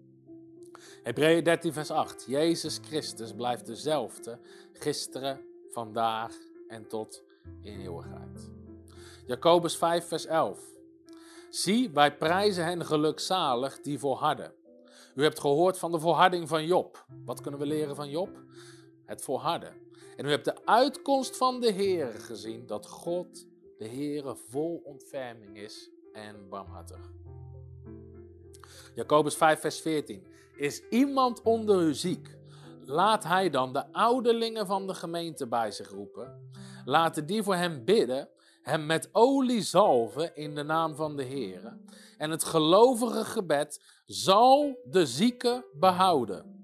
Hebreeën 1.04 1.44
13, 1.44 1.74
vers 1.74 1.91
8. 1.91 2.26
Jezus 2.28 2.80
Christus 2.82 3.34
blijft 3.34 3.66
dezelfde 3.66 4.40
gisteren, 4.74 5.46
vandaag 5.70 6.36
en 6.68 6.88
tot 6.88 7.24
in 7.62 7.80
eeuwigheid. 7.80 8.59
Jacobus 9.30 9.78
5, 9.78 10.08
vers 10.08 10.26
11. 10.26 10.60
Zie, 11.50 11.90
wij 11.90 12.18
prijzen 12.18 12.66
hen 12.66 12.86
gelukzalig 12.86 13.82
die 13.82 14.00
volharden. 14.00 14.54
U 15.16 15.24
hebt 15.24 15.40
gehoord 15.40 15.78
van 15.78 15.92
de 15.92 16.00
volharding 16.00 16.48
van 16.48 16.66
Job. 16.66 17.06
Wat 17.26 17.42
kunnen 17.42 17.60
we 17.60 17.66
leren 17.66 17.96
van 17.96 18.10
Job? 18.10 18.30
Het 19.06 19.22
volharden. 19.22 19.74
En 20.16 20.26
u 20.26 20.30
hebt 20.30 20.46
de 20.46 20.66
uitkomst 20.66 21.38
van 21.38 21.60
de 21.60 21.72
Heer 21.72 22.08
gezien, 22.08 22.68
dat 22.68 22.88
God, 22.88 23.48
de 23.78 23.88
Heere, 23.88 24.36
vol 24.36 24.82
ontferming 24.84 25.58
is 25.58 25.90
en 26.14 26.50
barmhartig. 26.50 27.12
Jacobus 28.96 29.36
5, 29.36 29.60
vers 29.60 29.82
14. 29.82 30.28
Is 30.56 30.82
iemand 30.90 31.42
onder 31.42 31.82
u 31.82 31.94
ziek? 31.94 32.38
Laat 32.86 33.24
hij 33.24 33.50
dan 33.50 33.74
de 33.74 33.94
ouderlingen 33.94 34.68
van 34.68 34.88
de 34.88 34.94
gemeente 34.94 35.48
bij 35.48 35.72
zich 35.72 35.90
roepen. 35.90 36.52
Laten 36.86 37.26
die 37.26 37.44
voor 37.44 37.56
hem 37.56 37.86
bidden 37.86 38.30
hem 38.70 38.86
met 38.86 39.10
olie 39.12 39.62
zalven 39.62 40.36
in 40.36 40.56
de 40.56 40.64
naam 40.64 40.96
van 40.96 41.16
de 41.16 41.24
Heer. 41.24 41.78
En 42.18 42.30
het 42.30 42.44
gelovige 42.44 43.26
gebed 43.26 43.82
zal 44.06 44.80
de 44.86 45.06
zieke 45.06 45.66
behouden. 45.74 46.58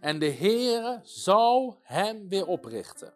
En 0.00 0.18
de 0.18 0.30
Heere 0.32 1.00
zal 1.02 1.78
hem 1.82 2.28
weer 2.28 2.46
oprichten. 2.46 3.12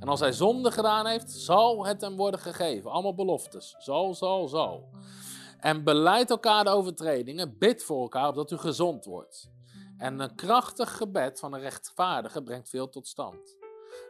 En 0.00 0.08
als 0.08 0.20
hij 0.20 0.32
zonde 0.32 0.70
gedaan 0.70 1.06
heeft, 1.06 1.30
zal 1.30 1.86
het 1.86 2.00
hem 2.00 2.16
worden 2.16 2.40
gegeven. 2.40 2.90
Allemaal 2.90 3.14
beloftes. 3.14 3.74
Zal, 3.78 4.14
zal, 4.14 4.48
zal. 4.48 4.88
En 5.60 5.84
beleid 5.84 6.30
elkaar 6.30 6.64
de 6.64 6.70
overtredingen. 6.70 7.58
Bid 7.58 7.84
voor 7.84 8.00
elkaar 8.00 8.28
opdat 8.28 8.50
u 8.50 8.56
gezond 8.56 9.04
wordt. 9.04 9.50
En 9.98 10.20
een 10.20 10.34
krachtig 10.34 10.96
gebed 10.96 11.38
van 11.38 11.52
een 11.52 11.60
rechtvaardige 11.60 12.42
brengt 12.42 12.68
veel 12.68 12.88
tot 12.88 13.06
stand. 13.08 13.57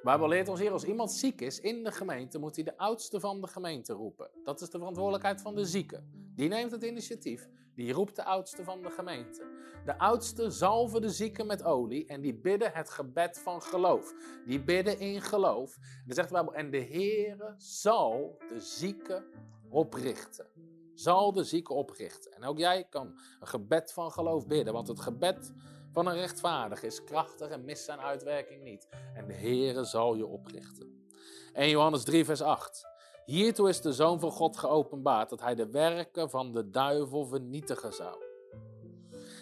Bijbel 0.03 0.29
leert 0.29 0.49
ons 0.49 0.61
hier, 0.61 0.73
als 0.73 0.85
iemand 0.85 1.13
ziek 1.13 1.41
is 1.41 1.61
in 1.61 1.85
de 1.85 1.93
gemeente, 1.93 2.39
moet 2.39 2.55
hij 2.55 2.65
de 2.65 2.77
oudste 2.77 3.21
van 3.21 3.41
de 3.41 3.47
gemeente 3.47 3.93
roepen. 3.93 4.31
Dat 4.45 4.61
is 4.61 4.71
de 4.71 4.79
verantwoordelijkheid 4.79 5.41
van 5.41 5.55
de 5.55 5.65
zieke. 5.65 6.03
Die 6.35 6.49
neemt 6.49 6.71
het 6.71 6.83
initiatief, 6.83 7.49
die 7.75 7.93
roept 7.93 8.17
de 8.17 8.25
oudste 8.25 8.65
van 8.65 8.83
de 8.83 8.91
gemeente. 8.91 9.47
De 9.85 9.99
oudste 9.99 10.51
zalven 10.51 11.01
de 11.01 11.11
zieken 11.11 11.47
met 11.47 11.65
olie 11.65 12.07
en 12.07 12.21
die 12.21 12.35
bidden 12.35 12.73
het 12.73 12.91
gebed 12.91 13.39
van 13.39 13.63
geloof. 13.63 14.15
Die 14.47 14.63
bidden 14.65 14.99
in 14.99 15.23
geloof. 15.23 15.79
En 16.07 16.15
zegt 16.15 16.29
de 16.29 16.35
Bijbel, 16.35 16.55
en 16.55 16.71
de 16.71 16.85
Heere 16.85 17.55
zal 17.57 18.39
de 18.49 18.61
zieke 18.61 19.27
oprichten. 19.69 20.47
Zal 20.95 21.33
de 21.33 21.45
zieke 21.45 21.73
oprichten. 21.73 22.33
En 22.33 22.45
ook 22.45 22.59
jij 22.59 22.87
kan 22.91 23.19
een 23.41 23.47
gebed 23.47 23.93
van 23.93 24.13
geloof 24.13 24.47
bidden, 24.47 24.73
want 24.73 24.89
het 24.89 25.01
gebed 25.01 25.53
van 25.93 26.07
een 26.07 26.15
rechtvaardig 26.15 26.83
is 26.83 27.05
krachtig 27.05 27.49
en 27.49 27.65
mist 27.65 27.85
zijn 27.85 28.01
uitwerking 28.01 28.63
niet. 28.63 28.89
En 29.15 29.27
de 29.27 29.35
Heere 29.35 29.85
zal 29.85 30.15
je 30.15 30.27
oprichten. 30.27 31.07
1 31.53 31.71
Johannes 31.71 32.05
3 32.05 32.25
vers 32.25 32.43
8. 32.43 32.87
Hiertoe 33.25 33.69
is 33.69 33.81
de 33.81 33.93
Zoon 33.93 34.21
van 34.21 34.31
God 34.31 34.57
geopenbaard, 34.57 35.31
dat 35.31 35.41
hij 35.41 35.55
de 35.55 35.71
werken 35.71 36.31
van 36.31 36.53
de 36.53 36.71
duivel 36.71 37.27
vernietigen 37.27 37.93
zou. 37.93 38.17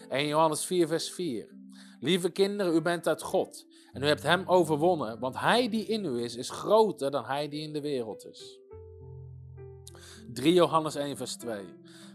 1 0.08 0.26
Johannes 0.26 0.64
4 0.64 0.86
vers 0.86 1.10
4. 1.10 1.54
Lieve 2.00 2.30
kinderen, 2.30 2.74
u 2.74 2.82
bent 2.82 3.08
uit 3.08 3.22
God 3.22 3.66
en 3.92 4.02
u 4.02 4.06
hebt 4.06 4.22
hem 4.22 4.42
overwonnen, 4.46 5.18
want 5.18 5.40
hij 5.40 5.68
die 5.68 5.86
in 5.86 6.04
u 6.04 6.22
is, 6.22 6.36
is 6.36 6.50
groter 6.50 7.10
dan 7.10 7.24
hij 7.24 7.48
die 7.48 7.62
in 7.62 7.72
de 7.72 7.80
wereld 7.80 8.26
is. 8.26 8.60
3 10.32 10.52
Johannes 10.52 10.94
1 10.94 11.16
vers 11.16 11.36
2. 11.36 11.64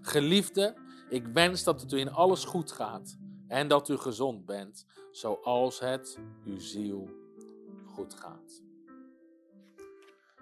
Geliefde, 0.02 0.76
ik 1.10 1.28
wens 1.28 1.64
dat 1.64 1.82
het 1.82 1.92
u 1.92 2.00
in 2.00 2.12
alles 2.12 2.44
goed 2.44 2.72
gaat 2.72 3.18
en 3.52 3.68
dat 3.68 3.90
u 3.90 3.98
gezond 3.98 4.46
bent, 4.46 4.86
zoals 5.12 5.80
het 5.80 6.20
uw 6.46 6.60
ziel 6.60 7.10
goed 7.86 8.14
gaat. 8.14 8.64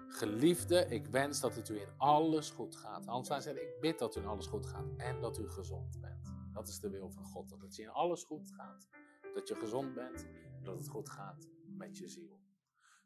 Geliefde, 0.08 0.86
ik 0.88 1.06
wens 1.06 1.40
dat 1.40 1.54
het 1.54 1.68
u 1.68 1.80
in 1.80 1.88
alles 1.96 2.50
goed 2.50 2.76
gaat. 2.76 3.06
Hans 3.06 3.28
zegt, 3.28 3.56
ik 3.56 3.76
bid 3.80 3.98
dat 3.98 4.16
u 4.16 4.20
in 4.20 4.26
alles 4.26 4.46
goed 4.46 4.66
gaat 4.66 4.86
en 4.96 5.20
dat 5.20 5.38
u 5.38 5.48
gezond 5.48 6.00
bent. 6.00 6.34
Dat 6.52 6.68
is 6.68 6.80
de 6.80 6.90
wil 6.90 7.10
van 7.10 7.24
God, 7.24 7.48
dat 7.48 7.60
het 7.60 7.76
je 7.76 7.82
in 7.82 7.90
alles 7.90 8.24
goed 8.24 8.50
gaat. 8.50 8.88
Dat 9.34 9.48
je 9.48 9.54
gezond 9.54 9.94
bent 9.94 10.26
en 10.56 10.64
dat 10.64 10.78
het 10.78 10.88
goed 10.88 11.08
gaat 11.08 11.48
met 11.66 11.98
je 11.98 12.08
ziel. 12.08 12.40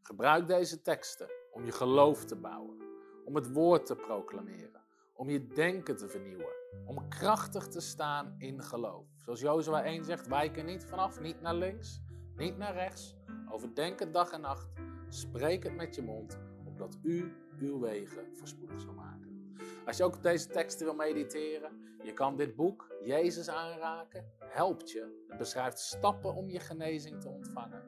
Gebruik 0.03 0.47
deze 0.47 0.81
teksten 0.81 1.29
om 1.53 1.65
je 1.65 1.73
geloof 1.73 2.25
te 2.25 2.37
bouwen, 2.37 2.79
om 3.25 3.35
het 3.35 3.53
woord 3.53 3.87
te 3.87 3.97
proclameren, 3.97 4.83
om 5.15 5.31
je 5.31 5.47
denken 5.47 5.97
te 5.97 6.09
vernieuwen, 6.09 6.55
om 6.87 7.09
krachtig 7.09 7.69
te 7.69 7.81
staan 7.81 8.35
in 8.39 8.63
geloof. 8.63 9.14
Zoals 9.25 9.41
Jozua 9.41 9.83
1 9.83 10.05
zegt, 10.05 10.27
wijk 10.27 10.57
er 10.57 10.65
niet 10.65 10.85
vanaf, 10.85 11.21
niet 11.21 11.41
naar 11.41 11.55
links, 11.55 12.01
niet 12.37 12.57
naar 12.57 12.75
rechts. 12.75 13.17
Overdenk 13.51 13.99
het 13.99 14.13
dag 14.13 14.31
en 14.31 14.41
nacht, 14.41 14.69
spreek 15.09 15.63
het 15.63 15.75
met 15.75 15.95
je 15.95 16.03
mond, 16.03 16.39
opdat 16.65 16.99
u 17.03 17.37
uw 17.59 17.79
wegen 17.79 18.37
voorspoedig 18.37 18.81
zal 18.81 18.93
maken. 18.93 19.57
Als 19.87 19.97
je 19.97 20.05
ook 20.05 20.15
op 20.15 20.23
deze 20.23 20.47
teksten 20.47 20.87
wil 20.87 20.95
mediteren, 20.95 21.97
je 22.03 22.13
kan 22.13 22.37
dit 22.37 22.57
boek, 22.57 22.95
Jezus 23.03 23.49
aanraken, 23.49 24.33
helpt 24.39 24.91
je. 24.91 25.25
Het 25.29 25.39
beschrijft 25.39 25.79
stappen 25.79 26.35
om 26.35 26.51
je 26.51 26.61
genezing 26.61 27.21
te 27.21 27.29
ontvangen. 27.29 27.83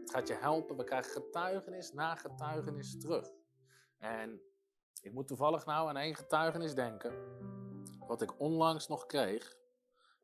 Het 0.00 0.10
gaat 0.10 0.28
je 0.28 0.34
helpen, 0.34 0.76
we 0.76 0.84
krijgen 0.84 1.12
getuigenis 1.12 1.92
na 1.92 2.14
getuigenis 2.14 2.98
terug. 2.98 3.30
En 3.98 4.40
ik 5.02 5.12
moet 5.12 5.26
toevallig 5.26 5.66
nou 5.66 5.88
aan 5.88 5.96
één 5.96 6.14
getuigenis 6.14 6.74
denken, 6.74 7.12
wat 8.06 8.22
ik 8.22 8.40
onlangs 8.40 8.88
nog 8.88 9.06
kreeg, 9.06 9.56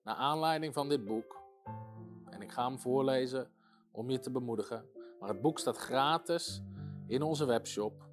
naar 0.04 0.14
aanleiding 0.14 0.74
van 0.74 0.88
dit 0.88 1.04
boek. 1.04 1.40
En 2.30 2.42
ik 2.42 2.52
ga 2.52 2.68
hem 2.68 2.78
voorlezen 2.78 3.50
om 3.92 4.10
je 4.10 4.18
te 4.18 4.30
bemoedigen. 4.30 4.90
Maar 5.20 5.28
het 5.28 5.40
boek 5.40 5.58
staat 5.58 5.76
gratis 5.76 6.62
in 7.06 7.22
onze 7.22 7.44
webshop, 7.44 8.08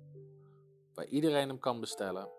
waar 0.94 1.06
iedereen 1.06 1.48
hem 1.48 1.60
kan 1.60 1.80
bestellen. 1.80 2.30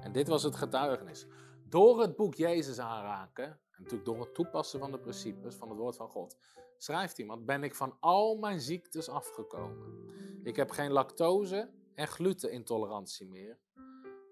En 0.00 0.12
dit 0.12 0.28
was 0.28 0.42
het 0.42 0.56
getuigenis. 0.56 1.26
Door 1.68 2.00
het 2.00 2.16
boek 2.16 2.34
Jezus 2.34 2.78
aanraken, 2.78 3.44
en 3.44 3.58
natuurlijk 3.76 4.04
door 4.04 4.20
het 4.20 4.34
toepassen 4.34 4.80
van 4.80 4.90
de 4.90 4.98
principes 4.98 5.54
van 5.54 5.68
het 5.68 5.78
woord 5.78 5.96
van 5.96 6.08
God, 6.08 6.36
schrijft 6.76 7.18
iemand, 7.18 7.46
ben 7.46 7.62
ik 7.62 7.74
van 7.74 7.96
al 8.00 8.36
mijn 8.36 8.60
ziektes 8.60 9.08
afgekomen. 9.08 10.08
Ik 10.42 10.56
heb 10.56 10.70
geen 10.70 10.90
lactose 10.90 11.70
en 11.94 12.08
glutenintolerantie 12.08 13.28
meer. 13.28 13.58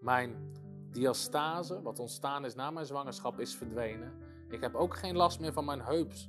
Mijn 0.01 0.52
diastase, 0.90 1.82
wat 1.82 1.98
ontstaan 1.98 2.44
is 2.44 2.55
na 2.55 2.70
mijn 2.70 2.86
zwangerschap, 2.86 3.40
is 3.40 3.56
verdwenen. 3.56 4.28
Ik 4.49 4.61
heb 4.61 4.75
ook 4.75 4.97
geen 4.97 5.16
last 5.16 5.41
meer 5.41 5.53
van 5.53 5.65
mijn 5.65 5.81
heups, 5.81 6.29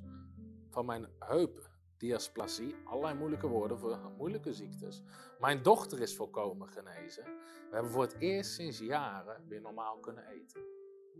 van 0.70 0.86
mijn 0.86 1.08
heupdiasplasie, 1.20 2.76
allerlei 2.86 3.16
moeilijke 3.16 3.48
woorden 3.48 3.80
voor 3.80 4.00
moeilijke 4.18 4.54
ziektes. 4.54 5.02
Mijn 5.40 5.64
dochter 5.64 6.02
is 6.02 6.16
volkomen 6.16 6.68
genezen. 6.68 7.24
We 7.70 7.70
hebben 7.72 7.92
voor 7.92 8.02
het 8.02 8.16
eerst 8.20 8.52
sinds 8.52 8.80
jaren 8.80 9.48
weer 9.48 9.62
normaal 9.62 9.98
kunnen 9.98 10.28
eten. 10.28 10.62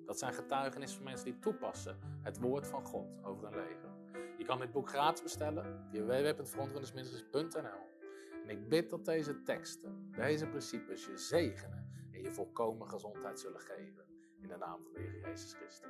Dat 0.06 0.20
zijn 0.20 0.34
getuigenissen 0.34 0.98
van 0.98 1.08
mensen 1.08 1.26
die 1.26 1.40
toepassen 1.40 2.00
het 2.22 2.40
woord 2.40 2.68
van 2.68 2.86
God 2.86 3.24
over 3.24 3.44
hun 3.44 3.56
leven. 3.56 3.90
Je 4.38 4.46
kan 4.46 4.60
dit 4.60 4.72
boek 4.72 4.90
gratis 4.90 5.24
bestellen 5.24 5.86
via 5.92 6.04
www.frontrunners.nl 6.06 7.88
En 8.44 8.50
ik 8.50 8.70
bid 8.70 8.90
dat 8.90 9.06
deze 9.06 9.44
teksten, 9.44 10.12
deze 10.16 10.48
principes 10.48 11.06
je 11.06 11.18
zegenen 11.18 12.10
en 12.12 12.22
je 12.22 12.32
volkomen 12.32 12.88
gezondheid 12.88 13.40
zullen 13.40 13.62
geven. 13.62 14.06
In 14.42 14.48
de 14.48 14.58
naam 14.58 14.84
van 14.84 14.94
de 14.94 15.00
Heer 15.00 15.20
Jezus 15.20 15.54
Christus. 15.54 15.90